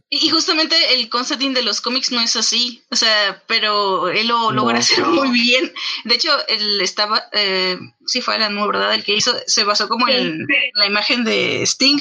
[0.10, 4.52] Y justamente el Constantine de los cómics no es así, o sea, pero él lo
[4.52, 5.74] logra hacer muy bien.
[6.06, 8.96] De hecho, él estaba, eh, sí fue Alan Moore, ¿verdad?
[8.96, 12.00] El que hizo, se basó como en la imagen de Sting,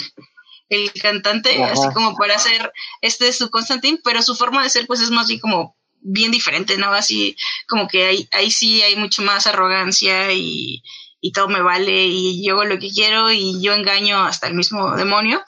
[0.69, 5.01] el cantante, así como para hacer este su Constantine, pero su forma de ser pues
[5.01, 6.93] es más bien como bien diferente, ¿no?
[6.93, 10.83] Así como que ahí, ahí sí hay mucho más arrogancia y,
[11.21, 14.55] y todo me vale y yo hago lo que quiero y yo engaño hasta el
[14.55, 15.45] mismo demonio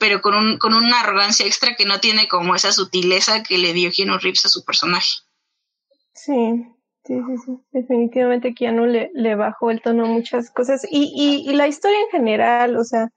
[0.00, 3.74] pero con, un, con una arrogancia extra que no tiene como esa sutileza que le
[3.74, 5.10] dio Keanu Reeves a su personaje.
[6.14, 6.66] Sí,
[7.04, 7.52] sí, sí, sí.
[7.70, 10.86] Definitivamente Keanu le, le bajó el tono a muchas cosas.
[10.90, 13.10] Y, y, y la historia en general, o sea,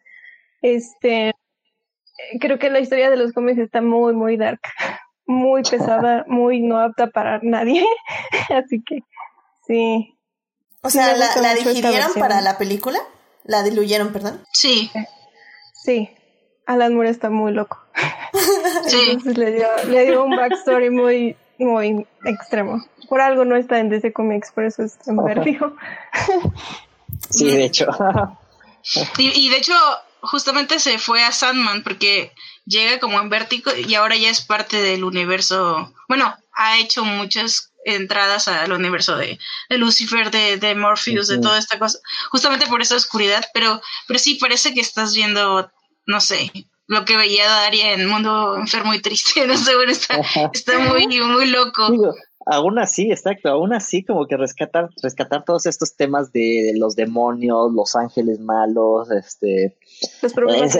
[0.62, 1.32] este,
[2.42, 4.60] creo que la historia de los cómics está muy, muy dark,
[5.26, 7.86] muy pesada, muy no apta para nadie.
[8.50, 9.00] Así que,
[9.66, 10.20] sí.
[10.82, 13.00] O sea, ¿la, ¿la digirieron para la película?
[13.46, 14.44] ¿La diluyeron, perdón?
[14.52, 14.92] Sí.
[15.86, 16.10] Sí,
[16.66, 17.80] Alan Moore está muy loco.
[18.92, 22.86] Entonces le dio, le dio un backstory muy, muy extremo.
[23.10, 25.76] Por algo no está en DC Comics, por eso es tan vértigo.
[27.30, 27.88] sí, de hecho.
[29.18, 29.74] y, de hecho,
[30.22, 32.32] justamente se fue a Sandman porque
[32.66, 35.94] llega como en vértigo y ahora ya es parte del universo.
[36.08, 39.38] Bueno, ha hecho muchas entradas al universo de,
[39.70, 42.00] Lucifer, de, de Morpheus, de toda esta cosa,
[42.32, 45.70] justamente por esa oscuridad, pero, pero sí parece que estás viendo
[46.06, 46.52] no sé,
[46.88, 50.22] lo que veía Daria en Mundo Enfermo y Triste, no sé, bueno, está,
[50.54, 51.88] está muy, muy loco.
[52.46, 57.72] aún así, exacto, aún así como que rescatar, rescatar todos estos temas de, los demonios,
[57.74, 59.78] los ángeles malos, este...
[60.22, 60.78] Los problemas.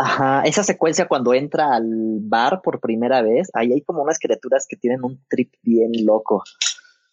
[0.00, 4.64] Ajá, esa secuencia cuando entra al bar por primera vez, ahí hay como unas criaturas
[4.68, 6.44] que tienen un trip bien loco.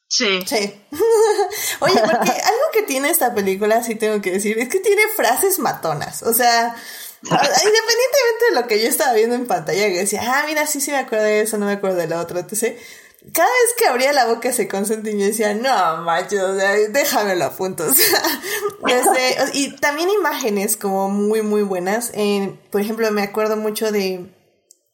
[0.07, 0.39] Sí.
[0.45, 0.55] Sí.
[1.81, 5.59] Oye, porque algo que tiene esta película, sí tengo que decir, es que tiene frases
[5.59, 6.23] matonas.
[6.23, 6.75] O sea,
[7.25, 10.91] Independientemente de lo que yo estaba viendo en pantalla, que decía, ah, mira, sí, sí
[10.91, 12.75] me acuerdo de eso, no me acuerdo de lo otro, entonces,
[13.33, 17.51] cada vez que abría la boca se consentía y yo decía, no, macho, déjamelo a
[17.51, 17.85] punto.
[19.53, 22.11] y también imágenes como muy, muy buenas.
[22.71, 24.31] por ejemplo, me acuerdo mucho de,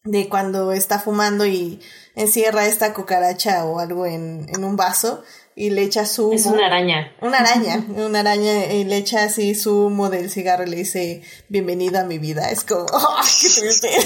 [0.06, 1.82] de cuando está fumando y
[2.16, 5.24] encierra esta cucaracha o algo en, en un vaso
[5.56, 6.32] y le echa su...
[6.34, 7.14] Es una araña.
[7.22, 11.22] Una araña, una araña y le echa así su humo del cigarro y le dice,
[11.50, 12.50] bienvenido a mi vida.
[12.52, 13.90] Es como, ¡oh, qué triste!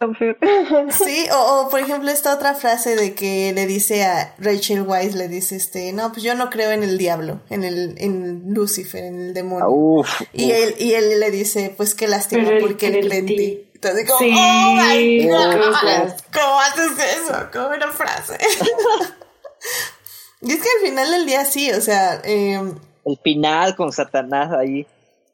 [0.90, 5.16] sí, o, o, por ejemplo esta otra frase de que le dice a Rachel Weisz,
[5.16, 9.02] le dice este, no, pues yo no creo en el diablo, en el, en Lucifer,
[9.04, 10.04] en el demonio.
[10.32, 13.67] y él, y él le dice, pues qué lástima porque él cree en ti.
[13.80, 17.48] Entonces como, oh my god, ¿cómo haces eso?
[17.52, 18.36] ¿Cómo una frase?
[20.40, 22.60] y es que al final del día sí, o sea, eh,
[23.04, 24.84] el final con Satanás ahí,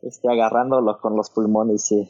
[0.02, 2.06] este, agarrándolo con los pulmones, sí.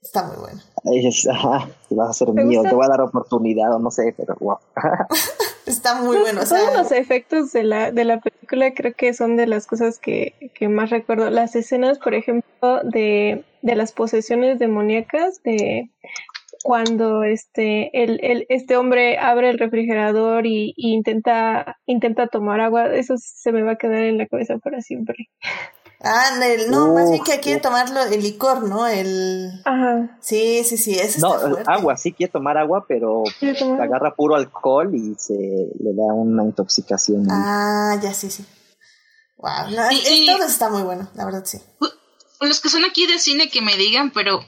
[0.00, 0.62] está muy bueno.
[0.90, 4.14] Ahí es, ajá, vas a ser mío, te voy a dar oportunidad o no sé,
[4.16, 4.58] pero wow.
[5.66, 6.42] Está muy bueno.
[6.42, 9.98] O Todos los efectos de la, de la película creo que son de las cosas
[9.98, 11.30] que, que más recuerdo.
[11.30, 15.90] Las escenas, por ejemplo, de, de las posesiones demoníacas, de
[16.62, 22.94] cuando este, el, el, este hombre abre el refrigerador y, y, intenta, intenta tomar agua,
[22.94, 25.28] eso se me va a quedar en la cabeza para siempre.
[26.04, 28.86] Ah, no, más bien que quiere tomarlo el licor, ¿no?
[28.86, 29.62] El...
[29.64, 30.18] Ajá.
[30.20, 33.24] Sí, sí, sí, eso No, agua, sí quiere tomar agua, pero
[33.80, 37.26] agarra puro alcohol y se le da una intoxicación.
[37.30, 38.44] Ah, ya sí, sí.
[39.36, 39.70] Wow,
[40.26, 41.58] todo está muy bueno, la verdad sí.
[42.40, 44.40] Los que son aquí de cine que me digan, pero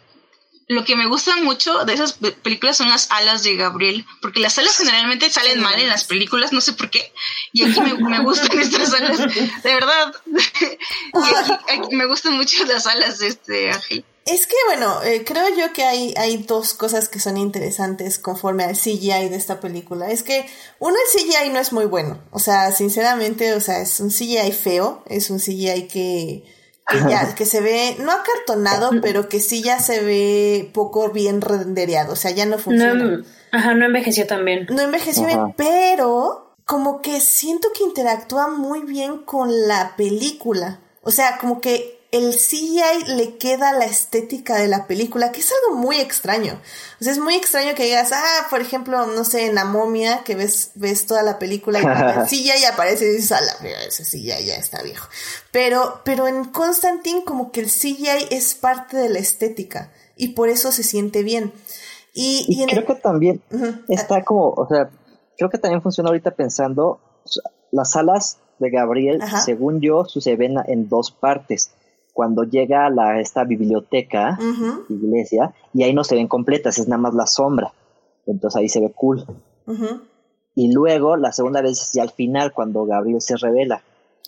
[0.69, 4.59] lo que me gusta mucho de esas películas son las alas de Gabriel, porque las
[4.59, 7.13] alas generalmente salen mal en las películas, no sé por qué,
[7.53, 10.13] y aquí me, gustan estas alas, de verdad,
[11.69, 14.05] aquí, me gustan mucho las alas de este ángel.
[14.27, 18.65] Es que bueno, eh, creo yo que hay, hay dos cosas que son interesantes conforme
[18.65, 20.11] al CGI de esta película.
[20.11, 20.45] Es que
[20.81, 22.21] uno, el CGI no es muy bueno.
[22.33, 26.43] O sea, sinceramente, o sea, es un CGI feo, es un CGI que
[26.89, 31.41] que ya, que se ve, no acartonado, pero que sí ya se ve poco bien
[31.41, 33.23] rendereado, o sea, ya no funciona.
[33.51, 34.67] ajá, no envejeció tan bien.
[34.71, 40.81] No envejeció bien, pero como que siento que interactúa muy bien con la película.
[41.03, 45.53] O sea, como que el CGI le queda la estética de la película, que es
[45.53, 46.61] algo muy extraño.
[47.01, 50.23] O sea, es muy extraño que digas, ah, por ejemplo, no sé, en la momia,
[50.25, 54.47] que ves, ves toda la película y CGI aparece y dices, ah, la ese CGI
[54.47, 55.09] ya está viejo.
[55.53, 60.49] Pero, pero en Constantine como que el CGI es parte de la estética y por
[60.49, 61.53] eso se siente bien.
[62.19, 63.43] Y, creo que también
[63.89, 64.89] está como, o sea,
[65.37, 66.99] creo que también funciona ahorita pensando,
[67.71, 71.73] las alas de Gabriel, según yo, suceden en dos partes.
[72.17, 74.39] Cuando llega a la, esta biblioteca,
[74.89, 77.75] iglesia, y ahí no se ven completas, es nada más la sombra.
[78.27, 79.27] Entonces ahí se ve cool.
[80.55, 83.83] Y luego, la segunda vez es ya al final, cuando Gabriel se revela.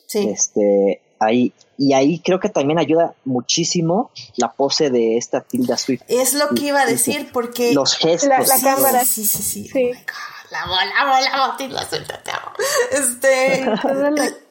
[0.05, 0.29] Sí.
[0.29, 6.03] Este, ahí, y ahí creo que también ayuda muchísimo la pose de esta Tilda Swift.
[6.09, 8.29] Es lo que iba a decir, porque los gestos.
[8.29, 9.03] La, cámara.
[9.07, 9.67] Sí, sí, sí.
[9.67, 9.93] sí.
[9.95, 12.53] Oh la bola, la Tilda Swift, te amo.
[12.91, 14.39] Este.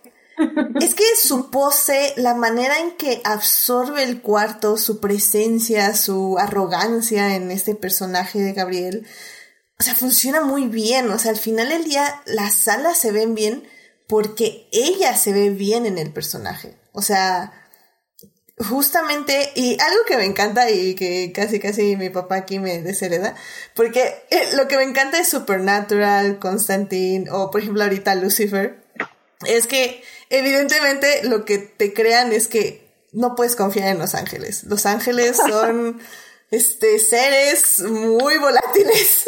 [0.80, 7.36] es que su pose, la manera en que absorbe el cuarto, su presencia, su arrogancia
[7.36, 9.08] en este personaje de Gabriel,
[9.80, 11.10] o sea, funciona muy bien.
[11.12, 13.68] O sea, al final del día las salas se ven bien
[14.08, 16.78] porque ella se ve bien en el personaje.
[16.94, 17.54] O sea,
[18.58, 23.36] justamente, y algo que me encanta y que casi casi mi papá aquí me deshereda,
[23.76, 28.87] porque eh, lo que me encanta es Supernatural, Constantine o por ejemplo ahorita Lucifer,
[29.46, 34.64] es que evidentemente lo que te crean es que no puedes confiar en los ángeles.
[34.64, 36.02] Los ángeles son
[36.52, 39.26] este, seres muy volátiles.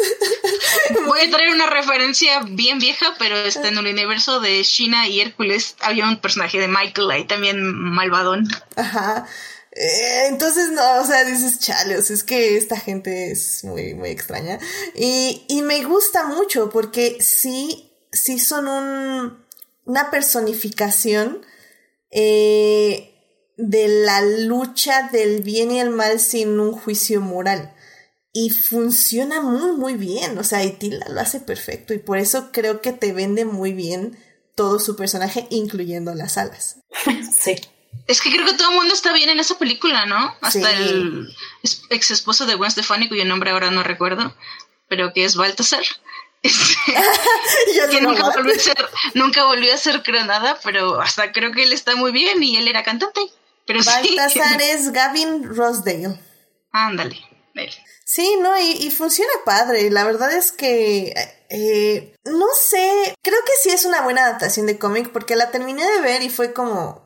[1.06, 5.20] Voy a traer una referencia bien vieja, pero este, en el universo de Shina y
[5.20, 8.48] Hércules había un personaje de Michael ahí también malvadón.
[8.76, 9.26] Ajá.
[9.72, 14.58] Eh, entonces, no, o sea, dices, chale, es que esta gente es muy, muy extraña.
[14.94, 19.39] Y, y me gusta mucho porque sí, sí son un,
[19.90, 21.44] una personificación
[22.12, 23.12] eh,
[23.56, 27.74] de la lucha del bien y el mal sin un juicio moral.
[28.32, 30.38] Y funciona muy, muy bien.
[30.38, 31.92] O sea, Itila lo hace perfecto.
[31.92, 34.16] Y por eso creo que te vende muy bien
[34.54, 36.76] todo su personaje, incluyendo las alas.
[37.36, 37.56] Sí.
[38.06, 40.32] Es que creo que todo el mundo está bien en esa película, ¿no?
[40.40, 41.28] Hasta el
[41.90, 44.36] ex esposo de Gwen Stefani, cuyo nombre ahora no recuerdo,
[44.88, 45.82] pero que es Baltasar.
[47.90, 48.76] que nunca volvió, a ser,
[49.14, 52.56] nunca volvió a ser creo nada, pero hasta creo que él está muy bien y
[52.56, 53.20] él era cantante.
[53.66, 56.18] Pero Baltasar es Gavin Rosedale.
[56.72, 57.18] Ándale.
[58.04, 59.90] Sí, no, y, funciona padre.
[59.90, 61.12] La verdad es que
[61.48, 65.84] eh, no sé, creo que sí es una buena adaptación de cómic porque la terminé
[65.84, 67.02] de ver y fue como,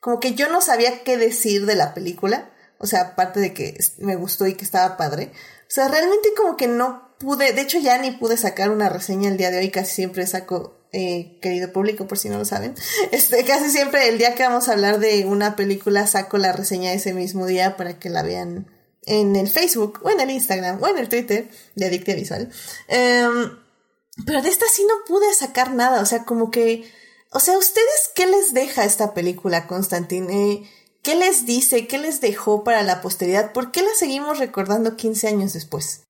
[0.00, 2.52] como que yo no sabía qué decir de la película.
[2.78, 5.32] O sea, aparte de que me gustó y que estaba padre.
[5.62, 9.28] O sea, realmente como que no pude, de hecho ya ni pude sacar una reseña
[9.28, 12.74] el día de hoy, casi siempre saco eh, querido público, por si no lo saben.
[13.12, 16.92] Este, casi siempre el día que vamos a hablar de una película saco la reseña
[16.92, 18.70] ese mismo día para que la vean
[19.02, 22.50] en el Facebook o en el Instagram o en el Twitter de Adictia Visual.
[22.88, 23.58] Em,
[24.24, 26.90] pero de esta sí no pude sacar nada, o sea, como que,
[27.30, 30.32] o sea, ¿ustedes qué les deja esta película, Constantine?
[30.32, 30.70] Eh,
[31.02, 31.86] ¿Qué les dice?
[31.86, 33.52] ¿Qué les dejó para la posteridad?
[33.52, 36.02] ¿Por qué la seguimos recordando 15 años después?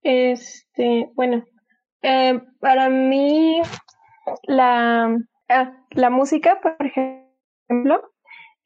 [0.76, 1.42] Este, bueno,
[2.02, 3.62] eh, para mí
[4.42, 5.16] la,
[5.48, 8.12] ah, la música, por ejemplo,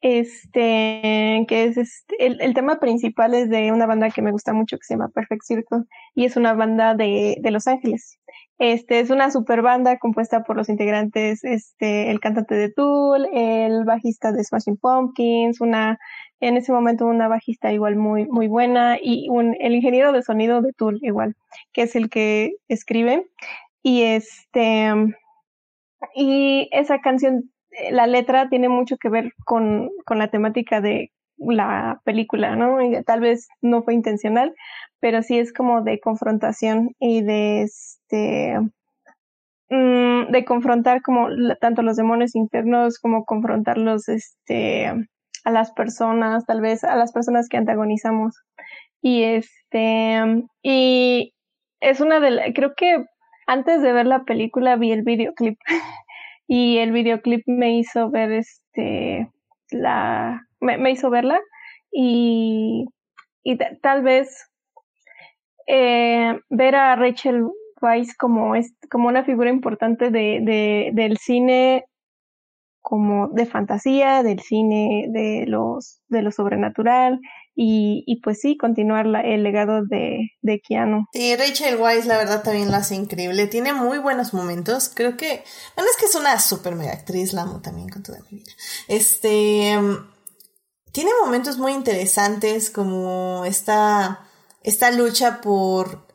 [0.01, 4.51] este, que es este, el, el, tema principal es de una banda que me gusta
[4.51, 5.83] mucho que se llama Perfect Circle
[6.15, 8.19] y es una banda de, de Los Ángeles.
[8.57, 13.85] Este, es una super banda compuesta por los integrantes, este, el cantante de Tool, el
[13.85, 15.97] bajista de Smashing Pumpkins, una,
[16.39, 20.61] en ese momento una bajista igual muy, muy buena y un, el ingeniero de sonido
[20.61, 21.35] de Tool igual,
[21.73, 23.25] que es el que escribe.
[23.81, 24.91] Y este,
[26.15, 27.51] y esa canción,
[27.91, 32.77] la letra tiene mucho que ver con, con la temática de la película, ¿no?
[33.05, 34.53] Tal vez no fue intencional,
[34.99, 38.59] pero sí es como de confrontación y de este
[39.69, 41.27] mm, de confrontar como
[41.59, 44.93] tanto los demonios internos como confrontarlos este
[45.43, 48.35] a las personas, tal vez a las personas que antagonizamos.
[49.01, 50.19] Y este
[50.61, 51.33] y
[51.79, 53.05] es una de las, creo que
[53.47, 55.57] antes de ver la película vi el videoclip
[56.53, 59.31] y el videoclip me hizo ver este
[59.69, 61.39] la me, hizo verla
[61.93, 62.87] y,
[63.41, 64.49] y tal vez
[65.65, 67.45] eh, ver a Rachel
[67.81, 71.85] Weisz como es como una figura importante de, de, del cine
[72.81, 77.21] como de fantasía, del cine de los de lo sobrenatural
[77.63, 81.05] y, pues sí, continuar el legado de, de Keanu.
[81.13, 85.43] Sí, Rachel Weisz la verdad también la hace increíble, tiene muy buenos momentos, creo que,
[85.75, 88.51] bueno, es que es una super mega actriz, la amo también con toda mi vida.
[88.87, 89.77] Este,
[90.91, 94.27] tiene momentos muy interesantes como esta,
[94.63, 96.07] esta lucha por,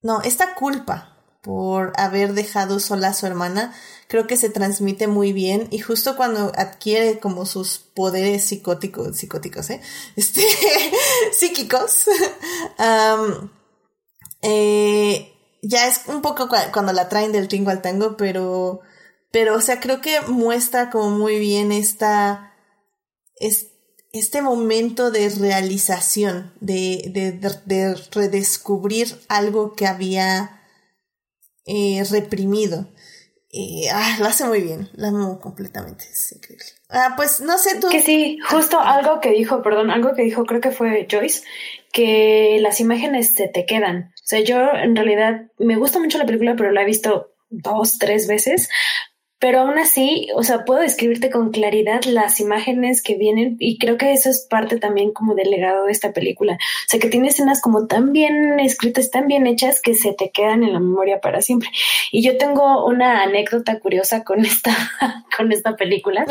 [0.00, 1.11] no, esta culpa
[1.42, 3.74] por haber dejado sola a su hermana,
[4.06, 9.68] creo que se transmite muy bien y justo cuando adquiere como sus poderes psicóticos, psicóticos,
[9.70, 9.80] ¿eh?
[10.16, 10.42] Este,
[11.32, 12.04] psíquicos,
[14.42, 15.32] eh,
[15.62, 18.80] ya es un poco cuando la traen del tingo al tango, pero,
[19.32, 22.54] pero, o sea, creo que muestra como muy bien esta,
[24.12, 27.10] este momento de realización, de,
[27.64, 30.61] de redescubrir algo que había
[31.66, 32.88] eh, reprimido.
[33.50, 36.66] y ah, lo hace muy bien, la amo completamente, es increíble.
[36.88, 37.88] Ah, pues no sé tú.
[37.88, 41.42] Que sí, justo algo que dijo, perdón, algo que dijo, creo que fue Joyce,
[41.92, 44.12] que las imágenes se te quedan.
[44.14, 47.98] O sea, yo en realidad me gusta mucho la película, pero la he visto dos,
[47.98, 48.68] tres veces,
[49.42, 53.96] pero aún así, o sea, puedo describirte con claridad las imágenes que vienen y creo
[53.98, 56.52] que eso es parte también como del legado de esta película.
[56.52, 60.30] O sea, que tiene escenas como tan bien escritas, tan bien hechas que se te
[60.30, 61.70] quedan en la memoria para siempre.
[62.12, 64.76] Y yo tengo una anécdota curiosa con esta,
[65.36, 66.24] con esta película.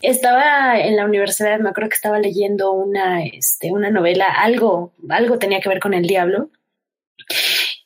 [0.00, 5.38] Estaba en la universidad, me acuerdo que estaba leyendo una, este, una novela, algo, algo
[5.38, 6.48] tenía que ver con el diablo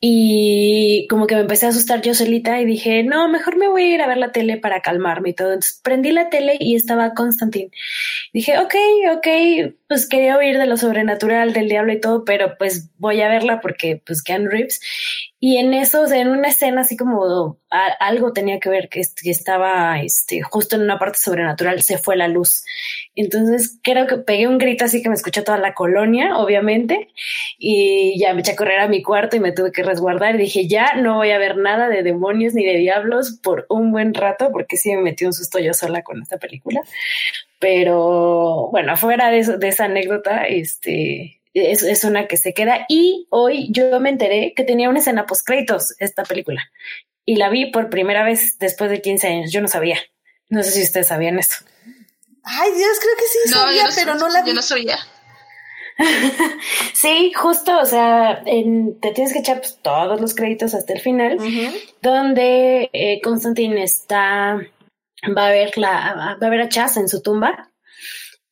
[0.05, 3.85] y como que me empecé a asustar yo solita y dije, no, mejor me voy
[3.85, 5.53] a ir a ver la tele para calmarme y todo.
[5.53, 7.71] Entonces prendí la tele y estaba Constantine.
[8.33, 8.75] Dije, ok,
[9.15, 13.29] ok, pues quería oír de lo sobrenatural, del diablo y todo, pero pues voy a
[13.29, 14.81] verla porque pues Ken Reeves.
[15.45, 17.59] Y en eso, en una escena así como
[17.99, 22.29] algo tenía que ver que, estaba este, justo en una parte sobrenatural, se fue la
[22.29, 22.63] luz.
[23.17, 27.09] Entonces creo que pegué un grito así que me escuchó toda la colonia, obviamente,
[27.59, 30.37] y ya me eché a correr a mi cuarto y me tuve que resguardar.
[30.37, 33.91] Y dije, ya no voy a ver nada de demonios ni de diablos por un
[33.91, 36.83] buen rato, porque sí me metí un susto yo sola con esta película.
[37.59, 42.87] Pero bueno, fuera de, de esa anécdota, este, es, es, una que se queda.
[42.89, 46.71] Y hoy yo me enteré que tenía una escena post créditos esta película
[47.25, 49.53] y la vi por primera vez después de 15 años.
[49.53, 49.99] Yo no sabía.
[50.49, 51.65] No sé si ustedes sabían eso.
[52.45, 54.49] Ay, Dios, creo que sí sabía, pero no la vi.
[54.49, 54.99] Yo no sabía.
[56.95, 61.39] sí, justo, o sea, te tienes que echar pues, todos los créditos hasta el final,
[62.01, 64.61] donde eh, Constantine está,
[65.37, 67.71] va a ver la, va a ver a Chas en su tumba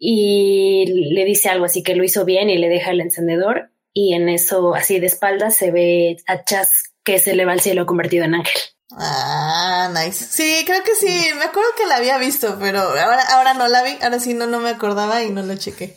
[0.02, 4.14] y le dice algo así que lo hizo bien y le deja el encendedor y
[4.14, 7.84] en eso así de espaldas se ve a Chas que se le va al cielo
[7.84, 8.62] convertido en ángel.
[8.92, 10.24] Ah, nice.
[10.24, 11.28] Sí, creo que sí.
[11.38, 13.96] Me acuerdo que la había visto, pero ahora, ahora no la vi.
[14.02, 15.96] Ahora sí no, no me acordaba y no lo chequé.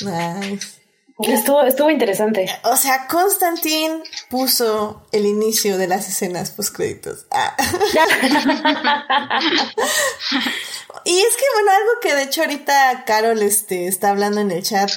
[0.00, 0.80] Nice.
[1.18, 2.46] Estuvo, estuvo interesante.
[2.64, 7.26] O sea, Constantine puso el inicio de las escenas post créditos.
[7.30, 7.56] Ah.
[11.04, 14.62] y es que, bueno, algo que de hecho ahorita Carol este, está hablando en el
[14.62, 14.90] chat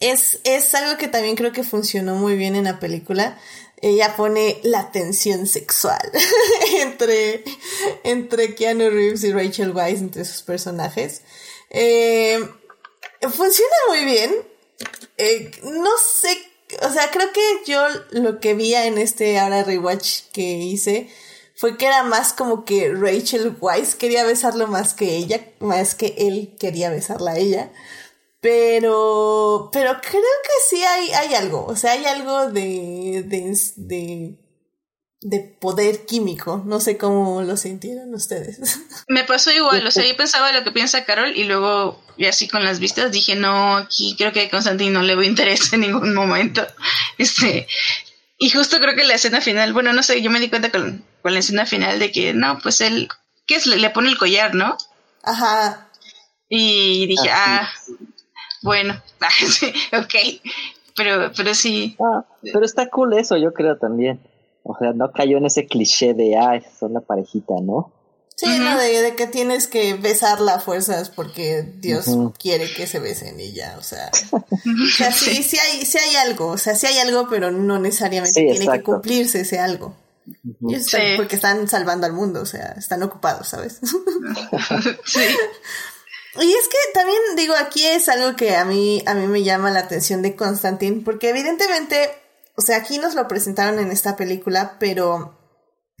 [0.00, 3.38] es, es algo que también creo que funcionó muy bien en la película.
[3.82, 6.00] Ella pone la tensión sexual
[6.80, 7.44] entre,
[8.04, 11.22] entre Keanu Reeves y Rachel Weisz, entre sus personajes.
[11.70, 12.38] Eh,
[13.22, 14.50] funciona muy bien
[15.22, 16.30] eh, no sé,
[16.80, 21.10] o sea, creo que yo lo que vi en este ahora rewatch que hice
[21.60, 26.14] fue que era más como que Rachel Weisz quería besarlo más que ella, más que
[26.16, 27.70] él quería besarla a ella.
[28.40, 34.38] Pero, pero creo que sí hay, hay algo, o sea, hay algo de, de, de
[35.22, 36.62] de poder químico.
[36.64, 38.80] No sé cómo lo sintieron ustedes.
[39.08, 42.48] Me pasó igual, o sea, yo pensaba lo que piensa Carol y luego, y así
[42.48, 45.80] con las vistas, dije, no, aquí creo que a Constantine no le veo interés en
[45.80, 46.66] ningún momento.
[47.18, 47.66] Este,
[48.42, 51.04] y justo creo que la escena final, bueno, no sé, yo me di cuenta con,
[51.22, 53.06] la escena final de que, no, pues él,
[53.46, 53.66] ¿qué es?
[53.66, 54.78] Le, pone el collar, ¿no?
[55.22, 55.90] Ajá.
[56.48, 57.68] Y dije, ah,
[58.62, 58.94] bueno,
[59.92, 60.14] ok,
[60.96, 61.98] pero, pero sí.
[62.00, 64.18] Ah, pero está cool eso, yo creo también.
[64.62, 67.92] O sea, no cayó en ese cliché de, ah, son la parejita, ¿no?
[68.40, 72.06] Sí, no, de, que tienes que besarla a fuerzas porque Dios
[72.38, 74.10] quiere que se besen y ya, o sea.
[75.12, 78.66] sí, sí hay, sí hay algo, o sea, sí hay algo, pero no necesariamente tiene
[78.66, 79.94] que cumplirse ese algo.
[81.16, 83.78] Porque están salvando al mundo, o sea, están ocupados, ¿sabes?
[85.04, 85.20] sí.
[86.40, 89.70] Y es que también digo, aquí es algo que a mí, a mí me llama
[89.70, 92.08] la atención de Constantine, porque evidentemente
[92.60, 95.34] o sea, aquí nos lo presentaron en esta película, pero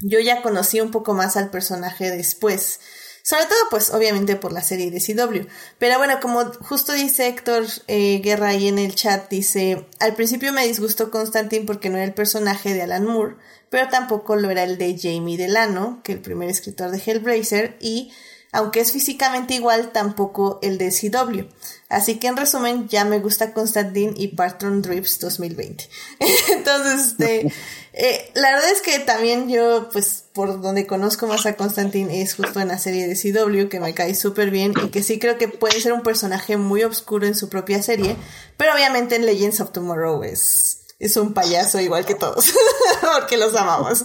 [0.02, 2.80] yo ya conocí un poco más al personaje después.
[3.22, 5.46] Sobre todo, pues, obviamente por la serie de CW.
[5.78, 10.52] Pero bueno, como justo dice Héctor eh, Guerra ahí en el chat, dice, al principio
[10.52, 13.36] me disgustó Constantine porque no era el personaje de Alan Moore,
[13.68, 18.10] pero tampoco lo era el de Jamie Delano, que el primer escritor de Hellblazer, y
[18.52, 21.44] aunque es físicamente igual, tampoco el de CW.
[21.88, 25.88] Así que en resumen, ya me gusta Constantine y Barton Drips 2020.
[26.52, 27.52] Entonces, este,
[27.92, 32.34] eh, la verdad es que también yo, pues, por donde conozco más a Constantine es
[32.34, 35.38] justo en la serie de CW, que me cae súper bien y que sí creo
[35.38, 38.16] que puede ser un personaje muy oscuro en su propia serie,
[38.56, 42.52] pero obviamente en Legends of Tomorrow es, es un payaso igual que todos,
[43.18, 44.04] porque los amamos.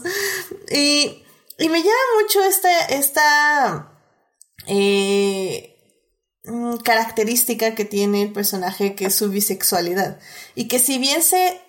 [0.71, 1.23] Y,
[1.59, 3.91] y me llama mucho esta, esta,
[4.65, 5.75] eh,
[6.45, 10.19] mm, característica que tiene el personaje que es su bisexualidad.
[10.55, 11.61] Y que si bien se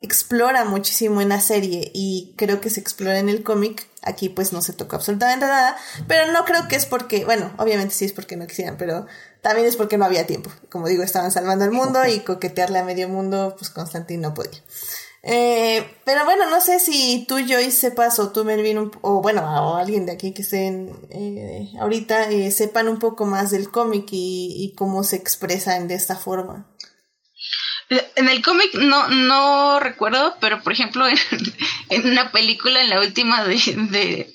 [0.00, 4.52] explora muchísimo en la serie y creo que se explora en el cómic, aquí pues
[4.52, 8.12] no se tocó absolutamente nada, pero no creo que es porque, bueno, obviamente sí es
[8.12, 9.06] porque no quisieran, pero
[9.40, 10.50] también es porque no había tiempo.
[10.70, 14.60] Como digo, estaban salvando el mundo y coquetearle a medio mundo, pues Constantine no podía.
[15.28, 19.74] Eh, pero bueno, no sé si tú, Joyce, sepas, o tú, Melvin, o bueno, o
[19.74, 24.72] alguien de aquí que estén eh, ahorita, eh, sepan un poco más del cómic y,
[24.76, 26.70] cómo se expresan de esta forma.
[27.88, 31.06] En el cómic no, no recuerdo, pero por ejemplo,
[31.88, 34.32] en, una película, en la última de, de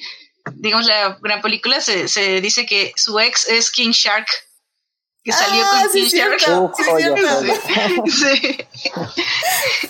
[0.54, 4.28] digamos, la gran película, se, se dice que su ex es King Shark
[5.24, 6.84] que salió ah, con sí, cierto, sí,
[8.12, 8.58] sí,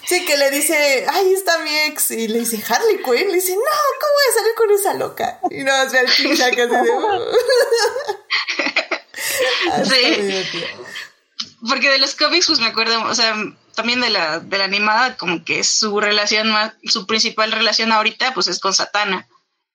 [0.06, 2.12] sí, que le dice, ay, está mi ex.
[2.12, 3.30] Y le dice, Harley Quinn.
[3.30, 5.40] Le dice, no, ¿cómo voy a salir con esa loca?
[5.50, 6.92] Y no, es ver King Shark así de.
[9.72, 10.44] ah, sí.
[11.68, 13.36] Porque de los cómics, pues me acuerdo, o sea,
[13.76, 18.34] también de la, de la animada, como que su relación más, su principal relación ahorita,
[18.34, 19.28] pues es con Satana.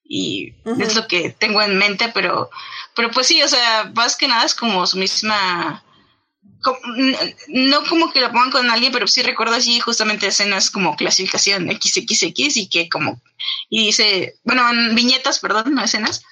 [0.08, 2.48] Y es lo que tengo en mente, pero,
[2.94, 5.82] pero pues sí, o sea, más que nada es como su misma,
[7.48, 11.68] no como que lo pongan con alguien, pero sí recuerdo así justamente escenas como clasificación
[11.68, 13.20] XXX y que como,
[13.68, 14.62] y dice, bueno,
[14.94, 16.22] viñetas, perdón, no escenas,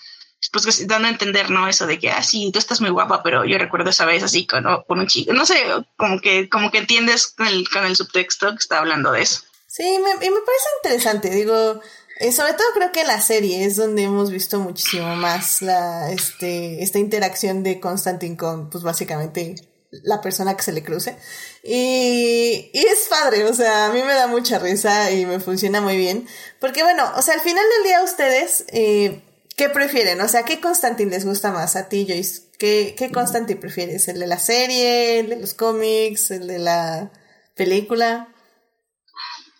[0.62, 1.68] pues dando a entender, ¿no?
[1.68, 4.47] Eso de que, ah, sí, tú estás muy guapa, pero yo recuerdo esa vez así
[4.47, 5.56] con, un chico, no sé,
[5.97, 9.40] como que, como que entiendes con el, con el subtexto que está hablando de eso.
[9.66, 11.81] Sí, me, y me parece interesante, digo,
[12.20, 16.82] eh, sobre todo creo que la serie es donde hemos visto muchísimo más la, este,
[16.82, 19.56] esta interacción de Constantine con, pues básicamente,
[20.02, 21.16] la persona que se le cruce.
[21.62, 25.81] Y, y es padre, o sea, a mí me da mucha risa y me funciona
[25.81, 26.26] muy bien.
[26.60, 29.22] Porque bueno, o sea, al final del día ustedes, eh,
[29.56, 30.20] ¿qué prefieren?
[30.20, 32.43] O sea, ¿qué Constantine les gusta más a ti, Joyce?
[32.59, 34.09] ¿Qué, qué Constantine prefieres?
[34.09, 35.20] ¿El de la serie?
[35.20, 36.31] ¿El de los cómics?
[36.31, 37.12] ¿El de la
[37.55, 38.28] película?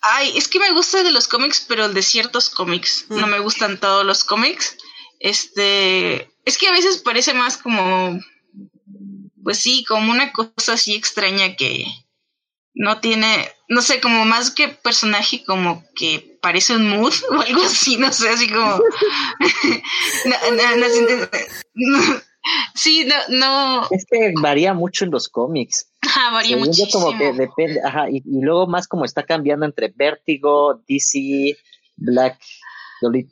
[0.03, 3.07] Ay, es que me gusta de los cómics, pero de ciertos cómics.
[3.09, 3.31] No mm.
[3.31, 4.77] me gustan todos los cómics.
[5.19, 8.21] Este, es que a veces parece más como,
[9.43, 11.87] pues sí, como una cosa así extraña que
[12.75, 17.63] no tiene, no sé, como más que personaje, como que parece un mood o algo
[17.63, 18.79] así, no sé, así como...
[22.75, 23.89] Sí, no, no.
[23.91, 25.89] Es que varía mucho en los cómics.
[26.03, 26.83] Ajá, varía mucho.
[26.93, 31.57] como que depende, ajá, y, luego más como está cambiando entre Vértigo, DC,
[31.97, 32.39] Black,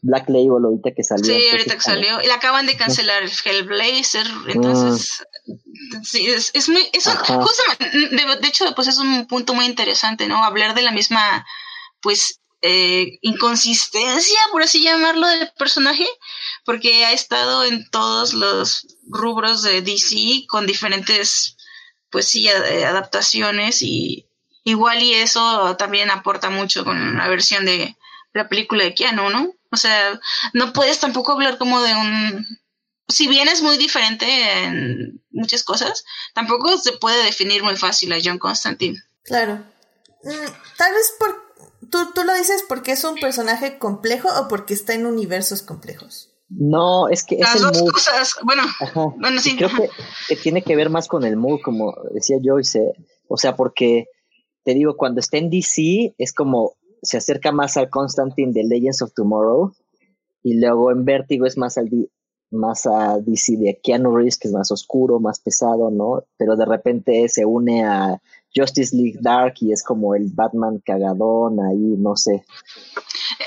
[0.00, 1.26] Black Label ahorita que salió.
[1.26, 2.22] Sí, ahorita que salió.
[2.22, 5.22] Y le acaban de cancelar Hellblazer, entonces...
[6.04, 6.88] Sí, es, es muy...
[6.94, 7.10] Eso,
[7.80, 10.42] de, de hecho, pues es un punto muy interesante, ¿no?
[10.42, 11.44] Hablar de la misma,
[12.00, 16.06] pues, eh, inconsistencia, por así llamarlo, del personaje,
[16.64, 21.56] porque ha estado en todos los rubros de DC con diferentes,
[22.08, 24.26] pues sí, adaptaciones y
[24.64, 27.96] igual y eso también aporta mucho con la versión de
[28.32, 29.52] la película de Keanu, ¿no?
[29.70, 30.20] O sea,
[30.52, 32.46] no puedes tampoco hablar como de un...
[33.08, 34.26] Si bien es muy diferente
[34.64, 39.02] en muchas cosas, tampoco se puede definir muy fácil a John Constantine.
[39.24, 39.64] Claro.
[40.22, 41.51] Mm, tal vez por
[41.92, 46.32] ¿Tú, ¿Tú lo dices porque es un personaje complejo o porque está en universos complejos?
[46.48, 48.62] No, es que Las dos cosas, bueno,
[48.94, 49.56] bueno sí.
[49.56, 52.94] Creo que, tiene que ver más con el mood, como decía Joyce.
[53.28, 54.06] O sea, porque
[54.64, 59.02] te digo, cuando está en DC es como se acerca más al Constantine de Legends
[59.02, 59.74] of Tomorrow
[60.42, 61.90] y luego en Vértigo es más al
[62.50, 66.24] más a DC de Keanu Reeves que es más oscuro, más pesado, ¿no?
[66.38, 68.20] Pero de repente se une a
[68.54, 72.44] Justice League Dark y es como el Batman cagadón ahí, no sé.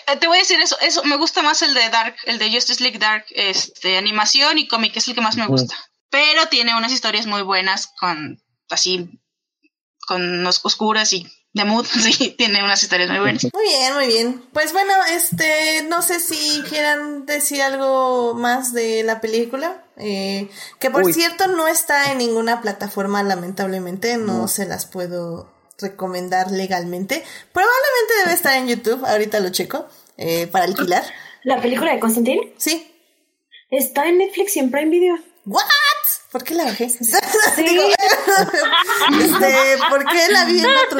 [0.07, 2.51] Eh, te voy a decir eso, eso me gusta más el de Dark, el de
[2.51, 5.75] Justice League Dark, este, animación y cómic, es el que más me gusta.
[6.09, 9.19] Pero tiene unas historias muy buenas con así
[10.07, 13.47] con oscuras y de Mood, sí, tiene unas historias muy buenas.
[13.53, 14.43] Muy bien, muy bien.
[14.51, 19.81] Pues bueno, este, no sé si quieran decir algo más de la película.
[19.97, 20.49] Eh,
[20.79, 25.49] que por cierto no está en ninguna plataforma, lamentablemente, no, se las puedo
[25.79, 27.23] recomendar legalmente.
[27.53, 29.87] Probablemente debe estar en YouTube, ahorita lo checo,
[30.17, 31.05] eh, para alquilar.
[31.43, 32.53] ¿La película de Constantine?
[32.57, 32.91] Sí.
[33.71, 35.17] Está en Netflix y en Prime Video.
[35.45, 35.63] ¿what?
[36.35, 36.89] ¿Por qué la bajé?
[36.89, 36.99] Sí.
[37.55, 37.83] Digo,
[39.21, 40.99] este, ¿por qué la vi en otro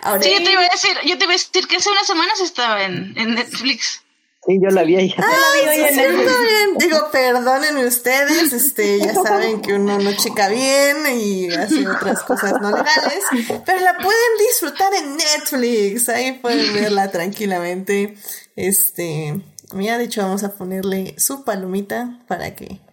[0.00, 2.06] Ahora, sí, yo te iba a decir, yo te iba a decir que hace unas
[2.06, 4.00] semanas estaba en, en Netflix.
[4.46, 5.14] Sí, yo la vi ahí.
[5.18, 5.26] Ah,
[5.66, 6.78] la vi sí, bien.
[6.78, 12.54] Digo, perdónenme ustedes, este, ya saben que uno no checa bien y hace otras cosas
[12.62, 13.24] no legales,
[13.66, 18.16] pero la pueden disfrutar en Netflix, ahí pueden verla tranquilamente.
[18.56, 19.34] Este,
[19.74, 22.85] me ha dicho vamos a ponerle su palomita para que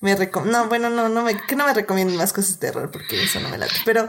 [0.00, 3.22] me no, bueno, no, no me, que no me recomienden más cosas de terror porque
[3.22, 4.08] eso no me late, pero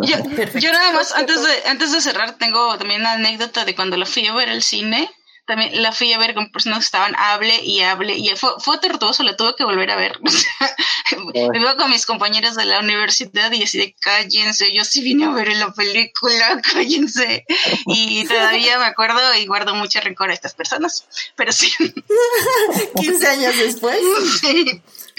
[0.00, 0.16] yo,
[0.58, 4.06] yo nada más antes de, antes de cerrar tengo también una anécdota de cuando la
[4.06, 5.10] fui a ver al cine
[5.46, 8.78] también la fui a ver con personas que estaban hable y hable y fue, fue
[8.78, 10.18] tortuoso, la tuve que volver a ver.
[11.50, 15.24] me iba con mis compañeros de la universidad y así de cállense, yo sí vine
[15.24, 17.44] a ver la película, cállense.
[17.86, 21.06] Y todavía me acuerdo y guardo mucho rencor a estas personas,
[21.36, 21.72] pero sí.
[23.00, 23.98] 15 años después.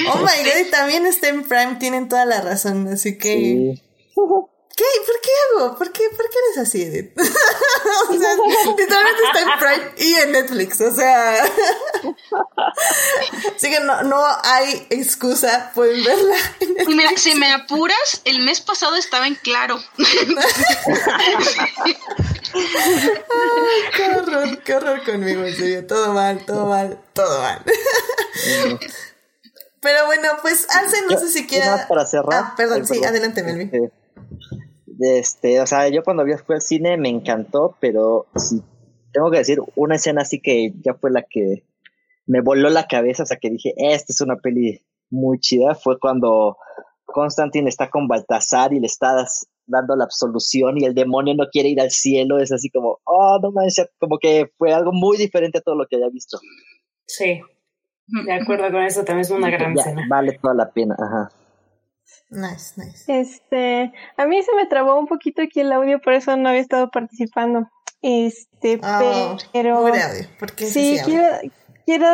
[0.08, 3.82] Oh my god, y también está en Prime, tienen toda la razón, así que...
[4.78, 4.86] ¿Qué?
[5.08, 5.76] ¿Por qué hago?
[5.76, 7.12] ¿Por qué, ¿Por qué eres así, Edith?
[7.18, 7.24] o
[8.14, 8.36] sea,
[8.78, 11.44] literalmente está en Prime y en Netflix, o sea.
[13.56, 16.36] Así que no, no hay excusa, pueden verla.
[16.88, 19.80] Y mira, si me apuras, el mes pasado estaba en claro.
[23.96, 25.88] qué horror, qué horror conmigo, en serio.
[25.88, 27.64] Todo mal, todo mal, todo mal.
[29.82, 31.88] Pero bueno, pues Arce, no sé si quiera.
[31.88, 32.32] Para cerrar.
[32.32, 33.92] Ah, perdón, sí, adelante, Melvin.
[35.00, 38.62] Este, o sea, yo cuando fui al cine me encantó, pero sí,
[39.12, 41.64] tengo que decir, una escena así que ya fue la que
[42.26, 46.00] me voló la cabeza, o sea, que dije, esta es una peli muy chida, fue
[46.00, 46.58] cuando
[47.06, 49.26] Constantine está con Baltasar y le está
[49.66, 53.40] dando la absolución y el demonio no quiere ir al cielo, es así como, oh,
[53.42, 56.40] no manches, como que fue algo muy diferente a todo lo que había visto.
[57.06, 57.42] Sí,
[58.08, 60.06] de acuerdo con eso, también es una gran escena.
[60.10, 61.30] Vale toda la pena, ajá.
[62.30, 63.04] Nice, nice.
[63.08, 66.62] Este, a mí se me trabó un poquito aquí el audio, por eso no había
[66.62, 67.70] estado participando.
[68.02, 69.86] Este, oh, pero
[70.40, 71.26] ¿Por qué sí, quiero,
[71.86, 72.08] quiero,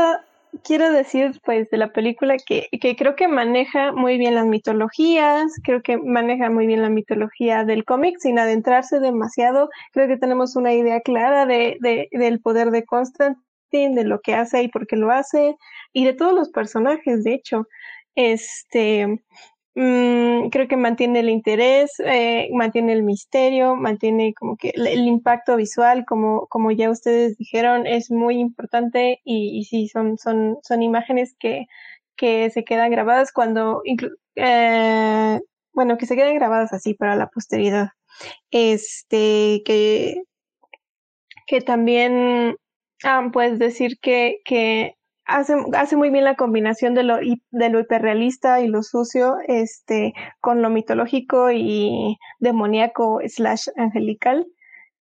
[0.63, 5.51] quiero decir pues de la película que, que creo que maneja muy bien las mitologías,
[5.63, 9.69] creo que maneja muy bien la mitología del cómic sin adentrarse demasiado.
[9.91, 14.35] Creo que tenemos una idea clara de, de, del poder de Constantine, de lo que
[14.35, 15.55] hace y por qué lo hace,
[15.91, 17.67] y de todos los personajes, de hecho.
[18.15, 19.23] Este,
[19.75, 25.55] Mm, creo que mantiene el interés, eh, mantiene el misterio, mantiene como que el, impacto
[25.55, 30.83] visual, como, como ya ustedes dijeron, es muy importante y, y sí, son, son, son
[30.83, 31.65] imágenes que,
[32.15, 33.81] que se quedan grabadas cuando,
[34.35, 35.39] eh,
[35.73, 37.89] bueno, que se quedan grabadas así para la posteridad.
[38.51, 40.21] Este, que,
[41.47, 42.57] que también,
[43.03, 44.95] ah, puedes decir que, que
[45.25, 50.13] hace, hace muy bien la combinación de lo, de lo hiperrealista y lo sucio, este,
[50.41, 54.45] con lo mitológico y demoníaco slash angelical.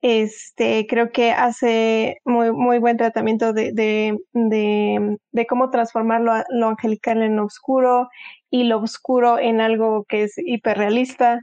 [0.02, 6.34] Este, creo que hace muy, muy buen tratamiento de, de, de, de cómo transformar lo,
[6.50, 8.10] lo, angelical en oscuro
[8.50, 11.42] y lo oscuro en algo que es hiperrealista.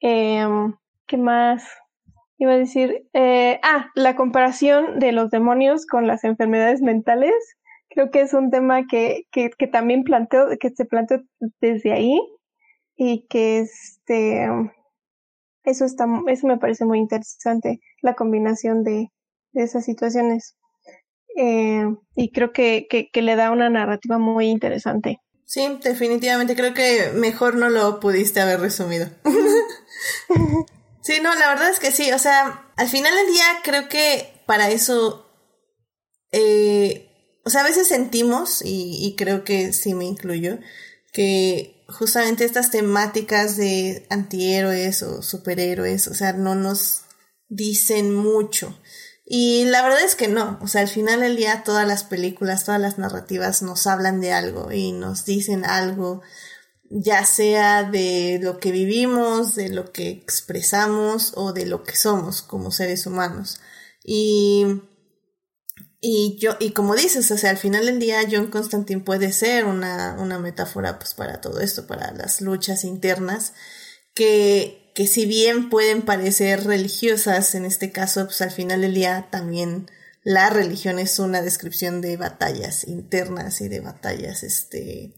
[0.00, 0.46] Eh,
[1.06, 1.66] ¿Qué más?
[2.38, 7.34] Iba a decir, eh, ah, la comparación de los demonios con las enfermedades mentales
[7.90, 11.22] creo que es un tema que, que, que también planteo, que se planteó
[11.60, 12.20] desde ahí
[12.96, 14.48] y que este
[15.64, 19.08] eso está eso me parece muy interesante la combinación de,
[19.52, 20.56] de esas situaciones.
[21.36, 21.86] Eh,
[22.16, 25.18] y creo que, que, que le da una narrativa muy interesante.
[25.44, 29.08] Sí definitivamente creo que mejor no lo pudiste haber resumido.
[31.00, 34.42] Sí no la verdad es que sí o sea al final del día creo que
[34.44, 35.26] para eso
[36.32, 37.07] eh,
[37.48, 40.58] o sea, a veces sentimos, y, creo que sí me incluyo,
[41.14, 47.04] que justamente estas temáticas de antihéroes o superhéroes, o sea, no nos
[47.48, 48.78] dicen mucho.
[49.24, 52.66] Y la verdad es que no, o sea, al final del día todas las películas,
[52.66, 56.20] todas las narrativas nos hablan de algo y nos dicen algo,
[56.90, 62.42] ya sea de lo que vivimos, de lo que expresamos o de lo que somos
[62.42, 63.58] como seres humanos.
[64.04, 64.82] Y
[66.00, 69.64] y yo, y como dices, o sea, al final del día John Constantine puede ser
[69.64, 73.52] una, una metáfora pues para todo esto, para las luchas internas,
[74.14, 79.28] que, que si bien pueden parecer religiosas, en este caso, pues al final del día
[79.30, 79.90] también
[80.22, 85.14] la religión es una descripción de batallas internas y de batallas, este,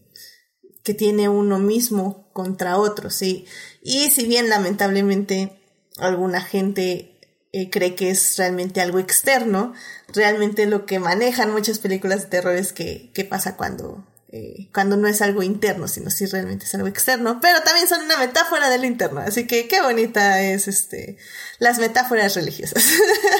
[0.83, 3.45] que tiene uno mismo contra otro, sí.
[3.83, 5.61] Y si bien lamentablemente
[5.97, 7.19] alguna gente
[7.53, 9.73] eh, cree que es realmente algo externo,
[10.07, 14.95] realmente lo que manejan muchas películas de terror es que qué pasa cuando eh, cuando
[14.95, 18.69] no es algo interno, sino si realmente es algo externo, pero también son una metáfora
[18.69, 21.17] del interno, así que qué bonita es este
[21.59, 22.81] las metáforas religiosas.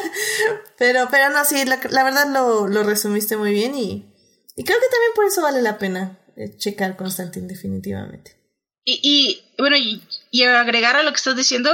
[0.77, 4.13] pero, pero no, sí, la, verdad lo, lo, resumiste muy bien y,
[4.57, 8.35] y, creo que también por eso vale la pena eh, checar Constantine definitivamente.
[8.83, 11.71] Y, y bueno, y, y, agregar a lo que estás diciendo,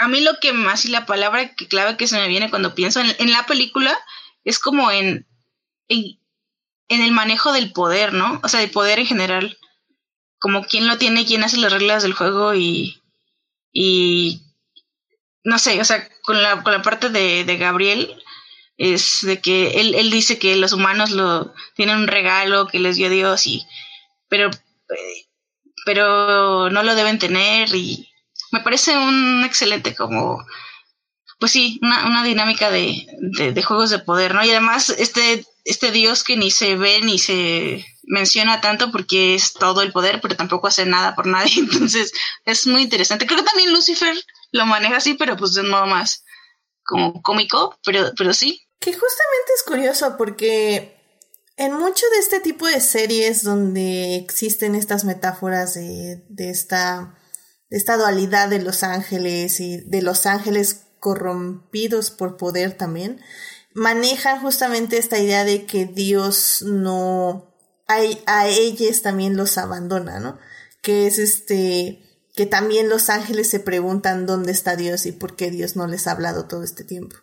[0.00, 2.74] a mí lo que más y la palabra que clave que se me viene cuando
[2.74, 3.96] pienso en, la película
[4.44, 5.26] es como en,
[5.88, 8.40] en el manejo del poder, ¿no?
[8.42, 9.58] O sea, del poder en general.
[10.38, 13.02] Como quién lo tiene, quién hace las reglas del juego y.
[13.72, 14.42] Y.
[15.44, 18.22] No sé, o sea, con la, con la parte de, de Gabriel,
[18.78, 22.96] es de que él, él dice que los humanos lo tienen un regalo que les
[22.96, 23.66] dio Dios y.
[24.28, 24.50] Pero.
[25.84, 28.09] Pero no lo deben tener y.
[28.52, 30.44] Me parece un excelente como
[31.38, 34.44] pues sí, una, una dinámica de, de, juegos de poder, ¿no?
[34.44, 39.52] Y además, este este dios que ni se ve ni se menciona tanto porque es
[39.52, 41.52] todo el poder, pero tampoco hace nada por nadie.
[41.58, 42.12] Entonces
[42.44, 43.26] es muy interesante.
[43.26, 44.16] Creo que también Lucifer
[44.52, 46.24] lo maneja así, pero pues de un modo más
[46.84, 48.66] como cómico, pero, pero sí.
[48.80, 50.96] Que justamente es curioso porque
[51.56, 57.14] en mucho de este tipo de series donde existen estas metáforas de, de esta,
[57.70, 63.20] esta dualidad de los ángeles y de los ángeles corrompidos por poder también,
[63.72, 67.54] manejan justamente esta idea de que Dios no
[67.86, 70.38] a, a ellos también los abandona, ¿no?
[70.82, 75.50] Que es este que también los ángeles se preguntan dónde está Dios y por qué
[75.50, 77.16] Dios no les ha hablado todo este tiempo.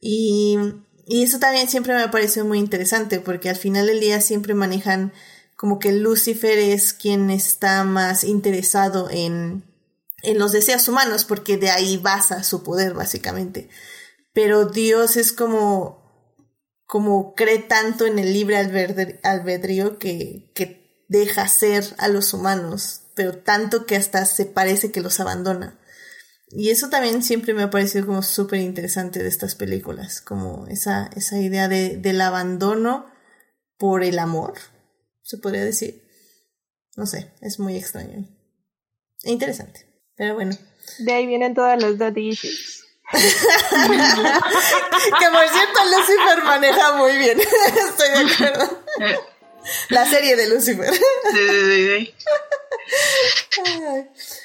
[0.00, 0.58] Y,
[1.06, 4.54] y eso también siempre me ha parecido muy interesante porque al final del día siempre
[4.54, 5.12] manejan
[5.56, 9.64] como que Lucifer es quien está más interesado en,
[10.22, 13.68] en los deseos humanos porque de ahí basa su poder básicamente
[14.36, 16.44] pero Dios es como,
[16.84, 18.58] como cree tanto en el libre
[19.22, 25.00] albedrío que, que deja ser a los humanos, pero tanto que hasta se parece que
[25.00, 25.80] los abandona.
[26.48, 31.08] Y eso también siempre me ha parecido como súper interesante de estas películas, como esa,
[31.16, 33.06] esa idea de, del abandono
[33.78, 34.52] por el amor,
[35.22, 36.06] se podría decir.
[36.94, 38.28] No sé, es muy extraño.
[39.22, 39.85] E interesante.
[40.16, 40.56] Pero bueno.
[40.98, 42.84] De ahí vienen todas las daddy issues.
[43.12, 43.18] que
[45.30, 47.40] por cierto Lucifer maneja muy bien.
[47.88, 48.82] Estoy de acuerdo.
[49.90, 50.92] La serie de Lucifer.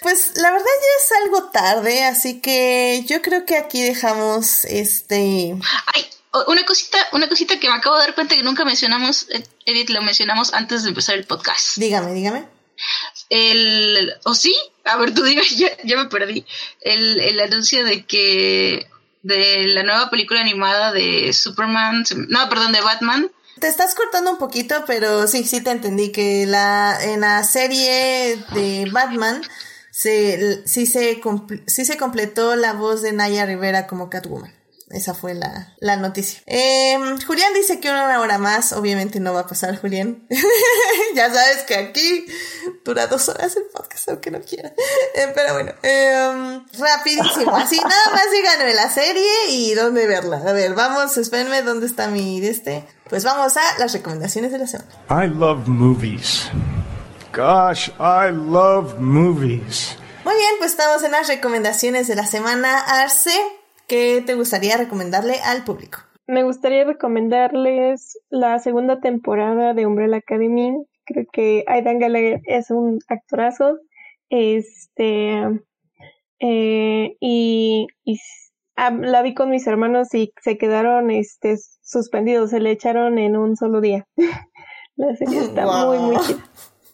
[0.02, 5.56] Pues la verdad ya es algo tarde, así que yo creo que aquí dejamos este.
[5.93, 6.10] Ay,
[6.48, 9.27] una cosita, una cosita que me acabo de dar cuenta que nunca mencionamos,
[9.65, 11.77] Edith, lo mencionamos antes de empezar el podcast.
[11.77, 12.48] Dígame, dígame.
[13.30, 14.56] El, ¿o sí?
[14.85, 15.43] A ver, tú dime,
[15.83, 16.45] ya, me perdí.
[16.81, 18.87] El, el anuncio de que
[19.23, 23.31] de la nueva película animada de Superman, no, perdón, de Batman.
[23.59, 28.37] Te estás cortando un poquito, pero sí, sí te entendí que la en la serie
[28.53, 29.41] de Batman
[29.91, 31.21] se sí se
[31.67, 34.60] sí se completó la voz de Naya Rivera como Catwoman.
[34.93, 36.41] Esa fue la, la noticia.
[36.45, 38.73] Eh, Julián dice que una hora más.
[38.73, 40.27] Obviamente no va a pasar, Julián.
[41.15, 42.26] ya sabes que aquí
[42.84, 44.73] dura dos horas el podcast, aunque no quiera.
[45.15, 47.55] Eh, pero bueno, eh, rapidísimo.
[47.55, 50.38] Así nada más díganme la serie y dónde verla.
[50.38, 52.85] A ver, vamos, espérenme dónde está mi este.
[53.09, 54.89] Pues vamos a las recomendaciones de la semana.
[55.09, 56.49] I love movies.
[57.34, 59.95] Gosh, I love movies.
[60.23, 62.80] Muy bien, pues estamos en las recomendaciones de la semana.
[62.80, 63.31] Arce,
[63.91, 65.99] ¿Qué te gustaría recomendarle al público?
[66.26, 70.77] Me gustaría recomendarles la segunda temporada de Umbrella Academy.
[71.03, 73.80] Creo que Aidan Gallagher es un actorazo.
[74.30, 75.41] Este.
[76.39, 77.88] Eh, y,
[78.77, 83.35] ah, la vi con mis hermanos y se quedaron este, suspendidos, se le echaron en
[83.35, 84.07] un solo día.
[84.95, 86.49] la serie está muy, muy chida.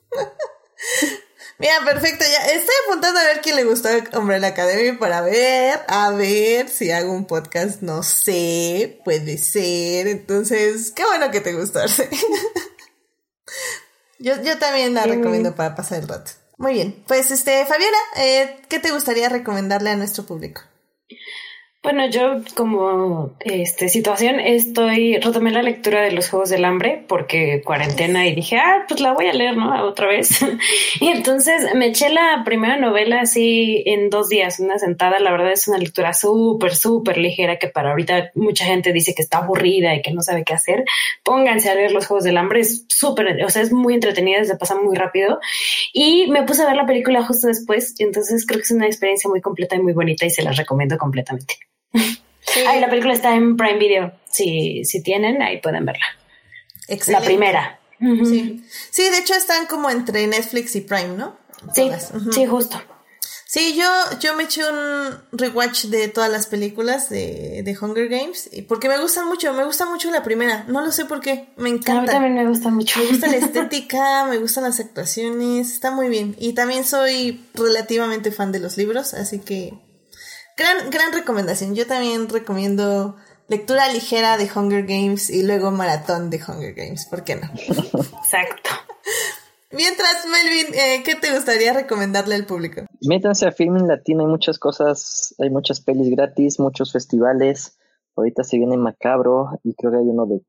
[1.60, 6.12] Mira, perfecto, ya estoy apuntando a ver quién le gustó la Academy para ver, a
[6.12, 10.08] ver si hago un podcast, no sé, puede ser.
[10.08, 11.80] Entonces, qué bueno que te gustó.
[14.20, 16.30] yo, yo también la recomiendo para pasar el rato.
[16.58, 20.62] Muy bien, pues este, Fabiola, eh, ¿qué te gustaría recomendarle a nuestro público?
[21.88, 27.62] Bueno, yo como este situación estoy retomé la lectura de los Juegos del Hambre porque
[27.64, 29.88] cuarentena y dije, ah, pues la voy a leer, ¿no?
[29.88, 30.42] Otra vez.
[31.00, 35.20] y entonces me eché la primera novela así en dos días, una sentada.
[35.20, 39.22] La verdad es una lectura súper, súper ligera que para ahorita mucha gente dice que
[39.22, 40.84] está aburrida y que no sabe qué hacer.
[41.24, 44.58] Pónganse a leer los Juegos del Hambre, es súper, o sea, es muy entretenida, se
[44.58, 45.40] pasa muy rápido.
[45.94, 49.30] Y me puse a ver la película justo después, entonces creo que es una experiencia
[49.30, 51.56] muy completa y muy bonita y se las recomiendo completamente.
[51.94, 54.14] La película está en Prime Video.
[54.30, 56.06] Si, si tienen, ahí pueden verla.
[57.08, 57.80] La primera.
[58.00, 58.64] Sí.
[58.92, 61.38] Sí, de hecho están como entre Netflix y Prime, ¿no?
[61.74, 61.90] Sí,
[62.32, 62.80] sí, justo.
[63.50, 63.86] Sí, yo,
[64.20, 69.00] yo me eché un rewatch de todas las películas de, de Hunger Games porque me
[69.00, 72.00] gustan mucho, me gusta mucho la primera, no lo sé por qué, me encanta.
[72.00, 73.00] A mí también me gusta mucho.
[73.00, 76.36] Me gusta la estética, me gustan las actuaciones, está muy bien.
[76.38, 79.74] Y también soy relativamente fan de los libros, así que
[80.58, 81.76] gran, gran recomendación.
[81.76, 83.16] Yo también recomiendo
[83.48, 87.48] lectura ligera de Hunger Games y luego maratón de Hunger Games, ¿por qué no?
[87.56, 88.72] Exacto.
[89.72, 92.82] Mientras, Melvin, eh, ¿qué te gustaría recomendarle al público?
[93.02, 97.78] Métanse a Filming Latino, hay muchas cosas, hay muchas pelis gratis, muchos festivales.
[98.16, 100.42] Ahorita se viene Macabro y creo que hay uno de,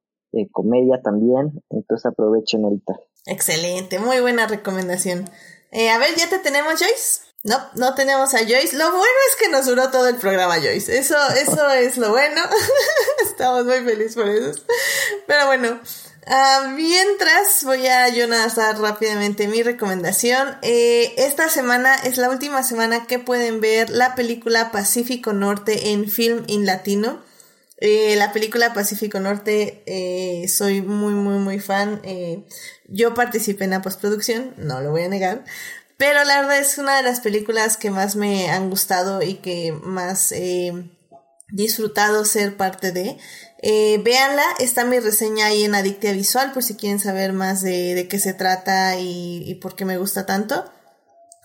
[0.52, 2.94] comedia también, entonces aprovechen ahorita.
[3.26, 5.24] Excelente, muy buena recomendación.
[5.72, 7.27] Eh, a ver, ¿ya te tenemos, Joyce?
[7.44, 8.76] No, no tenemos a Joyce.
[8.76, 10.98] Lo bueno es que nos duró todo el programa, Joyce.
[10.98, 12.42] Eso, eso es lo bueno.
[13.24, 14.60] Estamos muy felices por eso.
[15.26, 15.80] Pero bueno,
[16.30, 20.58] Ah, mientras voy a yo dar rápidamente mi recomendación.
[20.60, 26.10] Eh, esta semana es la última semana que pueden ver la película Pacífico Norte en
[26.10, 27.22] Film in Latino.
[27.78, 32.02] Eh, la película Pacífico Norte eh, soy muy muy muy fan.
[32.88, 35.44] yo participé en la postproducción, no lo voy a negar.
[35.98, 39.72] Pero la verdad es una de las películas que más me han gustado y que
[39.72, 40.72] más he
[41.50, 43.18] disfrutado ser parte de.
[43.60, 48.06] Eh, véanla, está mi reseña ahí en Adictia Visual por si quieren saber más de,
[48.08, 50.72] qué se trata y, por qué me gusta tanto.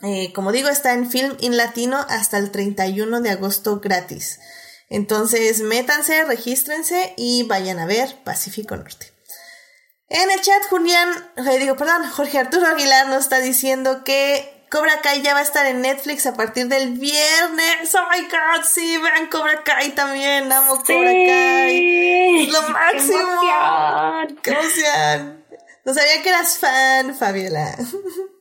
[0.03, 4.39] Eh, como digo, está en Film in Latino hasta el 31 de agosto gratis.
[4.88, 9.12] Entonces, métanse, regístrense y vayan a ver Pacífico Norte.
[10.14, 15.02] En el chat, Julián, eh, digo, perdón, Jorge Arturo Aguilar nos está diciendo que Cobra
[15.02, 17.95] Kai ya va a estar en Netflix a partir del viernes.
[17.95, 20.52] Oh my god, sí, vean Cobra Kai también.
[20.52, 22.45] Amo Cobra Kai.
[22.45, 23.41] Lo máximo.
[24.44, 25.45] Qué emoción.
[25.84, 27.76] No sabía que eras fan, Fabiola.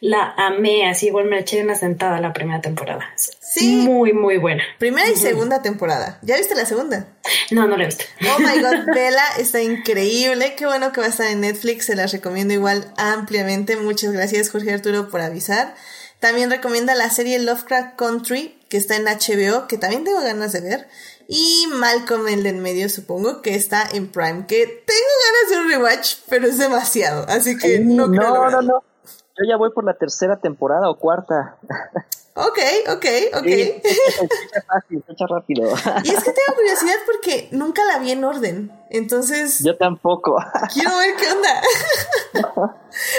[0.00, 3.04] La amé, así igual me eché una sentada la primera temporada.
[3.16, 3.76] Sí.
[3.76, 4.62] Muy, muy buena.
[4.78, 6.18] Primera y segunda temporada.
[6.22, 7.08] ¿Ya viste la segunda?
[7.50, 8.04] No, no la he visto.
[8.22, 10.54] Oh my god, Bella está increíble.
[10.56, 11.86] Qué bueno que va a estar en Netflix.
[11.86, 13.76] Se las recomiendo igual ampliamente.
[13.76, 15.74] Muchas gracias, Jorge Arturo, por avisar.
[16.20, 20.60] También recomienda la serie Lovecraft Country, que está en HBO, que también tengo ganas de
[20.60, 20.88] ver.
[21.28, 25.58] Y Malcolm el de en medio, supongo, que está en Prime, que tengo ganas de
[25.58, 27.26] un rewatch, pero es demasiado.
[27.28, 28.34] Así que no creo.
[28.34, 28.84] No, no, no.
[29.38, 31.58] Yo ya voy por la tercera temporada o cuarta.
[32.40, 32.58] Ok,
[32.90, 33.44] ok, ok.
[33.44, 35.68] fecha fácil, fecha rápido.
[36.04, 38.72] Y es que tengo curiosidad porque nunca la vi en orden.
[38.90, 39.58] Entonces.
[39.64, 40.36] Yo tampoco.
[40.72, 41.60] Quiero ver qué onda.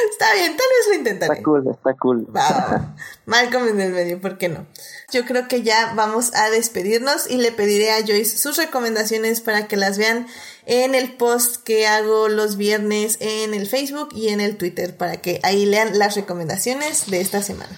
[0.10, 1.34] está bien, tal vez lo intentaré.
[1.34, 2.28] Está cool, está cool.
[2.34, 4.66] Va, Malcolm en el medio, ¿por qué no?
[5.12, 9.68] Yo creo que ya vamos a despedirnos y le pediré a Joyce sus recomendaciones para
[9.68, 10.28] que las vean
[10.70, 15.20] en el post que hago los viernes en el Facebook y en el Twitter para
[15.20, 17.76] que ahí lean las recomendaciones de esta semana.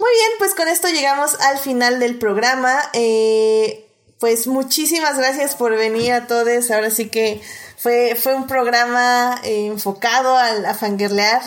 [0.00, 2.76] Muy bien, pues con esto llegamos al final del programa.
[2.92, 3.86] Eh,
[4.18, 6.72] pues muchísimas gracias por venir a todos.
[6.72, 7.40] Ahora sí que
[7.76, 10.76] fue, fue un programa eh, enfocado al, a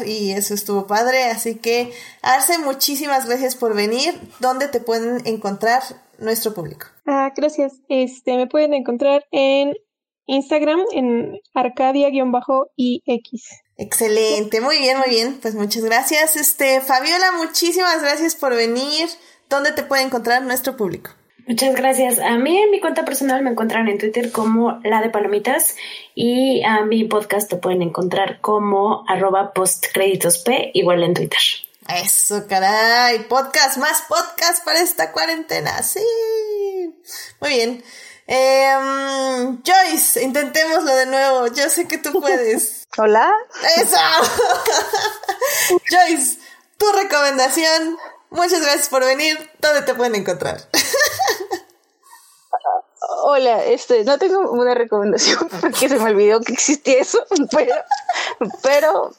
[0.06, 1.26] y eso estuvo padre.
[1.26, 1.92] Así que,
[2.22, 4.18] Arce, muchísimas gracias por venir.
[4.40, 5.84] ¿Dónde te pueden encontrar
[6.18, 6.86] nuestro público?
[7.06, 7.74] Ah, gracias.
[7.90, 9.74] Este, me pueden encontrar en
[10.30, 12.22] Instagram en arcadia-ix.
[13.78, 15.40] Excelente, muy bien, muy bien.
[15.42, 16.36] Pues muchas gracias.
[16.36, 19.10] Este, Fabiola, muchísimas gracias por venir.
[19.50, 21.12] ¿Dónde te puede encontrar nuestro público?
[21.48, 22.20] Muchas gracias.
[22.20, 25.76] A mí en mi cuenta personal me encuentran en Twitter como la de palomitas
[26.14, 31.42] y a mi podcast te pueden encontrar como arroba postcreditosp, igual en Twitter.
[31.88, 33.24] Eso, caray.
[33.28, 35.82] Podcast, más podcast para esta cuarentena.
[35.82, 36.00] Sí.
[37.42, 37.84] Muy bien.
[38.32, 41.48] Eh, Joyce, intentémoslo de nuevo.
[41.48, 42.88] Yo sé que tú puedes.
[42.98, 43.34] Hola.
[43.76, 43.98] Eso.
[45.90, 46.38] Joyce,
[46.78, 47.98] tu recomendación.
[48.30, 49.50] Muchas gracias por venir.
[49.60, 50.62] ¿Dónde te pueden encontrar?
[53.24, 57.74] Hola, este, no tengo una recomendación porque se me olvidó que existía eso, pero,
[58.62, 59.12] pero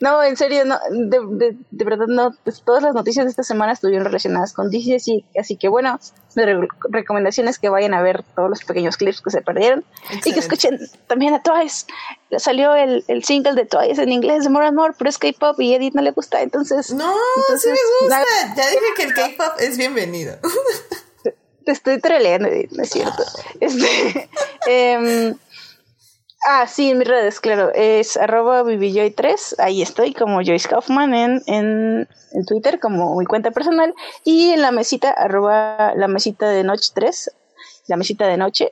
[0.00, 3.72] no, en serio, no, de, de, verdad no, pues, todas las noticias de esta semana
[3.72, 5.98] estuvieron relacionadas con DC, así, así que bueno,
[6.36, 6.42] mi
[6.90, 9.84] recomendación es que vayan a ver todos los pequeños clips que se perdieron
[10.24, 11.86] y que escuchen también a Twice.
[12.38, 15.60] Salió el, el single de Twice en inglés de More and More, pero es K-pop
[15.60, 16.92] y Edith no le gusta, entonces...
[16.92, 17.12] No,
[17.58, 18.24] sí me gusta,
[18.56, 20.36] ya dije que el K-pop es bienvenido.
[21.64, 23.22] Te estoy treleando, Edith, no es cierto.
[23.60, 24.28] Este,
[24.66, 25.34] eh,
[26.44, 27.70] Ah, sí, en mis redes, claro.
[27.72, 29.54] Es arroba vivijoy3.
[29.58, 33.94] Ahí estoy como Joyce Kaufman en, en, en, Twitter como mi cuenta personal.
[34.24, 37.30] Y en la mesita, arroba la mesita de noche 3.
[37.86, 38.70] La mesita de noche.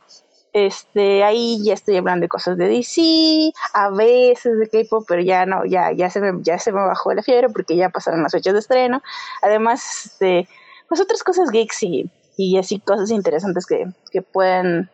[0.53, 5.47] Este, ahí ya estoy hablando de cosas de DC, a veces de K-pop, pero ya
[5.47, 8.33] no, ya, ya se me, ya se me bajó la fiebre porque ya pasaron las
[8.33, 9.01] fechas de estreno.
[9.43, 10.49] Además, este,
[10.89, 14.91] pues otras cosas geeks y, y así cosas interesantes que, que puedan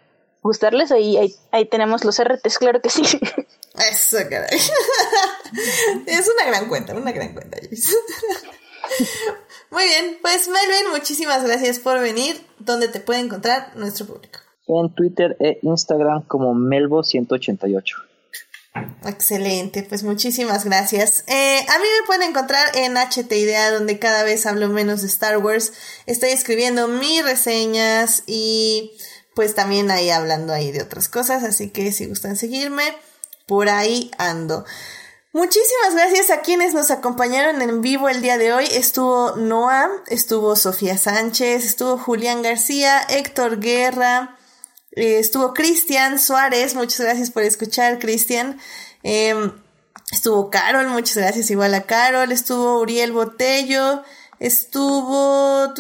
[0.47, 0.91] gustarles.
[0.93, 3.03] Ahí, ahí, ahí tenemos los RTs, claro que sí.
[3.03, 4.59] Eso, caray.
[6.07, 7.59] es una gran cuenta, una gran cuenta,
[9.71, 12.41] Muy bien, pues Melvin, muchísimas gracias por venir.
[12.59, 14.39] ¿Dónde te puede encontrar nuestro público?
[14.69, 18.07] En Twitter e Instagram como Melvo188.
[19.07, 21.25] Excelente, pues muchísimas gracias.
[21.29, 25.09] Eh, a mí me pueden encontrar en HT Idea, donde cada vez hablo menos de
[25.09, 25.73] Star Wars.
[26.07, 28.93] Estoy escribiendo mis reseñas y
[29.37, 32.97] pues también ahí hablando ahí de otras cosas, así que si gustan seguirme,
[33.47, 34.65] por ahí ando.
[35.35, 38.65] Muchísimas gracias a quienes nos acompañaron en vivo el día de hoy.
[38.65, 44.39] Estuvo Noah, estuvo Sofía Sánchez, estuvo Julián García, Héctor Guerra,
[44.93, 46.75] eh, estuvo Cristian Suárez.
[46.75, 48.59] Muchas gracias por escuchar, Cristian.
[49.03, 49.53] Em,
[50.11, 52.33] estuvo Carol, muchas gracias igual a Carol.
[52.33, 54.03] Estuvo Uriel Botello.
[54.39, 55.73] Estuvo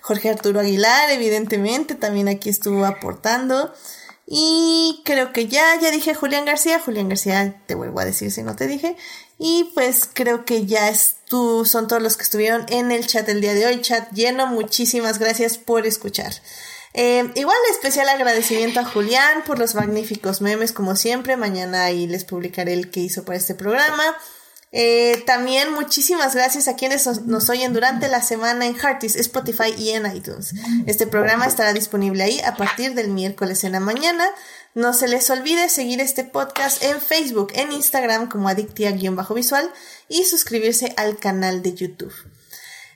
[0.00, 3.72] Jorge Arturo Aguilar, evidentemente, también aquí estuvo aportando.
[4.26, 6.80] Y creo que ya, ya dije Julián García.
[6.80, 8.96] Julián García, te vuelvo a decir si no te dije.
[9.38, 10.92] Y pues creo que ya
[11.28, 13.80] tú, son todos los que estuvieron en el chat el día de hoy.
[13.80, 16.32] Chat lleno, muchísimas gracias por escuchar.
[16.94, 21.36] Eh, igual especial agradecimiento a Julián por los magníficos memes como siempre.
[21.36, 24.16] Mañana ahí les publicaré el que hizo para este programa.
[24.72, 29.90] Eh, también muchísimas gracias a quienes nos, oyen durante la semana en Heartis, Spotify y
[29.90, 30.54] en iTunes.
[30.86, 34.26] Este programa estará disponible ahí a partir del miércoles en la mañana.
[34.74, 39.70] No se les olvide seguir este podcast en Facebook, en Instagram como adictia-visual
[40.08, 42.12] y suscribirse al canal de YouTube.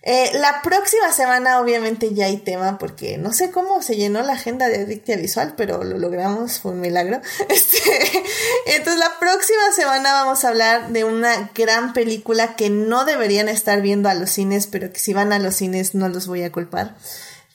[0.03, 4.33] Eh, la próxima semana obviamente ya hay tema porque no sé cómo se llenó la
[4.33, 7.21] agenda de Adictia Visual, pero lo logramos, fue un milagro.
[7.49, 8.23] Este,
[8.67, 13.83] entonces la próxima semana vamos a hablar de una gran película que no deberían estar
[13.83, 16.53] viendo a los cines, pero que si van a los cines no los voy a
[16.53, 16.97] culpar.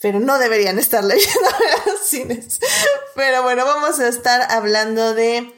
[0.02, 2.60] Pero no deberían estar leyendo a los cines.
[3.16, 5.52] Pero bueno, vamos a estar hablando de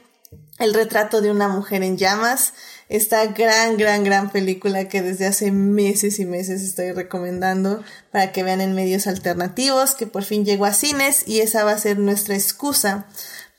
[0.57, 2.53] El retrato de una mujer en llamas
[2.89, 8.43] esta gran, gran, gran película que desde hace meses y meses estoy recomendando para que
[8.43, 11.99] vean en medios alternativos, que por fin llegó a cines y esa va a ser
[11.99, 13.05] nuestra excusa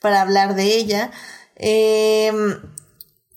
[0.00, 1.10] para hablar de ella.
[1.56, 2.58] Em,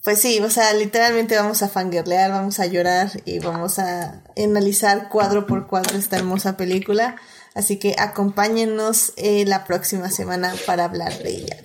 [0.03, 5.09] pues sí, o sea, literalmente vamos a fangirlear, vamos a llorar y vamos a analizar
[5.09, 7.18] cuadro por cuadro esta hermosa película.
[7.53, 11.57] Así que acompáñenos eh, la próxima semana para hablar de ella.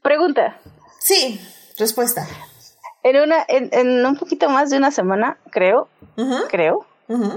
[0.00, 0.60] Pregunta.
[1.00, 1.40] Sí,
[1.76, 2.28] respuesta
[3.06, 5.88] en una, en, en, un poquito más de una semana, creo,
[6.48, 6.86] creo,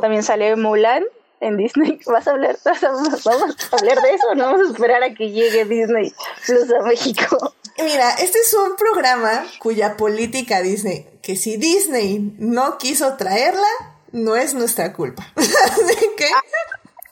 [0.02, 1.04] también sale Mulan
[1.42, 2.00] en Disney.
[2.08, 3.26] ¿Vas a hablar, vamos
[3.72, 4.36] a hablar de eso?
[4.36, 6.12] No vamos a esperar a que llegue Disney
[6.46, 7.54] Plus a México.
[7.78, 13.68] Mira, este es un programa cuya política Disney, que si Disney no quiso traerla,
[14.12, 15.32] no es nuestra culpa.
[15.36, 16.26] Así que...
[16.26, 16.42] Ah,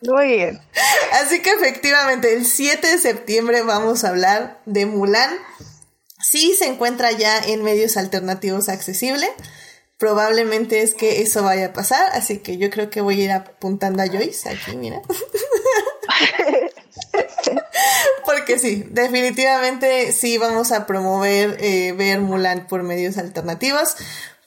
[0.02, 0.62] muy bien.
[1.14, 5.30] Así que efectivamente, el 7 de septiembre vamos a hablar de Mulan
[6.20, 9.28] Sí se encuentra ya en medios alternativos accesible.
[9.98, 13.32] Probablemente es que eso vaya a pasar, así que yo creo que voy a ir
[13.32, 15.02] apuntando a Joyce aquí, mira.
[18.26, 23.96] Porque sí, definitivamente sí vamos a promover eh, ver Mulan por medios alternativos.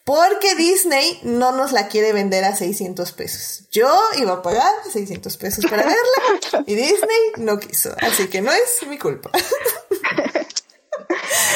[0.05, 3.69] Porque Disney no nos la quiere vender a 600 pesos.
[3.71, 7.95] Yo iba a pagar 600 pesos para verla y Disney no quiso.
[8.01, 9.31] Así que no es mi culpa.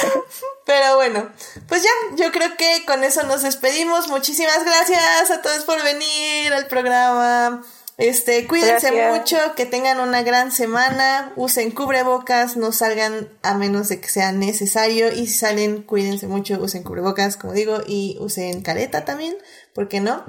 [0.66, 1.29] Pero bueno,
[1.69, 4.09] pues ya, yo creo que con eso nos despedimos.
[4.09, 7.62] Muchísimas gracias a todos por venir al programa.
[7.97, 14.01] Este, cuídense mucho, que tengan una gran semana, usen cubrebocas, no salgan a menos de
[14.01, 19.05] que sea necesario y si salen, cuídense mucho, usen cubrebocas, como digo, y usen careta
[19.05, 19.37] también,
[19.75, 20.25] ¿por qué no?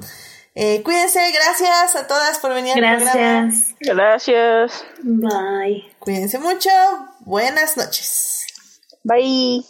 [0.53, 3.51] Eh, cuídense, gracias a todas por venir al programa.
[3.79, 4.85] Gracias.
[5.01, 5.91] Bye.
[5.97, 6.69] Cuídense mucho,
[7.21, 8.34] buenas noches.
[9.05, 9.61] Bye.